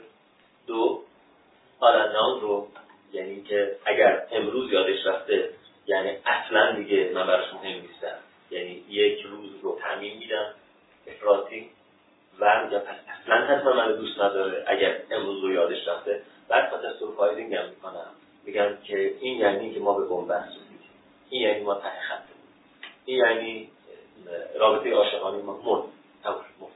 دو 0.68 1.02
all 1.80 2.00
or 2.00 2.14
none 2.14 2.42
رو 2.42 2.68
یعنی 3.14 3.42
که 3.42 3.76
اگر 3.86 4.28
امروز 4.32 4.72
یادش 4.72 5.06
رفته 5.06 5.50
یعنی 5.86 6.18
اصلا 6.26 6.72
دیگه 6.72 7.12
من 7.14 7.28
براش 7.28 7.54
مهم 7.54 7.82
نیستم. 7.82 8.18
یعنی 8.52 8.84
یک 8.90 9.22
روز 9.22 9.50
رو 9.62 9.80
تعمیم 9.82 10.18
میدم. 10.18 10.54
افراطی. 11.08 11.70
و 12.40 12.66
میگم 12.66 12.80
پس 12.80 12.96
اصلا 13.24 13.36
حتما 13.36 13.74
من 13.74 13.96
دوست 13.96 14.20
نداره 14.20 14.64
اگر 14.68 14.98
امروز 15.12 15.44
رو 15.44 15.52
یادش 15.52 15.88
رفته. 15.88 16.22
بعد 16.50 16.70
catastrophizing 16.70 17.56
هم 17.56 17.70
می‌کنم. 17.70 18.06
میگم 18.46 18.78
که 18.84 19.14
این 19.22 19.38
یعنی 19.40 19.74
که 19.74 19.80
ما 19.80 19.94
به 19.94 20.06
بنبست 20.06 20.48
رسیدیم 20.48 20.80
این 21.30 21.42
یعنی 21.42 21.64
ما 21.64 21.76
ته 21.76 22.02
خط. 22.10 22.24
این 23.06 23.18
یعنی 23.18 23.70
رابطه 24.60 24.94
عاشقانه 24.94 25.38
ما. 25.38 25.62
مرد. 25.66 25.84
تموم 26.24 26.70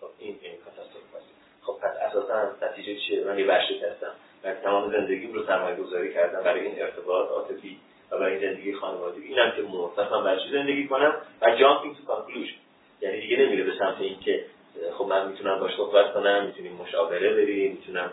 خب 0.00 0.06
این 0.18 0.38
این 0.42 0.52
catastrophizing 0.64 1.34
خب 1.62 1.78
پس 1.82 1.96
اساسا 1.96 2.50
نتیجه 2.62 3.00
چیه؟ 3.00 3.24
من 3.24 3.38
یه 3.38 3.46
ورشکستم 3.46 4.12
و 4.44 4.54
تمام 4.54 4.92
زندگیم 4.92 5.32
رو 5.32 5.46
سرمایه 5.46 5.76
گذاری 5.76 6.14
کردم 6.14 6.42
برای 6.42 6.66
این 6.66 6.82
ارتباط 6.82 7.28
عاطفی 7.30 7.80
و 8.10 8.18
برای 8.18 8.36
این 8.36 8.50
زندگی 8.50 8.74
خانوادگی. 8.74 9.28
اینم 9.28 9.50
که 9.50 9.62
مرد. 9.62 10.12
من 10.12 10.24
برای 10.24 10.50
زندگی 10.52 10.88
کنم؟ 10.88 11.14
و 11.42 11.56
جامپینگ 11.56 11.96
تو 11.96 12.04
کانکلوژن. 12.04 12.54
یعنی 13.00 13.20
دیگه 13.20 13.36
نمیره 13.36 13.64
به 13.64 13.72
سمت 13.78 14.00
اینکه 14.00 14.44
خب 14.98 15.04
من 15.04 15.28
می‌تونم 15.28 15.60
باش 15.60 15.76
صحبت 15.76 16.14
کنم 16.14 16.44
می‌تونیم 16.44 16.72
مشاوره 16.72 17.34
بریم 17.34 17.72
می‌تونم 17.72 18.12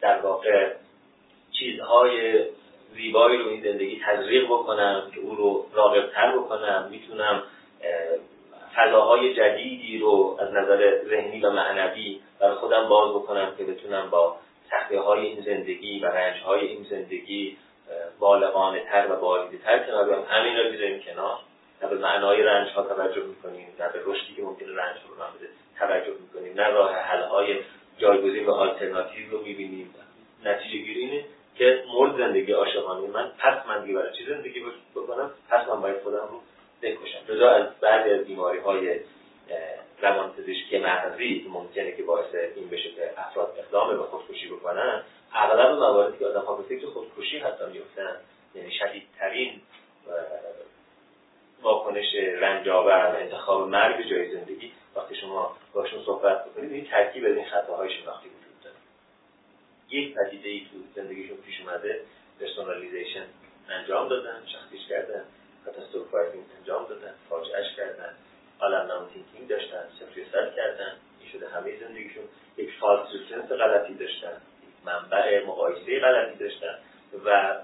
در 0.00 0.20
واقع 0.20 0.72
چیزهای 1.52 2.44
زیبایی 2.94 3.38
رو 3.38 3.48
این 3.48 3.62
زندگی 3.62 4.00
تزریق 4.06 4.44
بکنم 4.44 5.10
که 5.14 5.20
او 5.20 5.34
رو 5.34 5.66
راغبتر 5.72 6.38
بکنم. 6.38 6.88
می‌تونم 6.90 7.42
فضاهای 8.76 9.34
جدیدی 9.34 9.98
رو 9.98 10.36
از 10.40 10.48
نظر 10.52 11.04
ذهنی 11.04 11.40
و 11.40 11.50
معنوی 11.50 12.20
برای 12.40 12.54
خودم 12.54 12.88
باز 12.88 13.10
بکنم 13.10 13.54
که 13.58 13.64
بتونم 13.64 14.10
با 14.10 14.36
سخته 14.70 15.00
های 15.00 15.26
این 15.26 15.40
زندگی 15.40 16.00
و 16.00 16.06
رنج 16.06 16.42
های 16.42 16.66
این 16.66 16.86
زندگی 16.90 17.56
بالغانه 18.20 18.84
تر 18.84 19.06
و 19.10 19.16
بالیده 19.16 19.64
تر 19.64 19.78
کنار 19.78 20.24
همین 20.28 20.56
را 20.56 20.70
بیذاریم 20.70 21.00
کنار. 21.00 21.38
نه 21.82 21.88
به 21.88 21.96
معنای 21.96 22.42
رنج 22.42 22.68
ها 22.68 22.82
توجه 22.82 23.22
می‌کنیم 23.22 23.68
نه 23.80 23.88
به 23.88 24.00
رشدی 24.04 24.34
که 24.36 24.42
ممکنه 24.42 24.68
رنج 24.68 24.96
رو 25.08 25.14
بده 25.14 25.48
توجه 25.78 26.12
می‌کنیم. 26.20 26.54
نه 26.54 26.68
راه 26.68 26.94
حل 26.94 27.22
های 27.22 27.58
جایگزین 27.98 28.46
و 28.46 28.50
آلترناتیو 28.50 29.30
رو 29.30 29.42
می‌بینیم. 29.42 29.94
نتیجه 30.44 30.78
گیری 30.78 31.00
اینه 31.00 31.24
که 31.54 31.84
مورد 31.92 32.16
زندگی 32.16 32.52
عاشقانه 32.52 33.08
من 33.08 33.32
پس 33.38 33.66
من 33.66 33.84
دیگه 33.84 33.98
برای 33.98 34.16
چی 34.16 34.24
زندگی 34.26 34.62
بکنم؟ 34.94 35.30
پس 35.48 35.68
من 35.68 35.80
باید 35.80 36.02
خودم 36.02 36.28
رو 36.30 36.40
بکشم. 36.82 37.18
جدا 37.28 37.50
از 37.50 37.66
بعضی 37.80 38.10
از 38.10 38.24
بیماری 38.26 38.58
های 38.58 39.00
روان 40.02 40.32
پزشکی 40.32 40.78
مغزی 40.78 41.46
ممکنه 41.48 41.92
که 41.92 42.02
باعث 42.02 42.34
این 42.34 42.68
بشه 42.68 42.90
که 42.90 43.10
افراد 43.16 43.54
اقدام 43.58 43.96
به 43.96 44.02
خودکشی 44.02 44.48
بکنن. 44.48 45.02
اغلب 45.34 45.70
مواردی 45.70 46.18
که 46.18 46.26
آدم 46.26 46.40
ها 46.40 46.56
به 46.56 46.62
فکر 46.62 46.86
خودکشی 46.86 47.38
حتی 47.38 47.64
میفتن 47.72 48.16
یعنی 48.54 48.70
شدیدترین 48.70 49.60
واکنش 51.62 52.14
رنجاور 52.14 53.14
و 53.14 53.16
انتخاب 53.16 53.68
مرگ 53.68 54.08
جای 54.10 54.32
زندگی 54.32 54.72
وقتی 54.96 55.14
شما 55.14 55.56
باشون 55.72 56.04
صحبت 56.04 56.44
بکنید 56.44 56.72
این 56.72 56.84
ترکیب 56.84 57.24
از 57.24 57.36
این 57.36 57.44
خطاهای 57.44 57.90
شناختی 58.00 58.28
وجود 58.28 58.60
داره. 58.64 58.76
یک 59.90 60.14
پدیده 60.14 60.48
ای 60.48 60.60
تو 60.60 61.00
زندگیشون 61.00 61.36
پیش 61.36 61.60
اومده 61.60 62.00
personalization 62.40 63.24
انجام 63.68 64.08
دادن 64.08 64.42
شخصیش 64.46 64.88
کردن 64.88 65.24
catastrophizing 65.64 66.44
انجام 66.58 66.86
دادن 66.86 67.14
فاجعهش 67.28 67.76
کردن 67.76 68.14
all 68.60 68.76
or 68.76 68.86
none 68.86 69.08
thinking 69.08 69.48
داشتن 69.48 69.84
صفر 70.00 70.20
سر 70.32 70.50
کردن 70.56 70.92
این 71.20 71.30
شده 71.32 71.48
همه 71.48 71.78
زندگیشون. 71.80 72.24
یک 72.56 72.70
false 72.80 73.08
غلطی 73.48 73.94
داشتن 73.94 74.40
منبع 74.84 75.44
مقایسه 75.46 76.00
غلطی 76.00 76.38
داشتن 76.38 76.78
و 77.24 77.56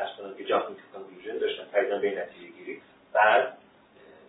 عرض 0.00 0.16
کنم 0.18 0.34
که 0.34 0.44
jumping 0.44 0.78
conclusion 0.92 1.38
داشتن. 1.38 1.64
پریدن 1.64 2.00
به 2.00 2.10
نتیجه 2.10 2.46
گیری. 2.58 2.82
بعد 3.12 3.56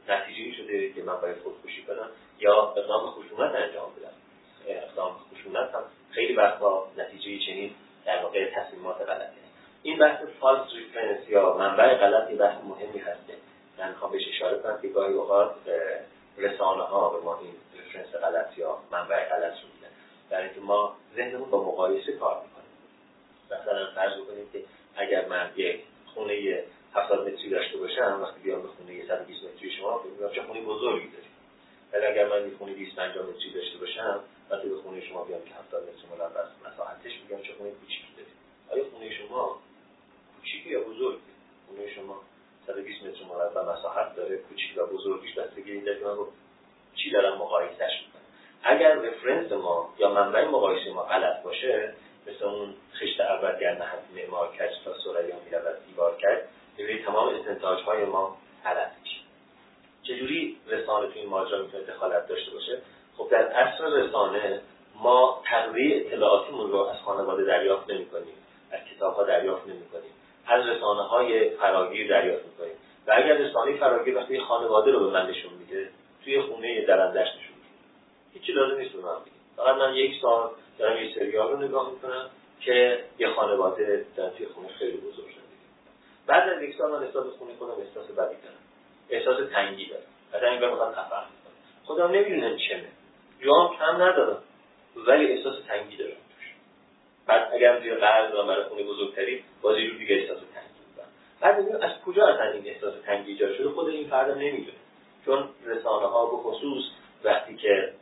نتیجه 0.10 0.58
شده 0.58 0.94
که 0.94 1.04
من 1.04 1.22
باید 1.22 1.38
خودکشی 1.38 1.84
کنم 1.84 2.10
یا 2.40 2.74
اقدام 2.78 3.12
خشونت 3.12 3.56
انجام 3.56 3.92
بدم. 3.96 4.14
اقدام 4.68 5.16
خشونت 5.34 5.76
هم 5.76 5.84
خیلی 6.12 6.36
وقتا 6.36 6.88
نتیجه 6.98 7.46
چنین 7.46 7.72
در 8.06 8.24
واقع 8.24 8.52
تصمیمات 8.56 9.02
غلطه. 9.02 9.32
این 9.84 10.00
بحث 10.00 10.24
false 10.40 10.74
reference 10.76 11.30
یا 11.30 11.58
منبع 11.58 11.98
غلط 11.98 12.28
بحث 12.28 12.64
مهمی 12.64 13.00
هسته 13.00 13.34
من 13.78 13.90
می‌خوام 13.90 14.12
بهش 14.12 14.28
اشاره 14.28 14.60
کنم 14.60 14.82
که 14.82 14.88
گاهی 14.88 15.14
اوقات 15.14 15.56
رسانه 16.38 16.84
ها 16.84 17.10
به 17.10 17.26
ما 17.26 17.40
این 17.40 17.54
reference 17.74 18.16
غلط 18.16 18.58
یا 18.58 18.78
منبع 18.92 19.30
غلط 19.30 19.54
رو 19.54 19.68
میدن. 19.76 19.94
برای 20.30 20.46
اینکه 20.46 20.62
ما 20.62 20.96
ذهنمون 21.16 21.50
با 21.50 21.64
مقایسه 21.64 22.12
کار 22.12 22.42
می‌کنیم 22.44 22.72
مثلا 23.52 23.92
فرض 23.96 24.14
بکنیم 24.14 24.50
که 24.54 24.64
اگر 24.96 25.28
من 25.28 25.52
یک 25.56 25.82
خونه 26.14 26.64
70 26.94 27.28
متری 27.28 27.50
داشته 27.50 27.78
باشم 27.78 28.20
وقتی 28.24 28.42
بیام 28.44 28.62
به 28.62 28.68
خونه 28.68 29.08
120 29.08 29.44
متری 29.44 29.72
شما 29.72 30.04
میگم 30.04 30.34
چه 30.36 30.44
خونه 30.44 30.62
بزرگی 30.62 31.08
داریم. 31.08 31.32
ولی 31.94 32.06
اگر 32.06 32.28
من 32.28 32.48
یک 32.48 32.54
خونه 32.58 32.74
250 32.74 33.26
متری 33.26 33.54
داشته 33.54 33.78
باشم 33.78 34.24
وقتی 34.50 34.70
به 34.70 34.76
خونه 34.76 35.02
شما 35.02 35.24
بیام 35.24 35.42
که 35.42 35.54
70 35.54 35.84
متر 35.84 36.24
مربع 36.24 36.44
مساحتش 36.66 37.12
میگم 37.24 37.44
چه 37.44 37.54
خونه 37.54 37.72
کوچیکی 37.72 38.14
داریم. 38.18 38.34
آیا 38.70 38.84
خونه 38.92 39.10
شما 39.10 39.60
کوچیکی 40.36 40.70
یا 40.70 40.80
بزرگ 40.80 41.20
خونه 41.68 41.94
شما 41.96 42.22
120 42.68 43.04
متر 43.04 43.24
مربع 43.24 43.74
مساحت 43.74 44.16
داره 44.16 44.38
کوچیک 44.38 44.78
و 44.78 44.86
بزرگیش 44.86 45.34
بستگی 45.34 45.72
این 45.72 45.84
داره 45.84 46.00
من 46.04 46.26
چی 46.96 47.12
دارم 47.12 47.38
مقایسهش 47.38 47.92
می‌کنم 48.06 48.22
اگر 48.64 48.96
رفرنس 48.96 49.52
ما 49.52 49.94
یا 50.00 50.14
منبع 50.14 50.46
مقایسه 50.46 50.94
ما 50.94 51.04
غلط 51.04 51.44
باشه 51.44 51.94
مثل 52.28 52.46
اون 52.46 52.74
خشت 52.94 53.22
اول 53.22 53.60
گر 53.60 53.74
نهد 53.74 54.00
معمار 54.16 54.48
کج 54.48 54.72
تا 54.86 54.94
سریا 54.98 55.36
می‌رود 55.46 55.86
دیوار 55.88 56.18
کرد 56.18 56.48
ببینید 56.78 57.06
تمام 57.06 57.36
استنتاج 57.36 57.80
های 57.84 58.06
ما 58.06 58.38
غلط 58.66 58.92
میشه. 59.04 59.22
چجوری 60.04 60.58
رسانه 60.68 61.08
تو 61.08 61.20
این 61.20 61.30
ماجرا 61.30 61.62
می‌تونه 61.62 61.84
دخالت 61.84 62.28
داشته 62.28 62.52
باشه؟ 62.52 62.82
خب 63.18 63.28
در 63.32 63.46
اصل 63.46 63.94
رسانه 63.94 64.62
ما 64.96 65.42
تغذیه 65.46 66.04
اطلاعاتیمون 66.06 66.72
رو 66.72 66.78
از 66.78 66.98
خانواده 67.06 67.44
دریافت 67.44 67.90
نمی 67.90 68.06
کنیم 68.06 68.34
از 68.72 68.80
کتاب 68.96 69.14
ها 69.14 69.24
دریافت 69.24 69.68
نمی 69.68 69.86
کنیم 69.86 70.12
از 70.48 70.68
رسانه 70.68 71.02
های 71.02 71.50
فراگیر 71.50 72.10
دریافت 72.10 72.46
می 72.46 72.52
کنیم 72.58 72.76
و 73.08 73.12
اگر 73.12 73.34
رسانه 73.34 73.78
فراگیر 73.78 74.18
وقتی 74.18 74.40
خانواده 74.40 74.92
رو 74.92 75.00
به 75.00 75.12
من 75.12 75.30
نشون 75.30 75.54
میده 75.54 75.90
توی 76.24 76.42
خونه 76.42 76.86
درندش 76.86 77.28
نشون 77.28 77.56
میده. 77.56 77.70
هیچی 78.34 78.52
لازم 78.52 78.78
نیست 78.78 78.96
به 78.96 79.02
من 79.02 79.16
فقط 79.62 79.76
من 79.76 79.96
یک 79.96 80.22
سال 80.22 80.50
دارم 80.80 81.04
یه 81.04 81.14
سریال 81.16 81.52
رو 81.52 81.58
نگاه 81.58 81.92
می‌کنم 81.92 82.30
که 82.62 83.04
یه 83.20 83.30
خانواده 83.30 84.06
در 84.16 84.30
توی 84.30 84.46
خونه 84.46 84.68
خیلی 84.68 84.98
بزرگ 84.98 85.30
شده. 85.30 85.42
بعد 86.28 86.50
از 86.50 86.64
یک 86.64 86.76
سال 86.76 86.92
من 86.92 87.04
احساس 87.04 87.26
خونه 87.38 87.52
خودم 87.60 87.74
احساس 87.74 88.06
بدی 88.06 88.16
دارم. 88.16 88.62
احساس 89.10 89.50
تنگی 89.54 89.86
دارم. 89.86 90.04
بعد 90.32 90.44
این 90.44 90.70
می‌خوام 90.70 90.92
تفهم 90.92 91.24
خودم 91.86 92.12
نمی‌دونم 92.12 92.58
چمه. 92.58 92.88
جام 93.46 93.76
کم 93.78 94.02
ندارم 94.02 94.44
ولی 94.96 95.32
احساس 95.32 95.56
تنگی 95.68 95.98
دارم 95.98 96.16
بعد 97.28 97.50
اگر 97.54 97.80
توی 97.80 97.96
قرض 97.96 98.34
و 98.36 98.44
برای 98.44 98.64
خونه 98.64 98.84
بزرگتری 98.84 99.44
باز 99.62 99.78
رو 99.78 99.98
دیگه 99.98 100.16
احساس 100.16 100.38
تنگی 100.38 100.96
دارم 100.98 101.10
بعد 101.42 101.84
از 101.84 101.92
کجا 102.06 102.28
اصلا 102.28 102.52
این 102.52 102.68
احساس 102.68 102.94
تنگی 103.06 103.32
ایجاد 103.32 103.56
شده 103.56 103.70
خود 103.70 103.90
این 103.90 104.10
فرد 104.10 104.38
نمی‌دونه 104.38 104.78
چون 105.26 105.50
رسانه 105.66 106.08
ها 106.08 106.26
به 106.26 106.38
خصوص 106.38 106.84
وقتی 107.24 107.56
که 107.56 107.94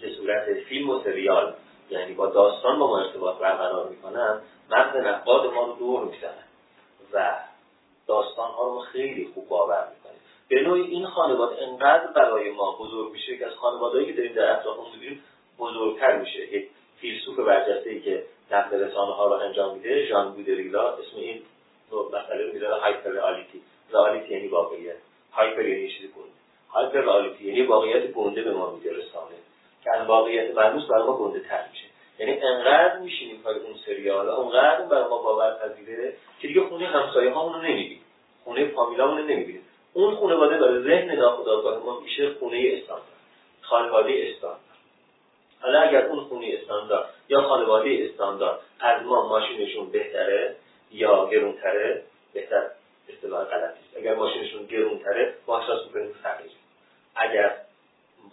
به 0.00 0.10
صورت 0.10 0.54
فیلم 0.54 0.90
و 0.90 1.02
سریال 1.04 1.54
یعنی 1.90 2.14
با 2.14 2.26
داستان 2.26 2.78
با 2.78 2.86
ما 2.86 3.00
ارتباط 3.00 3.38
برقرار 3.38 3.88
می‌کنن 3.88 4.40
مغز 4.70 4.96
نقاد 4.96 5.54
ما 5.54 5.66
رو 5.66 5.72
دور 5.72 6.04
می‌زنن 6.04 6.44
و 7.12 7.38
داستان 8.06 8.50
ها 8.50 8.68
رو 8.68 8.78
خیلی 8.78 9.30
خوب 9.34 9.48
باور 9.48 9.88
می‌کنیم. 9.96 10.20
به 10.48 10.62
نوعی 10.62 10.82
این 10.82 11.06
خانواده 11.06 11.62
انقدر 11.62 12.06
برای 12.06 12.50
ما 12.50 12.76
بزرگ 12.80 13.12
میشه 13.12 13.38
که 13.38 13.46
از 13.46 13.52
خانوادهایی 13.54 14.06
که 14.06 14.12
داریم 14.12 14.32
در 14.32 14.52
اطرافمون 14.52 14.86
می‌بینیم 14.94 15.22
بزرگتر 15.58 16.18
میشه. 16.18 16.54
یک 16.54 16.68
فیلسوف 17.00 17.38
برجسته 17.38 17.90
ای 17.90 18.00
که 18.00 18.24
نقد 18.50 18.74
رسانه 18.74 19.12
ها 19.12 19.26
رو 19.26 19.32
انجام 19.32 19.74
میده 19.74 20.06
ژان 20.06 20.32
بودریلا 20.32 20.88
اسم 20.88 21.16
این 21.16 21.42
مسئله 22.12 22.46
رو 22.46 22.52
می‌ذاره 22.52 22.74
هایپر 22.74 23.10
رئالیتی 23.10 23.62
رئالیتی 23.92 24.34
یعنی 24.34 24.48
واقعیت. 24.48 24.96
هایپر 25.32 25.68
یعنی 25.68 25.88
چیزی 25.88 26.08
گنده 26.08 26.30
هایپر 26.70 27.00
رئالیتی 27.00 27.44
یعنی 27.44 27.62
واقعیت 27.62 28.12
گنده 28.12 28.42
به 28.42 28.52
ما 28.52 28.70
میده 28.70 28.92
رسانه. 28.92 29.34
که 29.84 29.90
از 29.96 30.06
واقعیت 30.06 30.54
مرموز 30.54 30.88
برای 30.88 31.02
ما 31.02 31.16
گنده 31.16 31.40
تر 31.40 31.64
میشه. 31.70 31.84
یعنی 32.18 32.40
انقدر 32.40 32.98
میشینیم 32.98 33.42
پای 33.42 33.54
اون 33.54 33.74
سریال 33.86 34.28
انقدر 34.28 34.82
برای 34.82 35.08
ما 35.08 35.22
باورپذیره 35.22 36.12
که 36.40 36.48
دیگه 36.48 36.60
خونه 36.60 36.86
همسایه 36.86 37.30
هامون 37.30 37.54
رو 37.54 37.60
نمی‌بینیم. 37.60 38.00
خونه 38.44 38.68
فامیلامون 38.68 39.18
رو 39.18 39.24
نمی‌بینیم. 39.24 39.62
اون 39.92 40.16
خانواده 40.16 40.58
برای 40.58 40.82
ذهن 40.82 41.14
ناخودآگاه 41.14 41.84
ما 41.84 42.00
میشه 42.00 42.34
خونه 42.34 42.70
استاندارد. 42.72 43.18
خانواده 43.60 44.28
استاندارد. 44.28 44.60
حالا 45.60 45.80
اگر 45.80 46.06
اون 46.06 46.20
خونه 46.20 46.58
استاندارد 46.60 47.08
یا 47.28 47.42
خانواده 47.42 48.08
استاندارد 48.10 48.60
از 48.80 49.02
ما 49.02 49.28
ماشینشون 49.28 49.90
بهتره 49.90 50.56
یا 50.92 51.28
گرونتره 51.30 52.02
بهتر 52.32 52.62
اصطلاح 53.08 53.44
غلطی 53.44 53.64
است 53.64 53.96
اگر 53.96 54.14
ماشینشون 54.14 54.66
گرونتره 54.66 55.34
ما 55.46 55.58
احساس 55.58 55.86
می‌کنیم 55.86 56.12
فقیر 56.22 56.50
اگر 57.16 57.56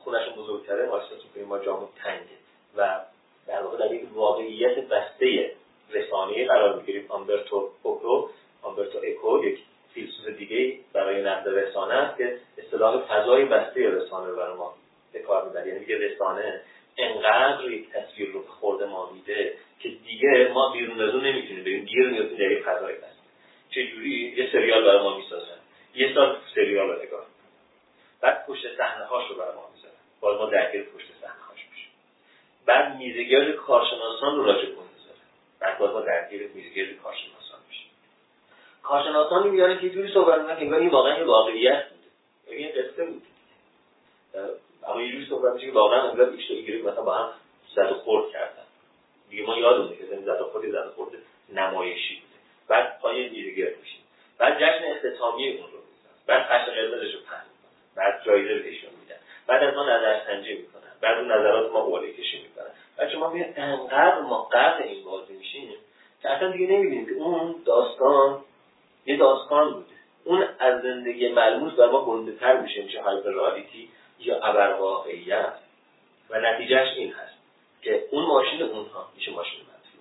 خونشون 0.06 0.34
بزرگتره 0.34 0.86
ما 0.86 0.98
احساس 0.98 1.20
ما 1.48 1.60
جامون 1.60 1.90
تنگه 2.04 2.38
و 2.78 3.00
در 3.48 3.64
واقع 3.64 3.78
در 3.78 3.94
یک 3.94 4.14
واقعیت 4.14 4.80
بسته 4.80 5.52
رسانه 5.92 6.48
قرار 6.48 6.76
می‌گیریم. 6.76 7.06
آمبرتو 7.10 7.70
اوکو 7.84 8.30
آمبرتو 8.62 9.00
اکو 9.04 9.46
یک 9.46 9.60
فیلسوف 9.94 10.28
دیگه 10.28 10.80
برای 10.94 11.22
نقد 11.22 11.50
رسانه 11.50 11.94
است 11.94 12.18
که 12.18 12.38
اصطلاح 12.58 12.98
فضای 12.98 13.46
بسته 13.46 13.90
رسانه 13.90 14.32
برای 14.32 14.56
ما 14.56 14.74
به 15.14 15.20
کار 15.20 15.48
می‌بره. 15.48 15.68
یعنی 15.68 15.80
دیگه 15.80 15.98
رسانه 15.98 16.62
انقدر 16.98 17.72
یک 17.72 17.90
تصویر 17.90 18.32
رو 18.32 18.44
خورد 18.48 18.84
ما 18.84 19.12
میده 19.12 19.54
که 19.80 19.90
دیگه 19.90 20.52
ما 20.54 20.72
بیرون 20.74 21.02
از 21.02 21.16
اون 21.16 21.26
نمی‌تونیم 21.26 21.64
بریم. 21.64 21.86
گیر 21.86 22.10
میفتیم 22.10 22.38
در 22.38 22.52
یک 22.52 22.64
فضای 22.64 22.94
بسته. 22.94 23.26
چجوری؟ 23.70 24.34
یه 24.38 24.50
سریال 24.52 24.86
برای 24.86 25.04
ما 25.04 25.18
می‌سازن. 25.18 25.60
یه 25.96 26.14
سال 26.14 26.38
سریال 26.56 26.90
رو 26.90 27.04
نگاه 27.04 27.26
بعد 28.22 28.46
پشت 28.48 28.78
صحنه 28.78 29.06
هاش 29.06 29.32
برای 29.32 29.56
ما 29.56 29.70
باز 30.26 30.38
ما 30.38 30.46
درگیر 30.46 30.84
پشت 30.84 31.06
صحنه 31.22 31.44
هاش 31.50 31.60
میشیم. 31.72 31.90
بعد 32.66 32.96
میزگرد 32.96 33.56
کارشناسان 33.56 34.36
رو 34.36 34.46
راجع 34.46 34.66
کن 34.66 34.86
بعد 35.60 35.78
باز 35.78 35.92
ما 35.92 36.02
درگیر 36.02 36.50
میزگرد 36.54 36.98
کارشناسان 37.04 37.60
میشیم. 37.70 37.90
کارشناسانی 38.84 39.50
میارن 39.50 39.80
که 39.80 39.90
جوری 39.90 40.14
صحبت 40.14 40.42
می‌کنن 40.42 40.70
که 40.70 40.76
این 40.76 40.90
واقعا 40.90 41.18
یه 41.18 41.24
واقعیت 41.24 41.86
بوده. 41.90 42.58
یعنی 42.58 42.72
قصه 42.72 43.06
بود 43.06 43.22
اما 44.88 45.02
یه 45.02 45.12
جوری 45.12 45.26
صحبت 45.26 45.54
میشه 45.54 45.66
که 45.66 45.72
واقعا 45.72 46.02
انگار 46.02 46.30
ایشت 46.30 46.52
و 46.52 46.90
مثلا 46.90 47.02
با 47.02 47.14
هم 47.14 47.30
زد 47.76 47.92
و 47.92 47.96
خورد 47.96 48.32
کردن. 48.32 48.64
دیگه 49.30 49.46
ما 49.46 49.58
یادمونه 49.58 49.96
که 49.96 50.06
زد 50.06 50.42
و 50.42 50.44
خورد 50.44 50.72
زد 50.72 50.88
و 50.88 50.92
خورد 50.96 51.12
نمایشی 51.54 52.16
بوده. 52.16 52.40
بعد 52.68 53.00
پای 53.00 53.30
میزگرد 53.30 53.78
میشیم. 53.82 54.02
بعد 54.38 54.56
جشن 54.58 54.84
اختتامیه 54.86 55.52
اون 55.52 55.72
رو 55.72 55.80
بعد 56.28 56.46
خشن 56.46 56.72
قرمزش 56.72 57.14
رو 57.14 57.20
پهن 57.20 57.46
بعد 57.96 58.22
جایزه 58.26 58.60
بهشون 58.60 58.95
بعد 59.48 59.64
از 59.64 59.76
ما 59.76 59.84
نظرسنجی 59.84 60.54
می‌کنن. 60.54 60.92
بعد 61.02 61.18
اون 61.18 61.32
نظرات 61.32 61.72
ما 61.72 61.82
قوله 61.82 62.14
کشی 62.14 62.42
می‌کنن. 62.42 62.72
بچه 62.98 63.18
ما 63.18 63.30
میگن 63.30 63.54
انقدر 63.58 64.20
ما 64.20 64.42
قرد 64.44 64.82
این 64.82 65.04
بازی 65.04 65.34
میشیم 65.34 65.74
که 66.22 66.30
اصلا 66.30 66.52
دیگه 66.52 66.68
نمی‌بینیم 66.68 67.06
که 67.06 67.12
اون 67.12 67.56
داستان 67.66 68.42
یه 69.06 69.18
داستان 69.18 69.74
بوده. 69.74 69.96
اون 70.24 70.48
از 70.60 70.82
زندگی 70.82 71.30
ملموس 71.30 71.74
بر 71.74 71.88
ما 71.88 72.06
گنده 72.06 72.32
تر 72.32 72.62
میشه 72.62 72.82
میشه 72.82 73.02
هایپر 73.02 73.30
رالیتی 73.30 73.90
یا 74.20 74.40
ابر 74.44 74.74
واقعیت 74.74 75.54
و 76.30 76.40
نتیجهش 76.40 76.98
این 76.98 77.14
هست 77.14 77.36
که 77.82 78.04
اون 78.12 78.26
ماشین 78.26 78.62
اونها 78.62 79.10
میشه 79.16 79.32
ماشین 79.32 79.60
منفی 79.60 79.98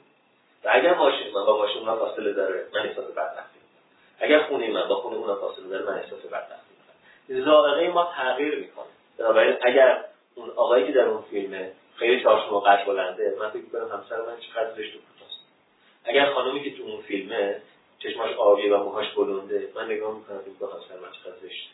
و 0.64 0.68
اگر 0.72 0.94
ماشین 0.94 1.34
من 1.34 1.44
با 1.44 1.58
ماشین 1.58 1.78
اونها 1.78 1.96
فاصله 1.96 2.32
داره 2.32 2.66
من 2.74 2.80
احساس 2.80 3.04
بدبختی 3.04 3.58
اگر 4.20 4.42
خونه 4.42 4.70
من 4.70 4.88
با 4.88 4.94
خونه 4.94 5.16
اونها 5.16 5.34
فاصله 5.34 5.68
داره 5.68 5.84
من 5.84 5.98
احساس 5.98 6.20
بدبختی 6.26 6.74
می‌کنم. 7.28 7.44
ذائقه 7.44 7.88
ما 7.88 8.12
تغییر 8.16 8.58
می‌کنه. 8.58 8.93
بنابراین 9.18 9.56
اگر 9.62 10.04
اون 10.34 10.50
آقایی 10.50 10.86
که 10.86 10.92
در 10.92 11.04
اون 11.04 11.22
فیلمه 11.22 11.72
خیلی 11.96 12.22
چارچوب 12.22 12.66
قد 12.66 12.86
بلنده 12.86 13.36
من 13.38 13.50
فکر 13.50 13.62
می‌کنم 13.62 13.88
همسر 13.88 14.16
من 14.16 14.40
چقدر 14.40 14.74
زشت 14.74 14.96
و 14.96 14.98
کوتاست. 14.98 15.40
اگر 16.04 16.32
خانمی 16.32 16.64
که 16.64 16.76
تو 16.76 16.82
اون 16.82 17.02
فیلمه 17.02 17.62
چشماش 17.98 18.32
آبی 18.32 18.68
و 18.68 18.78
موهاش 18.78 19.10
بلنده 19.10 19.68
من 19.74 19.84
نگاه 19.84 20.14
می‌کنم 20.16 20.38
که 20.44 20.50
با 20.60 20.66
همسر 20.66 20.94
من 21.02 21.12
چقدر 21.12 21.36
زشت 21.42 21.70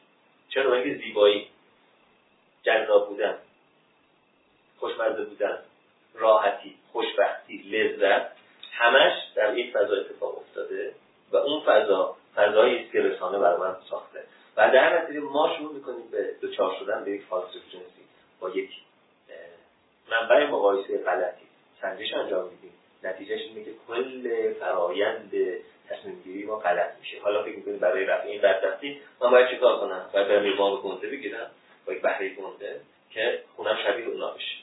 چرا؟ 0.48 0.74
اینکه 0.74 1.04
زیبایی. 1.04 1.48
جذاب 2.62 3.08
بودن. 3.08 3.38
خوشمزه 4.78 5.24
بودن. 5.24 5.58
راحتی 6.14 6.74
خوشبختی 6.92 7.56
لذت. 7.58 8.26
همش 8.72 9.12
در 9.34 9.58
یک 9.58 9.72
فضا 9.72 9.96
اتفاق 9.96 10.38
افتاده 10.38 10.94
و 11.32 11.36
اون 11.36 11.60
فضا 11.60 12.16
فضایی 12.36 12.78
است 12.78 12.92
که 12.92 13.00
رسانه 13.00 13.38
برای 13.38 13.60
من 13.60 13.76
ساخته. 13.90 14.24
و 14.56 14.70
در 14.70 15.02
نتیجه 15.02 15.20
ما 15.20 15.56
شروع 15.58 15.74
می‌کنیم 15.74 16.10
به 16.10 16.34
دوچار 16.40 16.76
شدن 16.80 17.04
به 17.04 17.10
یک 17.10 17.22
فالس 17.22 17.52
با 18.40 18.50
یک 18.50 18.70
منبع 20.10 20.46
مقایسه 20.46 20.98
غلطی. 20.98 21.46
سنجش 21.80 22.14
انجام 22.14 22.48
میدیم. 22.48 22.72
نتیجهش 23.04 23.40
اینه 23.40 23.64
که 23.64 23.70
کل 23.88 24.52
فرایند 24.52 25.32
تصمیم 25.88 26.22
گیری 26.24 26.46
ما 26.46 26.56
غلط 26.56 26.98
میشه. 27.00 27.20
حالا 27.22 27.42
فکر 27.42 27.56
می‌کنید 27.56 27.80
برای 27.80 28.04
رفع 28.04 28.26
این 28.26 28.40
بدبختی 28.40 29.00
من 29.20 29.30
باید 29.30 29.50
چیکار 29.50 29.80
کنم؟ 29.80 30.10
باید 30.12 30.28
برم 30.28 30.58
وام 30.58 30.80
گنده 30.80 31.08
بگیرم. 31.08 31.50
با 31.86 31.92
یک 31.92 32.02
بهره 32.02 32.28
گنده 32.28 32.80
که 33.10 33.42
خونم 33.56 33.76
شبیه 33.84 34.06
اونا 34.06 34.30
بشه. 34.30 34.56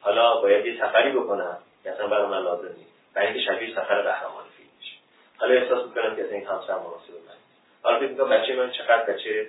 حالا 0.00 0.40
باید 0.40 0.66
یه 0.66 0.78
سفری 0.80 1.12
بکنم 1.12 1.58
که 1.84 1.90
اصلا 1.90 2.06
برای 2.06 2.26
من 2.26 2.42
لازم 2.42 2.68
نیست. 2.76 2.90
برای 3.14 3.28
اینکه 3.28 3.42
شبیه 3.52 3.74
سفر 3.74 4.02
قهرمان 4.02 4.44
فیلم 4.56 4.68
بشه. 4.80 4.96
حالا 5.38 5.54
احساس 5.54 5.88
می‌کنم 5.88 6.16
که 6.16 6.34
این 6.34 6.46
همسر 6.46 6.74
مناسب 6.74 7.12
من 7.26 7.43
حالا 7.84 7.98
فکر 7.98 8.08
می‌کنم 8.08 8.28
بچه 8.28 8.56
من 8.56 8.70
چقدر 8.70 9.02
بچه 9.12 9.46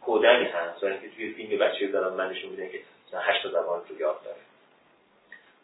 کودنی 0.00 0.44
هست 0.44 0.84
و 0.84 0.86
اینکه 0.86 1.08
توی 1.16 1.32
فیلم 1.32 1.58
بچه 1.58 1.86
دارم 1.86 2.12
من 2.12 2.30
نشون 2.30 2.50
میده 2.50 2.68
که 2.68 2.80
مثلا 3.08 3.20
هشت 3.20 3.48
زبان 3.48 3.82
رو 3.88 4.00
یاد 4.00 4.20
داره. 4.24 4.36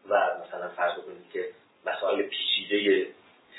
و 0.08 0.30
مثلا 0.46 0.68
فرض 0.68 0.94
کنید 0.94 1.32
که 1.32 1.48
مسائل 1.86 2.22
پیچیده 2.22 3.06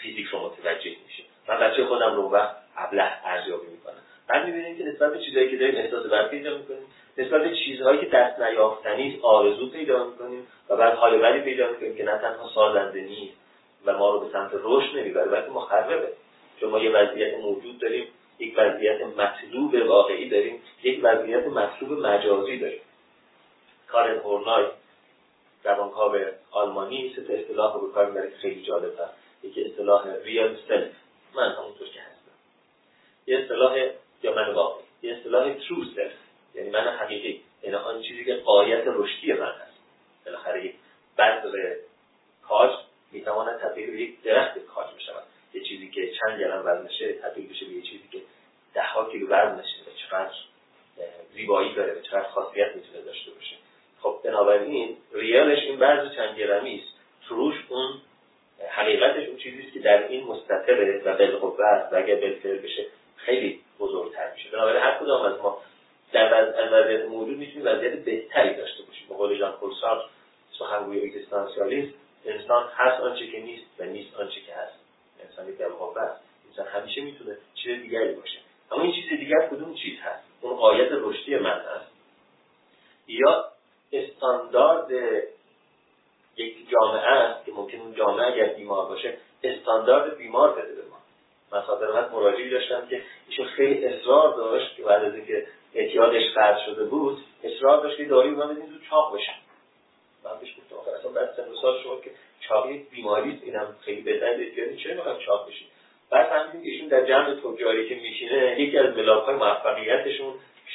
فیزیک 0.02 0.28
رو 0.28 0.40
متوجه 0.40 0.96
میشه. 1.08 1.24
من 1.48 1.60
بچه 1.60 1.86
خودم 1.86 2.16
رو 2.16 2.30
وقت 2.30 2.56
ابله 2.78 3.12
ارزیابی 3.26 3.68
می‌کنم. 3.68 4.02
بعد 4.28 4.46
می‌بینیم 4.46 4.78
که 4.78 4.84
نسبت 4.84 5.14
به 5.14 5.20
چیزهایی 5.20 5.50
که 5.52 5.58
داریم 5.58 5.76
احساس 5.76 6.06
بد 6.06 6.30
پیدا 6.30 6.58
می‌کنیم. 6.58 6.88
نسبت 7.18 7.42
به 7.42 7.56
چیزهایی 7.56 8.00
که 8.00 8.06
دست 8.06 8.40
نیافتنی 8.40 9.20
آرزو 9.24 9.70
پیدا 9.70 10.06
می‌کنیم 10.06 10.48
و 10.70 10.76
بعد 10.76 10.94
حال 10.94 11.18
بدی 11.18 11.40
پیدا 11.40 11.70
می‌کنیم 11.70 11.98
که 11.98 12.04
نه 12.04 12.18
تنها 12.18 12.50
سازنده 12.56 13.02
نیست 13.02 13.38
و 13.86 13.98
ما 13.98 14.12
رو 14.12 14.20
به 14.20 14.32
سمت 14.32 14.52
رشد 14.54 14.98
نمی‌بره 14.98 15.26
بلکه 15.26 15.50
مخربه. 15.50 16.08
چون 16.60 16.70
ما 16.70 16.80
یه 16.80 16.92
وضعیت 16.92 17.38
موجود 17.38 17.80
داریم 17.80 18.08
یک 18.40 18.54
وضعیت 18.58 19.02
مطلوب 19.02 19.88
واقعی 19.88 20.30
داریم 20.30 20.62
یک 20.84 21.00
وضعیت 21.04 21.48
مطلوب 21.48 22.00
مجازی 22.00 22.60
داریم. 22.60 22.82
کارن 23.88 24.18
هورنای 24.18 24.66
روانکاو 25.64 26.16
آلمانی 26.52 27.16
سه 27.16 27.34
اصطلاح 27.34 27.74
رو 27.74 27.88
به 27.88 27.94
کار 27.94 28.30
خیلی 28.42 28.62
جالب 28.62 29.00
هست 29.00 29.14
یکی 29.44 29.64
اصطلاح 29.64 30.08
real 30.24 30.58
self 30.68 30.92
من 31.36 31.52
همونطور 31.52 31.88
که 31.88 32.00
هستم. 32.00 32.32
یه 33.28 33.40
اصطلاح 33.40 33.78
یا 34.24 34.36
من 34.36 34.54
واقعی. 34.54 34.84
یه 35.02 35.18
اصطلاح 35.18 35.54
true 35.54 35.86
self 35.96 36.12
یعنی 36.56 36.70
من 36.70 36.88
حقیقی. 36.88 37.42
یعنی 37.64 37.76
آن 37.76 38.02
چیزی 38.02 38.26
که 38.26 38.36
غایت 38.36 38.84
رشدی 38.86 39.34
من 39.34 39.52
هست. 39.52 39.80
بالاخره 40.26 40.66
یک 40.66 40.76
بذر 41.18 41.76
کاج 42.48 42.72
می‌تواند 43.12 43.60
تبدیل 43.60 43.92
به 43.92 44.02
یک 44.02 44.22
درخت 44.22 44.60
کاج 44.60 44.88
بشود. 44.96 45.24
یه 45.56 45.64
چیزی 45.64 45.90
که 45.90 46.12
چند 46.12 46.40
گرم 46.40 46.64
وزنشه 46.66 47.14
تبدیل 47.14 47.50
بشه 47.50 47.66
به 47.66 47.72
یه 47.72 47.82
چیزی 47.82 48.08
که 48.12 48.18
ده 48.74 48.84
ها 48.84 49.12
کیلو 49.12 49.28
وزنشه 49.28 49.78
و 49.88 49.92
چقدر 49.96 50.34
زیبایی 51.34 51.74
داره 51.74 51.94
و 51.94 52.02
چقدر 52.02 52.24
خاصیت 52.24 52.76
می‌تونه 52.76 53.02
داشته 53.02 53.32
باشه. 53.32 53.56
خب 54.02 54.20
بنابراین 54.24 54.98
real 55.14 55.44
ش 55.44 55.60
این 55.60 55.80
بذر 55.80 56.16
چند 56.16 56.38
گرمی 56.40 56.76
است. 56.76 57.00
تروش 57.30 57.56
اون 57.70 58.02
حقیقتش 58.70 59.28
اون 59.28 59.38
چیزی 59.38 59.72
که 59.72 59.80
در 59.80 60.08
این 60.08 60.24
مستطره 60.24 61.02
و 61.06 61.18
بالقوه 61.18 61.66
است 61.66 61.94
و 61.94 61.98
اگر 61.98 62.16
بالفعل 62.16 62.58
بشه 62.58 62.86
خیلی 63.18 63.62
بزرگتر 63.80 64.34
میشه. 64.34 64.50
بنابراین 64.50 64.84
هر 64.84 64.98
کدام 65.00 65.22
از 65.22 65.40
ما 65.40 65.62
در 66.12 66.70
وضعیت 66.72 67.06
موجود 67.06 67.38
می‌تونیم 67.38 67.68
وضعیت 67.68 67.94
بهتری 67.94 68.56
داشته 68.56 68.84
باشیم. 68.84 69.08
به 69.10 69.16
قول 69.16 69.38
ژان 69.38 69.54
سخنگوی 70.60 71.02
اگزیستانسیالیسم 71.02 71.94
انسان 72.26 72.70
هست 72.76 73.02
آنچه 73.02 73.28
که 73.28 73.40
نیست 73.40 73.66
و 73.80 73.84
نیست 73.84 74.16
آنچه 74.16 74.42
که 74.42 74.54
هست. 74.54 74.75
انسان 75.30 75.56
بالقوه 75.60 76.02
است. 76.02 76.22
انسان 76.50 76.68
همیشه 76.68 77.02
می‌تونه 77.02 77.38
چیز 77.56 77.82
دیگری 77.82 78.14
باشه. 78.14 78.40
اما 78.72 78.84
این 78.84 78.94
چیز 78.94 79.20
دیگر 79.20 79.48
کدوم 79.48 79.74
چیز 79.74 80.00
هست؟ 80.00 80.24
اون 80.42 80.56
قایت 80.56 80.90
رشدی 80.92 81.36
من 81.36 81.60
هست. 81.60 81.92
یا 83.08 83.46
استاندارد 83.94 84.92
یک 86.38 86.70
جامعه 86.70 87.08
است 87.08 87.46
که 87.46 87.52
ممکن 87.52 87.78
اون 87.78 87.96
جامعه 87.96 88.28
اگر 88.34 88.46
بیمار 88.46 88.86
باشه 88.86 89.18
استاندارد 89.44 90.18
بیمار 90.18 90.52
بده 90.52 90.76
به 90.76 90.82
ما. 90.90 90.98
من 91.52 91.62
خاطر 91.62 92.10
مراجعی 92.10 92.50
داشتم 92.50 92.88
که 92.88 93.02
ایشون 93.28 93.46
خیلی 93.46 93.86
اصرار 93.86 94.36
داشت 94.36 94.76
که 94.76 94.84
بعد 94.84 95.04
از 95.04 95.16
اینکه 95.16 95.48
اعتیادش 95.74 96.24
قطع 96.38 96.66
شده 96.66 96.84
بود 96.84 97.18
اصرار 97.44 97.84
داشت 97.84 97.98
که 97.98 98.06
داری 98.06 98.30
من 98.30 98.48
بدین 98.48 98.66
تو 98.66 98.86
چاق 98.90 99.16
بشن. 99.16 99.36
من 100.24 100.40
بهش 100.40 100.56
گفتم 100.58 100.76
آخه 100.76 100.92
اصلا 100.92 101.12
بعد 101.12 101.34
سن 101.36 101.62
سال 101.62 101.84
شما 101.84 102.00
که 102.02 102.12
چاقی 102.48 102.86
بیماری 102.92 103.42
اینم 103.44 103.76
خیلی 103.82 104.02
بهتر 104.02 104.26
اعتیادی 104.26 104.78
چرا 104.84 104.94
می‌خوام 104.94 105.20
چاق 105.20 105.50
بشین 105.50 105.68
بعد 106.10 106.28
فهمیدیم 106.28 106.62
ایشون 106.72 106.88
در 106.88 107.06
جمع 107.06 107.34
تجاری 107.34 107.90
که 107.90 107.96
میشینه 107.96 108.62
یکی 108.62 108.78
از 108.78 108.98
ملاک 108.98 109.24
های 109.24 109.36
موفقیتشون 109.36 110.34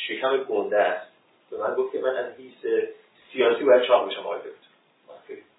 شکم 0.09 0.37
گنده 0.37 0.79
است. 0.79 1.11
به 1.51 1.57
من 1.57 1.75
گفت 1.75 1.93
که 1.93 1.99
من 2.01 2.17
از 2.17 2.27
حیث 2.39 2.85
سیاسی 3.33 3.65
باید 3.65 3.83
چاق 3.83 4.09
بشم. 4.09 4.21
آقای 4.21 4.39
دکتر 4.39 4.71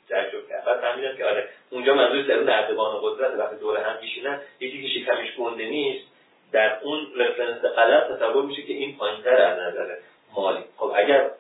تعجب 0.10 0.50
کرد 0.50 0.66
بعد 0.66 0.82
فهمیدم 0.82 1.18
که 1.18 1.26
آره 1.26 1.50
اونجا 1.70 1.94
منظور 1.94 2.22
درون 2.22 2.50
نردبان 2.50 3.00
قدرت 3.02 3.40
وقتی 3.40 3.56
دور 3.56 3.78
هم 3.78 4.02
میشینن 4.02 4.42
یکی 4.60 4.82
که 4.82 5.00
شکمش 5.00 5.36
گنده 5.36 5.66
نیست 5.66 6.06
در 6.52 6.80
اون 6.84 7.08
رفرنس 7.18 7.62
غلط 7.62 8.12
تصور 8.12 8.46
میشه 8.46 8.62
که 8.62 8.74
این 8.74 8.98
پایینتر 8.98 9.42
از 9.42 9.60
نظر 9.60 9.96
مالی. 10.36 10.64
خب 10.78 10.92
اگر 10.96 11.32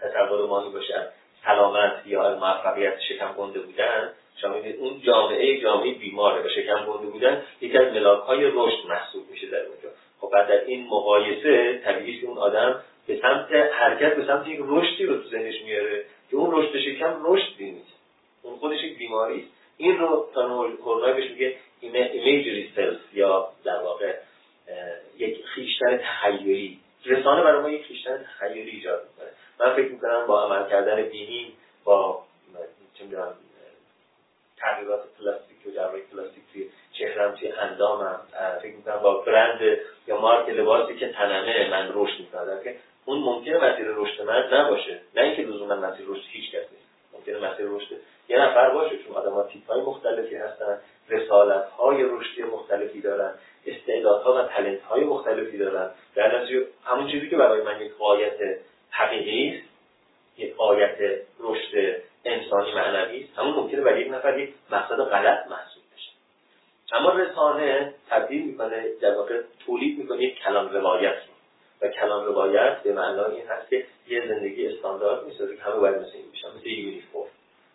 تصور 0.00 0.46
مالی 0.46 0.70
باشه 0.70 1.08
سلامت 1.46 2.02
یا 2.06 2.38
موفقیت 2.40 3.00
شکم 3.00 3.32
گنده 3.32 3.60
بودن 3.60 4.12
شما 4.40 4.54
اون 4.78 5.00
جامعه 5.00 5.60
جامعه 5.60 5.94
بیماره 5.94 6.42
و 6.42 6.48
شکم 6.48 6.84
گنده 6.84 7.06
بودن 7.06 7.42
یکی 7.60 7.78
از 7.78 7.92
ملاک 7.92 8.22
های 8.22 8.44
رشد 8.44 8.86
محسوب 8.88 9.30
میشه 9.30 9.46
در 9.46 9.58
اونجا. 9.58 9.88
خب 10.20 10.30
بعد 10.32 10.48
در 10.48 10.64
این 10.64 10.86
مقایسه 10.86 11.78
طبیعی 11.84 12.26
اون 12.26 12.38
آدم 12.38 12.82
به 13.06 13.18
سمت 13.22 13.52
حرکت 13.52 14.16
به 14.16 14.26
سمت 14.26 14.48
یک 14.48 14.60
رشدی 14.62 15.06
رو 15.06 15.16
تو 15.16 15.28
ذهنش 15.28 15.62
میاره 15.62 16.04
که 16.30 16.36
اون 16.36 16.50
رشد 16.52 16.78
شکم 16.78 17.16
رشدی 17.24 17.70
نیست. 17.70 17.96
اون 18.42 18.56
خودش 18.56 18.84
یک 18.84 18.98
بیماری 18.98 19.48
این 19.76 19.98
رو 19.98 20.28
تا 20.34 21.12
بهش 21.12 21.30
میگه 21.30 21.56
imaginary 21.80 22.72
self 22.76 23.00
یا 23.14 23.48
در 23.64 23.82
واقع 23.82 24.14
یک 25.18 25.44
خویشتن 25.44 25.96
تخیلی. 25.96 26.78
رسانه 27.06 27.42
برای 27.42 27.62
ما 27.62 27.70
یک 27.70 27.84
خویشتن 27.86 28.24
تخیلی 28.24 28.70
ایجاد 28.70 29.02
می‌کنه. 29.10 29.30
من 29.60 29.74
فکر 29.74 29.92
می‌کنم 29.92 30.26
با 30.26 30.44
عمل 30.44 30.70
کردن 30.70 31.02
بینی 31.02 31.52
با 31.84 32.22
چه 32.94 33.04
تغییرات 34.56 35.00
پلاستیک 35.18 35.66
و 35.66 35.70
جراحی 35.70 36.00
پلاستیک 36.00 36.42
توی 36.52 36.70
چهرم 36.92 37.34
توی 37.34 37.48
اندامم 37.52 38.20
فکر 38.62 38.76
می‌کنم 38.76 38.98
با 38.98 39.20
برند 39.20 39.60
یا 40.06 40.20
مارک 40.20 40.48
لباسی 40.48 40.96
که 40.96 41.12
تنمه 41.12 41.70
من 41.70 41.90
رشد 41.94 42.20
می‌کنم. 42.20 42.62
که 42.64 42.76
اون 43.04 43.18
ممکنه 43.18 43.56
مسیر 43.56 43.86
رشد 43.88 44.22
من 44.22 44.48
نباشه. 44.52 45.00
نه 45.16 45.22
اینکه 45.22 45.42
لزوما 45.42 45.74
مسیر 45.74 46.06
رشد 46.08 46.24
هیچ 46.26 46.50
کس 46.50 46.64
نیست 46.72 46.86
ممکنه 47.12 47.50
مسیر 47.50 47.66
رشد 47.68 47.96
یه 48.28 48.38
نفر 48.38 48.70
باشه. 48.70 48.98
چون 48.98 49.16
آدم 49.16 49.32
ها 49.32 49.42
تیپ 49.42 49.70
های 49.70 49.80
مختلفی 49.80 50.36
هستن 50.36 50.80
رسالت 51.08 51.64
های 51.64 52.02
رشدی 52.02 52.42
مختلفی 52.42 53.00
دارن 53.00 53.34
استعدادها 53.66 54.34
و 54.34 54.42
تلنت 54.42 54.82
های 54.82 55.04
مختلفی 55.04 55.58
دارن. 55.58 55.90
در 56.14 56.46
همون 56.84 57.10
چیزی 57.10 57.28
که 57.30 57.36
برای 57.36 57.62
من 57.62 57.80
یک 57.80 57.92
قایت 57.96 58.38
حقیقی 58.96 59.56
است. 59.56 59.68
یک 60.38 60.56
قایت 60.56 60.96
رشد 61.40 62.02
انسانی 62.24 62.74
معنوی 62.74 63.24
است. 63.24 63.38
همون 63.38 63.54
ممکنه 63.54 63.80
برای 63.80 64.02
یک 64.02 64.12
نفر 64.12 64.38
یک 64.38 64.54
مقصد 64.70 64.96
غلط 64.96 65.46
محسوب 65.46 65.82
بشه. 65.96 66.10
اما 66.92 67.12
رسانه 67.12 67.94
تبدیل 68.10 68.46
می‌کنه 68.46 68.84
در 69.00 69.14
واقع 69.14 69.40
تولید 69.66 69.98
می‌کنه 69.98 70.22
یک 70.22 70.38
کلام 70.38 70.68
روایت 70.68 71.16
و 71.80 71.88
کلام 71.88 72.24
روایت 72.24 72.82
به 72.82 72.92
معنای 72.92 73.36
این 73.36 73.46
هست 73.46 73.70
که 73.70 73.86
یه 74.08 74.28
زندگی 74.28 74.68
استاندارد 74.68 75.24
می‌سازه 75.24 75.56
که 75.56 75.62
همه 75.62 75.76
باید 75.76 75.96
مثل 75.96 76.12
این 76.14 76.30
بشن 76.32 76.48
مثل 76.58 76.66
یونیفرم. 76.66 77.30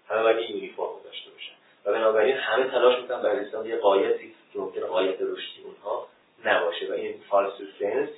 همه 0.10 0.24
باید 0.24 0.50
یونیفرم 0.50 1.02
داشته 1.04 1.32
باشن. 1.32 1.54
و 1.86 1.92
بنابراین 1.94 2.36
همه 2.36 2.68
تلاش 2.68 3.02
می‌کنن 3.02 3.22
برای 3.22 3.46
رساندن 3.46 3.70
یه 3.70 3.78
قایتی 3.78 4.36
که 4.54 4.60
ممکن 4.60 4.82
قایت 4.82 5.18
رشدی 5.22 5.62
اونها 5.64 6.08
نباشه. 6.46 6.90
و 6.90 6.94
این 6.94 7.16
فالس 7.30 7.54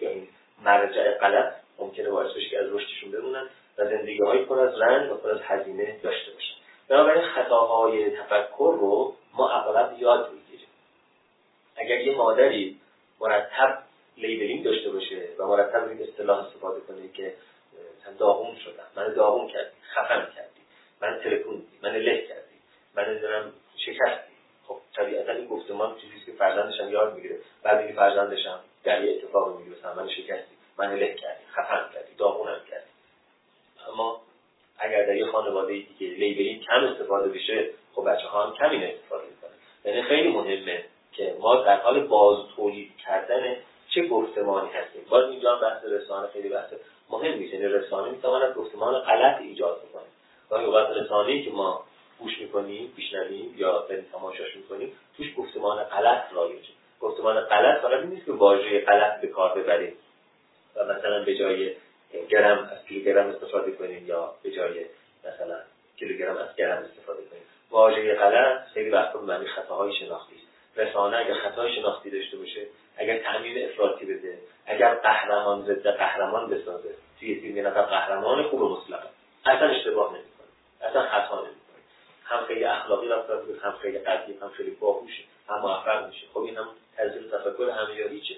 یا 0.02 0.10
این 0.10 0.28
مرجع 0.66 1.12
غلط 1.12 1.63
ممکنه 1.80 2.10
باعث 2.10 2.32
بشه 2.32 2.50
که 2.50 2.60
از 2.60 2.74
رشدشون 2.74 3.12
بمونن 3.12 3.50
و 3.78 3.86
زندگی 3.86 4.24
های 4.24 4.46
پر 4.46 4.60
از 4.60 4.82
رنج 4.82 5.12
و 5.12 5.16
پر 5.16 5.32
از 5.32 5.40
هزینه 5.42 6.00
داشته 6.04 6.32
باشن. 6.32 6.56
بنابراین 6.88 7.26
خطاهای 7.26 8.18
تفکر 8.18 8.78
رو 8.80 9.16
ما 9.34 9.50
اغلب 9.50 10.00
یاد 10.00 10.32
می‌گیریم. 10.34 10.68
اگر 11.76 12.02
یه 12.02 12.16
مادری 12.16 12.80
مرتب 13.20 13.84
لیبلینگ 14.18 14.66
داشته 14.66 14.90
باشه 14.90 15.30
و 15.40 15.48
مرتب 15.48 15.88
این 15.90 16.04
اصطلاح 16.04 16.46
استفاده 16.46 16.80
کنه 16.82 17.08
که 17.14 17.34
مثلا 18.02 18.14
داغون 18.14 18.56
شدم 18.56 18.88
من 18.96 19.14
داغون 19.14 19.48
کردی 19.48 19.76
خفن 19.96 20.28
کردی 20.36 20.62
من 21.02 21.20
تلکوندی 21.24 21.80
من 21.84 21.96
له 21.96 22.22
کردی 22.22 22.56
من 22.96 23.10
نمی‌دونم 23.10 23.54
شکستی. 23.78 24.34
خب 24.68 24.78
طبیعتا 24.96 25.32
این 25.32 25.48
گفتمان 25.48 25.96
چیزی 25.96 26.26
که 26.26 26.32
فرزندشم 26.32 26.92
یاد 26.92 27.16
می‌گیره. 27.16 27.40
بعد 27.64 27.78
اینکه 27.78 27.94
فرزندشم 27.94 28.60
در 28.84 29.04
یه 29.04 29.16
اتفاق 29.16 29.60
می‌گیره 29.60 29.96
من 29.96 30.10
شکستی. 30.10 30.53
من 30.78 30.96
له 30.96 31.14
کردی 31.14 31.44
خفن 31.52 31.94
کردی 31.94 32.16
داغونم 32.18 32.62
کردی. 32.70 32.90
اما 33.94 34.22
اگر 34.80 35.06
در 35.06 35.16
یه 35.16 35.26
خانواده 35.26 35.74
دیگه 35.74 36.16
لیبلینگ 36.16 36.62
کم 36.62 36.84
استفاده 36.84 37.30
بشه 37.30 37.70
خب 37.96 38.10
بچه 38.10 38.28
ها 38.28 38.44
هم 38.44 38.54
کمی 38.54 38.86
استفاده 38.86 39.24
می‌کنن. 39.24 39.52
یعنی 39.86 40.04
خیلی 40.04 40.30
مهمه 40.30 40.84
که 41.14 41.36
ما 41.40 41.56
در 41.56 41.82
حال 41.82 42.00
باز 42.08 42.38
تولید 42.56 42.98
کردن 42.98 43.56
چه 43.90 44.08
گفتمانی 44.08 44.70
هستیم. 44.70 45.02
باز 45.10 45.30
اینجا 45.30 45.56
بحث 45.56 45.86
رسانه 45.86 46.28
خیلی 46.28 46.50
بحث 46.50 46.74
مهم 47.10 47.38
میشه 47.38 47.56
یعنی 47.56 47.68
رسانه 47.68 48.12
می‌تواند 48.12 48.56
گفتمان 48.56 49.00
غلط 49.00 49.42
ایجاد 49.42 49.82
بکنه. 49.82 50.04
گاهی 50.50 50.66
اوقات 50.66 50.90
رسانه‌ای 50.90 51.44
که 51.44 51.52
ما 51.52 51.84
گوش 52.20 52.40
می‌کنیم 52.40 52.94
میشنویم 52.98 53.54
یا 53.58 53.86
داریم 53.90 54.06
تماشاش 54.12 54.56
می‌کنیم 54.56 54.92
توش 55.18 55.28
گفتمان 55.38 55.84
غلط 55.84 56.24
رایجه 56.34 56.70
گفتمان 57.00 57.40
غلط 57.42 57.82
فقط 57.82 58.00
این 58.00 58.10
نیست 58.10 58.26
که 58.26 58.32
واژه 58.32 58.80
غلط 58.80 59.22
به 59.22 59.28
کار 59.28 59.60
ببریم. 59.60 59.94
و 60.76 60.84
مثلا 60.84 61.24
به 61.24 61.36
جای 61.36 61.74
گرم 62.30 62.70
از 62.72 62.86
کیلوگرم 62.88 63.28
استفاده 63.28 63.72
کنیم 63.72 64.08
یا 64.08 64.36
به 64.44 64.52
جای 64.52 64.86
مثلا 65.26 65.60
کیلوگرم 66.00 66.38
از 66.38 66.56
گرم 66.56 66.84
استفاده 66.84 67.22
کنیم. 67.22 67.44
واژه 67.72 68.16
غلط 68.16 68.68
خیلی 68.74 68.90
وقتا 68.90 69.20
به 69.20 69.26
معنی 69.26 69.48
خطاهای 69.48 69.94
شناختی 69.94 70.36
رسانه 70.76 71.18
اگر 71.18 71.34
خطای 71.34 71.76
شناختی 71.76 72.10
داشته 72.10 72.38
باشه 72.38 72.66
اگر 72.98 73.18
تعمیم 73.18 73.70
افراطی 73.70 74.06
بده 74.06 74.38
اگر 74.66 74.96
قهرمان 74.96 75.62
ضد 75.62 75.88
قهرمان 75.88 76.50
بسازه 76.50 76.96
توی 77.20 77.36
فیلم 77.36 77.68
نفر 77.68 77.82
قهرمان 77.82 78.44
خوب 78.44 78.62
مطلقه. 78.62 79.10
اصلا 79.46 79.70
اشتباه 79.70 80.14
نمی‌کنه. 80.14 80.48
اصلا 80.82 81.02
خطا 81.02 81.36
نمی‌کنه. 81.36 81.84
هم 82.24 82.46
خیلی 82.46 82.64
اخلاقی 82.64 83.08
رفتار 83.08 83.44
هم 83.64 83.72
خیلی 83.82 84.00
قدیم 84.00 84.38
هم 84.42 84.50
خیلی 84.50 84.72
باهوشه 84.72 85.24
هم 85.50 85.60
موفق 85.60 86.08
میشه. 86.08 86.28
خب 86.34 86.40
این 86.40 86.58
هم 86.58 86.68
تزیین 86.98 87.30
تفکر 87.32 87.70
همیاری 87.70 88.22
چه 88.22 88.36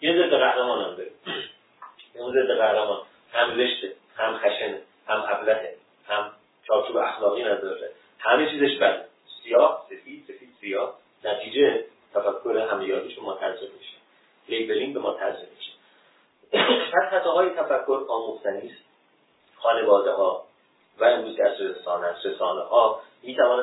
یه 0.00 0.12
ضد 0.12 0.30
قهرمان 0.30 0.84
هم 0.84 0.96
اون 2.18 2.32
ضد 2.32 2.58
قهرمان. 2.58 3.02
هم 3.32 3.56
زشته 3.56 3.92
هم 4.16 4.38
خشنه 4.38 4.80
هم 5.06 5.24
ابلهه 5.28 5.74
هم 6.08 6.32
چارچوب 6.66 6.96
اخلاقی 6.96 7.44
نداره. 7.44 7.90
همه 8.18 8.50
چیزش 8.50 8.76
بده. 8.76 9.04
سیاه 9.42 9.86
سفید 9.90 10.24
سفید 10.28 10.48
سیاه. 10.60 10.94
نتیجه 11.24 11.84
تفکر 12.14 12.68
همیاریش 12.70 13.18
ما 13.18 13.34
ترجمه 13.34 13.70
میشه. 13.78 13.96
لیبلینگ 14.48 14.94
به 14.94 15.00
ما 15.00 15.12
ترجمه 15.12 15.48
میشه. 15.56 15.72
پس 16.92 17.10
خطاهای 17.10 17.50
تفکر 17.50 18.04
آموختنی 18.08 18.70
است. 18.70 18.84
خانواده 19.56 20.10
ها 20.10 20.44
و 20.98 21.04
امروز 21.04 21.40
از 21.40 21.60
رسانه 21.60 22.14
رسانه 22.24 22.60
ها 22.60 23.02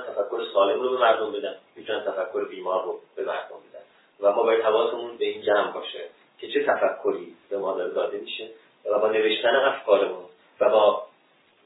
تفکر 0.07 0.45
سالم 0.53 0.81
رو 0.81 0.89
به 0.89 0.97
مردم 0.97 1.31
بدن. 1.31 1.55
می‌تونن 1.75 2.03
تفکر 2.03 2.45
بیمار 2.45 2.83
رو 2.83 2.99
به 3.15 3.23
مردم 3.23 3.55
بدن. 3.69 3.83
و 4.19 4.31
ما 4.31 4.43
باید 4.43 4.61
حواسمون 4.61 5.17
به 5.17 5.25
این 5.25 5.41
جمع 5.41 5.71
باشه. 5.71 6.09
که 6.39 6.47
چه 6.47 6.63
تفکری 6.63 7.35
به 7.49 7.57
ما 7.57 7.77
داره 7.77 7.93
داده 7.93 8.17
میشه 8.17 8.49
و 8.85 8.99
با 8.99 9.07
نوشتن 9.07 9.55
افکارمون 9.55 10.25
و 10.59 10.69
با 10.69 11.07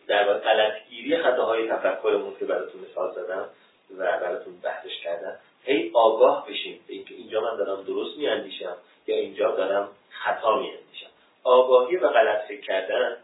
در 0.07 0.27
واقع 0.27 0.39
غلطگیری 0.39 1.17
خطاهای 1.17 1.69
تفکرمون 1.69 2.35
که 2.39 2.45
براتون 2.45 2.81
مثال 2.81 3.11
زدم 3.11 3.49
و 3.97 4.19
براتون 4.19 4.59
بحثش 4.63 4.99
کردم 5.03 5.39
هی 5.63 5.91
آگاه 5.93 6.47
بشیم 6.49 6.79
به 6.87 6.93
اینکه 6.93 7.15
اینجا 7.15 7.41
من 7.41 7.57
دارم 7.57 7.83
درست 7.83 8.17
میاندیشم 8.17 8.77
یا 9.07 9.15
اینجا 9.15 9.51
دارم 9.51 9.89
خطا 10.09 10.59
میاندیشم. 10.59 11.07
آگاهی 11.43 11.97
و 11.97 12.09
غلط 12.09 12.47
فکر 12.47 12.61
کردن 12.61 13.17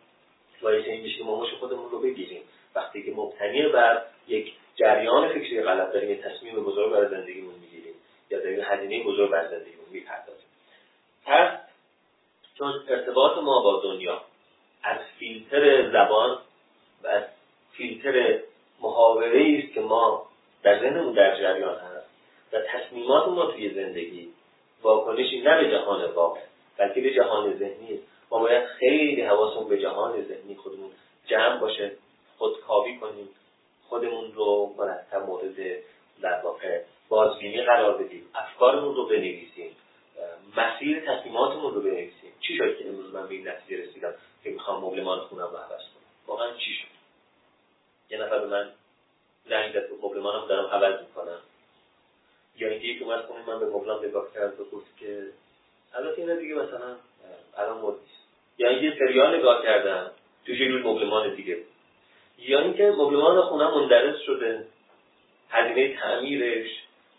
باعث 0.62 0.86
این 0.86 1.02
میشه 1.02 1.18
که 1.18 1.56
خودمون 1.60 1.92
رو 1.92 2.00
بگیریم. 2.00 2.42
وقتی 2.76 3.04
که 3.04 3.12
مبتنی 3.12 3.68
بر 3.68 4.02
یک 4.28 4.54
جریان 4.76 5.30
فکری 5.30 5.64
غلط 5.64 5.94
داریم 5.94 6.10
یه 6.10 6.22
تصمیم 6.22 6.64
بزرگ 6.64 6.92
برای 6.92 7.10
زندگیمون 7.10 7.54
می‌گیریم 7.62 7.94
یا 8.30 8.40
داریم 8.40 8.62
هزینه 8.64 9.04
بزرگ 9.04 9.32
بر 9.32 9.48
زندگیمون 9.48 9.86
می‌پردازیم. 9.92 10.33
پس 11.26 11.60
چون 12.58 12.84
ارتباط 12.88 13.38
ما 13.38 13.62
با 13.62 13.82
دنیا 13.84 14.22
از 14.84 14.98
فیلتر 15.20 15.92
زبان 15.92 16.38
و 17.04 17.08
از 17.08 17.24
فیلتر 17.72 18.40
محاوره 18.82 19.64
است 19.64 19.74
که 19.74 19.82
ما 19.82 20.26
در 20.64 20.80
ذهنمون 20.80 21.14
در 21.14 21.38
جریان 21.40 21.76
هست 21.76 22.10
و 22.54 22.62
تصمیمات 22.62 23.28
ما 23.28 23.46
توی 23.46 23.74
زندگی 23.74 24.30
واکنشی 24.82 25.42
نه 25.42 25.64
به 25.64 25.72
جهان 25.72 26.12
واقع 26.12 26.40
بلکه 26.78 27.02
به 27.02 27.14
جهان 27.14 27.54
ذهنی 27.54 28.00
ما 28.32 28.40
باید 28.40 28.66
خیلی 28.66 29.22
حواسمون 29.22 29.70
به 29.70 29.82
جهان 29.82 30.22
ذهنی 30.22 30.56
خودمون 30.56 30.92
جمع 31.28 31.58
باشه 31.58 31.92
خودکاوی 32.38 32.98
کنیم 32.98 33.30
خودمون 33.88 34.34
رو 34.34 34.76
مرتب 34.78 35.26
مورد 35.26 35.56
در 36.22 36.42
واقع 36.44 36.82
بازبینی 37.10 37.62
قرار 37.62 38.04
بدیم 38.04 38.26
افکارمون 38.36 38.96
رو 38.96 39.06
بنویسیم 39.06 39.76
مسیر 40.58 41.00
تصمیماتمون 41.00 41.74
رو 41.74 41.82
بنویسیم 41.82 42.34
چی 42.40 42.58
شد 42.58 42.78
که 42.78 42.90
امروز 42.90 43.14
من 43.14 43.28
به 43.28 43.34
این 43.36 43.48
نتیجه 43.48 43.84
رسیدم 43.84 44.14
که 44.44 44.50
می‌خوام 44.50 44.84
مبلمان 44.84 45.20
خونم 45.20 45.42
رو 45.42 45.58
عوض 45.58 45.82
کنم 45.82 46.04
واقعا 46.28 46.58
چی 46.58 46.72
شد 46.74 46.88
یه 48.10 48.18
نفر 48.18 48.40
به 48.40 48.48
من 48.48 48.72
زنگ 49.50 49.74
زد 49.74 49.90
مبلمانم 50.04 50.48
دارم 50.48 50.66
عوض 50.66 51.02
می‌کنم 51.02 51.40
خونه 53.22 53.40
من 53.48 53.60
به 53.60 53.66
مبلم 53.66 54.00
نگاه 54.10 54.34
کرد 54.34 54.60
و 54.60 54.64
گفت 54.64 54.98
که 54.98 55.24
البته 55.96 56.22
اینا 56.22 56.36
دیگه 56.36 56.56
مثلا 56.56 56.96
الان 57.58 57.78
مد 57.78 57.94
نیست. 57.94 58.24
یا 58.58 58.70
اینکه 58.70 58.98
سریال 59.00 59.40
نگاه 59.40 59.64
کردم 59.64 60.12
تو 60.46 60.54
جلوی 60.54 60.84
مبلمان 60.84 61.36
دیگه. 61.36 61.58
یا 62.38 62.60
اینکه 62.60 62.92
مبلمان 62.92 63.42
خونه 63.42 63.68
مندرس 63.68 64.20
شده. 64.20 64.66
هزینه 65.50 65.98
تعمیرش 65.98 66.70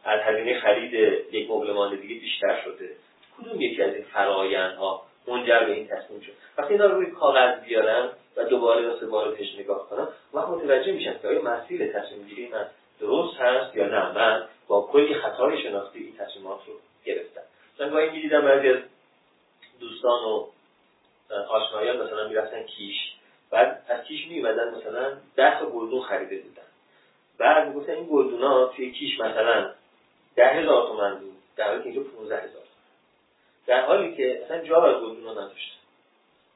از 0.04 0.20
هزینه 0.20 0.60
خرید 0.60 0.94
یک 1.32 1.50
مبلمان 1.50 1.96
دیگه 1.96 2.14
بیشتر 2.14 2.62
شده. 2.64 2.90
کدوم 3.38 3.60
یکی 3.60 3.82
از 3.82 3.94
این 3.94 4.04
فرایندها 4.04 5.06
منجر 5.26 5.64
به 5.64 5.72
این 5.72 5.88
تصمیم 5.88 6.20
شد؟ 6.20 6.32
وقتی 6.58 6.72
اینا 6.72 6.86
رو 6.86 6.94
روی 6.94 7.10
کاغذ 7.10 7.60
بیارم 7.60 8.10
و 8.36 8.44
دوباره 8.44 8.88
و 8.88 9.00
سه 9.00 9.06
بار 9.06 9.34
پیش 9.34 9.54
نگاه 9.58 9.88
کنم 9.90 10.08
و 10.34 10.46
متوجه 10.46 10.92
میشم 10.92 11.18
که 11.22 11.28
آیا 11.28 11.42
مسیر 11.42 11.92
تصمیم 11.92 12.26
گیری 12.26 12.48
من 12.48 12.66
درست 13.00 13.36
هست 13.36 13.76
یا 13.76 13.86
نه. 13.86 14.12
من 14.12 14.43
کلی 14.94 15.14
خطای 15.14 15.62
شناختی 15.62 15.98
این 15.98 16.16
تصمیمات 16.16 16.60
رو 16.66 16.74
گرفتم 17.04 17.40
من 17.80 17.90
گاهی 17.90 18.10
می‌دیدم 18.10 18.40
بعضی 18.40 18.68
از 18.68 18.78
دوستان 19.80 20.24
و 20.24 20.46
آشنایان 21.48 22.06
مثلا 22.06 22.28
می‌رفتن 22.28 22.62
کیش. 22.62 22.96
بعد 23.50 23.82
از 23.88 24.04
کیش 24.04 24.26
میومدن 24.26 24.74
مثلا 24.74 25.12
ده 25.36 25.60
تا 25.60 25.66
گلدون 25.66 26.02
خریده 26.02 26.36
بودن. 26.36 26.62
بعد 27.38 27.68
می‌گفتن 27.68 27.92
این 27.92 28.08
گلدونا 28.10 28.66
توی 28.66 28.92
کیش 28.92 29.20
مثلا 29.20 29.70
ده 30.36 30.48
هزار 30.48 30.88
تومن 30.88 31.18
بود 31.18 31.36
در 31.56 31.68
حالی 31.68 31.82
که 31.82 31.88
اینجا 31.88 32.02
پونزه 32.02 32.36
هزار 32.36 32.62
در 33.66 33.86
حالی 33.86 34.16
که 34.16 34.44
اصلا 34.44 34.64
جا 34.64 34.82
از 34.82 35.02
گلدونا 35.02 35.32
نداشتن. 35.32 35.78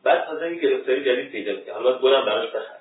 بعد 0.02 0.24
تازه 0.24 0.54
یه 0.54 0.60
گرفتاری 0.60 1.04
جدید 1.04 1.30
پیدا 1.30 1.54
کرد 1.54 1.74
حالا 1.74 1.98
گلم 1.98 2.24
براش 2.24 2.50
بخر 2.50 2.77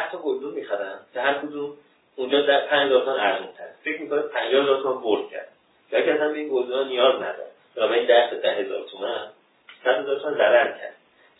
10 0.00 0.10
تا 0.10 0.18
گلدون 0.18 0.54
می‌خرن 0.54 1.00
که 1.14 1.20
هر 1.20 1.34
کدوم 1.34 1.76
اونجا 2.16 2.40
در 2.40 2.66
5000 2.66 3.04
تومان 3.04 3.20
ارزش 3.20 3.46
تر 3.58 3.68
فکر 3.84 4.00
می‌کنه 4.02 4.22
50000 4.22 4.82
تومان 4.82 5.02
برد 5.02 5.30
کرد. 5.30 5.48
یا 5.92 6.02
که 6.02 6.14
اصلا 6.14 6.30
این 6.30 6.48
گلدون 6.48 6.88
نیاز 6.88 7.14
نداره 7.14 7.50
بنابراین 7.76 8.06
10 8.06 8.30
تا 8.30 8.36
10000 8.36 8.84
تومان 8.84 9.32
100000 9.84 10.20
تومان 10.20 10.34
ضرر 10.34 10.78
کرد. 10.78 10.94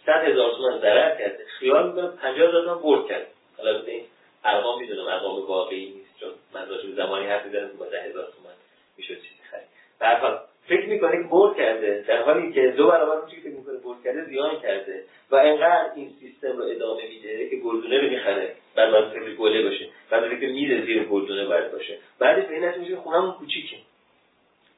100000 0.07 0.51
تومان 0.51 0.81
ضرر 0.81 1.19
کرد. 1.19 1.37
خیال 1.59 1.89
می‌کنه 1.89 2.07
50000 2.07 2.63
تومان 2.65 2.83
برد 2.83 3.09
کرد. 3.09 3.27
حالا 3.59 3.79
ببین 3.79 4.05
ارقام 4.45 4.81
می‌دونه 4.81 5.13
ارقام 5.13 5.47
واقعی 5.47 5.91
نیست 5.91 6.21
چون 6.21 6.31
من 6.55 6.65
داشتم 6.65 6.95
زمانی 6.95 7.27
حرف 7.27 7.45
می‌زدم 7.45 7.69
که 7.69 7.75
با 7.75 7.87
10000 7.87 8.13
تومان 8.13 8.55
می‌شد 8.97 9.15
چیزی 9.15 9.43
خرید. 9.51 9.69
به 10.01 10.07
هر 10.07 10.39
فکر 10.67 10.89
می‌کنه 10.89 11.23
که 11.23 11.29
برد 11.29 11.57
کرده؟ 11.57 12.05
در 12.09 12.23
حالی 12.23 12.53
که 12.53 12.75
دو 12.77 12.87
برابر 12.87 13.13
اون 13.13 13.27
فکر 13.27 13.51
می‌کنه 13.51 13.79
برد 13.79 14.05
کرده 14.05 14.25
زیان 14.25 14.61
کرده. 14.61 15.05
و 15.31 15.37
انقدر 15.37 15.91
این 15.95 16.11
سیستم 16.21 16.57
رو 16.57 16.65
ادامه 16.65 17.03
میده 17.09 17.49
که 17.51 17.57
گلدونه 17.57 18.01
رو 18.01 18.09
می‌خره 18.09 18.55
بعد 18.75 18.91
باید 18.91 19.09
فکر 19.09 19.35
گله 19.35 19.63
باشه. 19.63 19.89
بعد 20.11 20.41
که 20.41 20.47
میره 20.47 20.85
زیر 20.85 21.05
گلدونه 21.05 21.47
باید 21.47 21.73
باشه. 21.73 21.99
بعدش 22.19 22.45
به 22.45 22.55
این 22.55 22.65
نتیجه 22.65 22.97
خونمون 22.97 23.33
کوچیکه. 23.33 23.77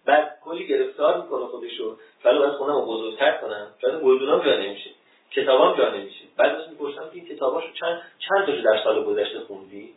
بعد 0.07 0.39
کلی 0.45 0.67
گرفتار 0.67 1.23
می‌کنه 1.23 1.47
خودشو. 1.47 1.97
ولی 2.25 2.39
باید 2.39 2.53
خونم 2.53 2.75
رو 2.75 2.87
بزرگتر 2.87 3.37
کنم 3.37 3.67
شاید 3.81 3.95
گلدونام 3.95 4.45
جا 4.45 4.57
نمیشه. 4.59 4.91
کتابام 5.31 5.79
جا 5.79 5.95
نمیشه. 5.95 6.25
بعد 6.37 6.55
از 6.57 6.69
می‌پرسم 6.69 7.11
که 7.11 7.15
این 7.15 7.27
کتاباشو 7.27 7.73
چند 7.81 8.03
چند 8.19 8.47
تاشو 8.47 8.63
در 8.63 8.85
سال 8.85 9.05
گذشته 9.05 9.41
خوندی؟ 9.41 9.89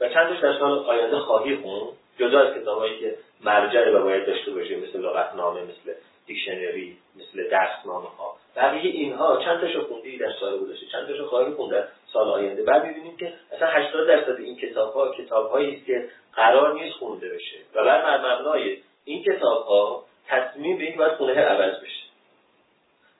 و 0.00 0.08
چند 0.08 0.28
تاش 0.28 0.40
در 0.40 0.58
سال 0.58 0.78
آینده 0.78 1.18
خواهی 1.18 1.56
خون 1.56 1.88
جدا 2.18 2.40
از 2.40 2.54
کتابهایی 2.54 3.00
که 3.00 3.14
مرجع 3.44 3.90
و 3.90 4.02
باید 4.02 4.26
داشته 4.26 4.50
باشه 4.50 4.76
مثل 4.76 5.00
لغتنامه 5.00 5.60
مثل 5.62 5.94
دیکشنری 6.26 6.96
مثل 7.16 7.50
درسنامه 7.50 8.08
ها 8.08 8.36
بقیه 8.56 8.90
اینها 8.90 9.36
چند 9.44 9.60
تاشو 9.60 9.84
خوندی؟ 9.84 10.18
در 10.18 10.32
سال 10.40 10.58
گذشته 10.58 10.86
چند 10.86 11.06
تاشو 11.06 11.26
خواهی 11.26 11.52
خوند؟ 11.52 11.70
در 11.72 11.84
سال 12.12 12.28
آینده. 12.28 12.62
بعد 12.62 12.84
می‌بینیم 12.84 13.16
که 13.16 13.32
اصلا 13.52 13.68
80 13.68 14.08
درصد 14.08 14.40
این 14.40 14.56
کتاب 14.56 14.94
ها 14.94 15.12
کتاب 15.12 15.54
است 15.54 15.86
که 15.86 16.08
قرار 16.34 16.74
نیست 16.74 16.96
خونده 16.96 17.28
بشه. 17.28 17.56
و 17.74 17.84
بر 17.84 18.18
مبنای 18.18 18.76
این 19.04 19.22
کتاب 19.22 19.66
ها 19.66 20.04
تصمیم 20.28 20.78
به 20.78 20.84
این 20.84 20.96
باید 20.96 21.12
خونه 21.12 21.32
عوض 21.32 21.80
بشه. 21.80 22.04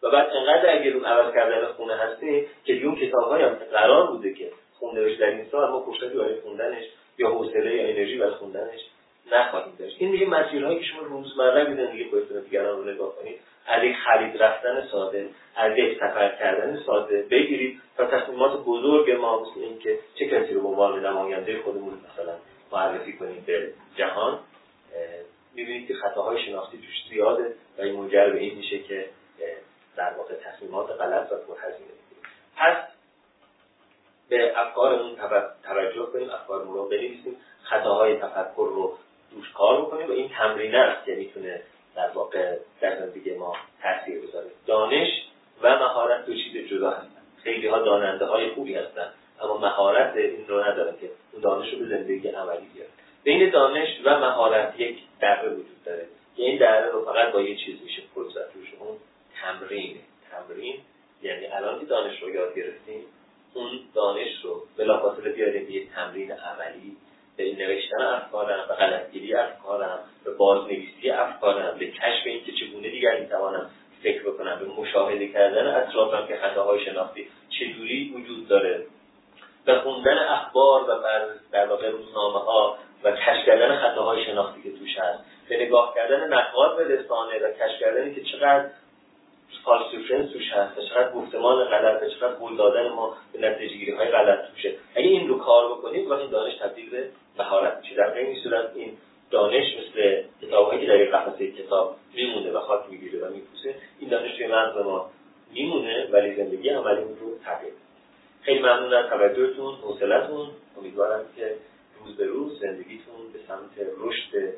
و 0.03 0.11
بعد 0.11 0.30
انقدر 0.30 0.80
اگر 0.80 0.92
اون 0.92 1.05
عوض 1.05 1.34
کردن 1.34 1.66
خونه 1.66 1.95
هستیم 1.95 2.47
که 2.64 2.84
اون 2.84 2.97
کتاب 2.97 3.32
هم 3.32 3.55
قرار 3.55 4.07
بوده 4.07 4.34
که 4.34 4.51
خونده 4.78 5.05
بشه 5.05 5.16
در 5.16 5.26
این 5.26 5.47
سال 5.53 5.70
ما 5.70 5.80
فرصتی 5.80 6.18
برای 6.18 6.40
خوندنش 6.40 6.84
یا 7.18 7.30
حوصله 7.30 7.74
یا 7.76 7.88
انرژی 7.88 8.18
برای 8.18 8.34
خوندنش 8.34 8.80
نخواهیم 9.32 9.74
داشت. 9.78 9.96
این 9.98 10.10
دیگه 10.10 10.26
مسیرهایی 10.26 10.78
که 10.78 10.84
شما 10.84 11.00
روزمره 11.00 11.64
به 11.64 11.74
زندگی 11.74 12.04
خودتون 12.04 12.40
دیگران 12.40 12.78
رو 12.78 12.90
نگاه 12.90 13.16
کنید 13.16 13.40
از 13.66 13.84
یک 13.84 13.96
خرید 13.96 14.42
رفتن 14.42 14.88
ساده 14.92 15.28
از 15.56 15.78
یک 15.78 15.96
سفر 15.96 16.28
کردن 16.38 16.82
ساده 16.86 17.22
بگیرید 17.30 17.80
تا 17.96 18.06
تصمیمات 18.06 18.64
بزرگ 18.64 19.10
ما 19.10 19.40
مثل 19.40 19.60
این 19.60 19.78
که 19.78 19.98
چه 20.14 20.26
کسی 20.26 20.54
رو 20.54 20.60
به 20.60 20.68
عنوان 20.68 21.06
نماینده 21.06 21.62
خودمون 21.62 21.94
مثلا 21.94 22.34
معرفی 22.72 23.12
کنیم 23.12 23.44
به 23.46 23.72
جهان 23.96 24.38
می‌بینید 25.54 25.88
که 25.88 25.94
خطاهای 25.94 26.46
شناختی 26.46 26.78
توش 26.78 27.08
زیاده 27.10 27.54
و 27.78 27.82
این 27.82 27.94
منجر 27.94 28.30
به 28.30 28.38
این 28.38 28.54
میشه 28.54 28.78
که 28.78 29.06
در 29.96 30.12
واقع 30.12 30.34
تصمیمات 30.34 30.90
غلط 30.90 31.32
و 31.32 31.36
پرهزینه 31.36 31.90
پس 32.56 32.76
به 34.28 34.52
افکارمون 34.56 35.16
توجه 35.64 36.06
کنیم 36.12 36.30
افکارمون 36.30 36.74
رو 36.74 36.88
بنویسیم 36.88 37.36
خطاهای 37.62 38.16
تفکر 38.16 38.70
رو 38.74 38.98
دوش 39.30 39.52
کار 39.52 39.80
بکنیم 39.82 40.08
و 40.08 40.12
این 40.12 40.28
تمرین 40.28 40.74
است 40.74 41.06
که 41.06 41.14
می‌تونه 41.14 41.62
در 41.96 42.08
واقع 42.08 42.56
در 42.80 42.98
زندگی 42.98 43.34
ما 43.34 43.56
تاثیر 43.82 44.20
بذاره. 44.20 44.46
دانش 44.66 45.08
و 45.62 45.78
مهارت 45.78 46.26
دو 46.26 46.34
چیز 46.34 46.68
جدا 46.70 46.90
هستن 46.90 47.22
خیلی 47.42 47.66
ها 47.66 47.78
داننده 47.78 48.24
های 48.24 48.50
خوبی 48.50 48.74
هستن 48.74 49.10
اما 49.40 49.58
مهارت 49.58 50.16
این 50.16 50.48
رو 50.48 50.64
ندارن 50.64 50.96
که 51.00 51.10
اون 51.32 51.42
دانش 51.42 51.72
رو 51.72 51.78
به 51.78 51.86
زندگی 51.86 52.28
عملی 52.28 52.66
بیارن 52.74 52.90
بین 53.24 53.50
دانش 53.50 53.88
و 54.04 54.18
مهارت 54.20 54.80
یک 54.80 54.98
دره 55.20 55.48
وجود 55.48 55.84
داره. 55.84 56.06
که 56.36 56.42
این 56.42 56.58
دره 56.58 56.90
رو 56.90 57.04
فقط 57.04 57.32
با 57.32 57.40
یه 57.40 57.56
چیز 57.56 57.82
میشه 57.82 58.02
پر 58.14 58.28
زد 58.28 58.50
اون 58.80 58.96
تمرین 59.42 59.96
تمرین 60.30 60.76
یعنی 61.22 61.46
الان 61.46 61.80
که 61.80 61.86
دانش 61.86 62.22
رو 62.22 62.30
یاد 62.30 62.54
گرفتیم 62.54 63.04
اون 63.55 63.80
دانش 63.94 64.44
رو 64.44 64.62
بلافاصله 64.78 65.30
بیاریم 65.32 65.66
به 65.66 65.72
یه 65.72 65.86
تمرین 65.94 66.32
عملی 66.32 66.96
به 67.36 67.52
نوشتن 67.52 68.02
افکارم 68.02 68.64
به 68.68 68.74
غلطگیری 68.74 69.34
افکارم 69.34 69.98
به 70.24 70.30
بازنویسی 70.30 71.11
افکارم 71.11 71.78
به 71.78 71.86
کشف 71.86 72.26
اینکه 72.26 72.52
چگونه 72.52 72.90
دیگر 72.90 73.20
می‌توانم 73.20 73.70
فکر 74.02 74.22
بکنم 74.22 74.59
به 74.59 74.82
مشاهده 74.82 75.28
کردن 75.28 75.66
اطرافم 75.66 76.26
که 76.26 76.36
خطاهای 76.36 76.84
شناختی 76.84 77.28
چجوری 77.48 78.14
وجود 78.16 78.48
داره 78.48 78.86
به 79.64 79.80
خوندن 79.80 80.18
اخبار 80.18 80.82
و 80.82 81.02
در 81.52 81.66
واقع 81.66 81.90
روزنامه 81.90 82.38
ها 82.38 82.78
و 83.05 83.12
کشف 83.12 83.46
کردن 83.46 83.76
خطاهای 83.76 84.24
شناختی 84.24 84.62
که 84.62 84.78
توش 84.78 84.98
هست 84.98 85.24
به 85.48 85.66
نگاه 85.66 85.94
کردن 85.94 86.32
نقاد 86.32 86.76
به 86.76 86.84
رسانه 86.84 87.38
و 87.38 87.52
کشف 87.52 87.80
کردن 87.80 88.14
که 88.14 88.22
چقدر 88.24 88.70
فالس 89.64 89.90
توش 90.32 90.53
هست 90.53 90.80
چقدر 90.80 91.12
گفتمان 91.12 91.64
غلط 91.64 92.05
چقدر 92.05 92.34
قول 92.34 92.57
دادن 92.57 92.88
ما 92.88 93.16
به 93.32 93.49
نتیجه 93.49 93.97
های 93.97 94.09
غلط 94.09 94.51
توشه. 94.51 94.74
اگه 94.95 95.09
این 95.09 95.28
رو 95.28 95.38
کار 95.38 95.72
بکنیم 95.72 96.11
وقتی 96.11 96.28
دانش 96.28 96.55
تبدیل 96.55 96.90
به 96.90 97.09
مهارت 97.38 97.78
میشه. 97.82 97.95
در 97.97 98.14
این 98.14 98.42
صورت 98.42 98.70
این 98.74 98.97
دانش 99.30 99.64
مثل 99.78 100.22
کتابهایی 100.42 100.80
که 100.80 100.86
در 100.86 101.18
قفسه 101.18 101.53
کتاب 101.53 101.97
میمونه 102.14 102.51
و 102.51 102.61
خاک 102.61 102.90
می‌گیره 102.90 103.26
و 103.26 103.30
میپوسه 103.30 103.74
این 104.01 104.11
دانش 104.11 104.36
توی 104.36 104.47
مغز 104.47 104.76
ما 104.76 105.11
میمونه 105.53 106.09
ولی 106.12 106.34
زندگی 106.34 106.68
عملیمون 106.68 107.18
رو 107.20 107.38
تغییر 107.45 107.72
خیلی 108.42 108.59
ممنون 108.59 108.95
از 108.95 109.11
توجهتون 109.11 109.74
حوصلتون 109.74 110.49
امیدوارم 110.78 111.24
که 111.36 111.55
روز 112.01 112.16
به 112.16 112.26
روز 112.26 112.61
زندگیتون 112.61 113.32
به 113.32 113.38
سمت 113.49 113.86
رشد 113.99 114.55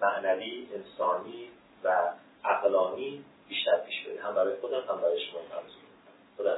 معنوی 0.00 0.66
انسانی 0.74 1.48
و 1.84 2.12
عقلانی 2.44 3.24
بیشتر 3.48 3.80
پیش 3.86 4.06
بره. 4.06 4.22
هم 4.22 4.34
برای 4.34 4.56
خودم 4.56 4.80
هم 4.88 5.00
برای 5.00 5.20
شما 5.20 5.40
خدا 6.38 6.56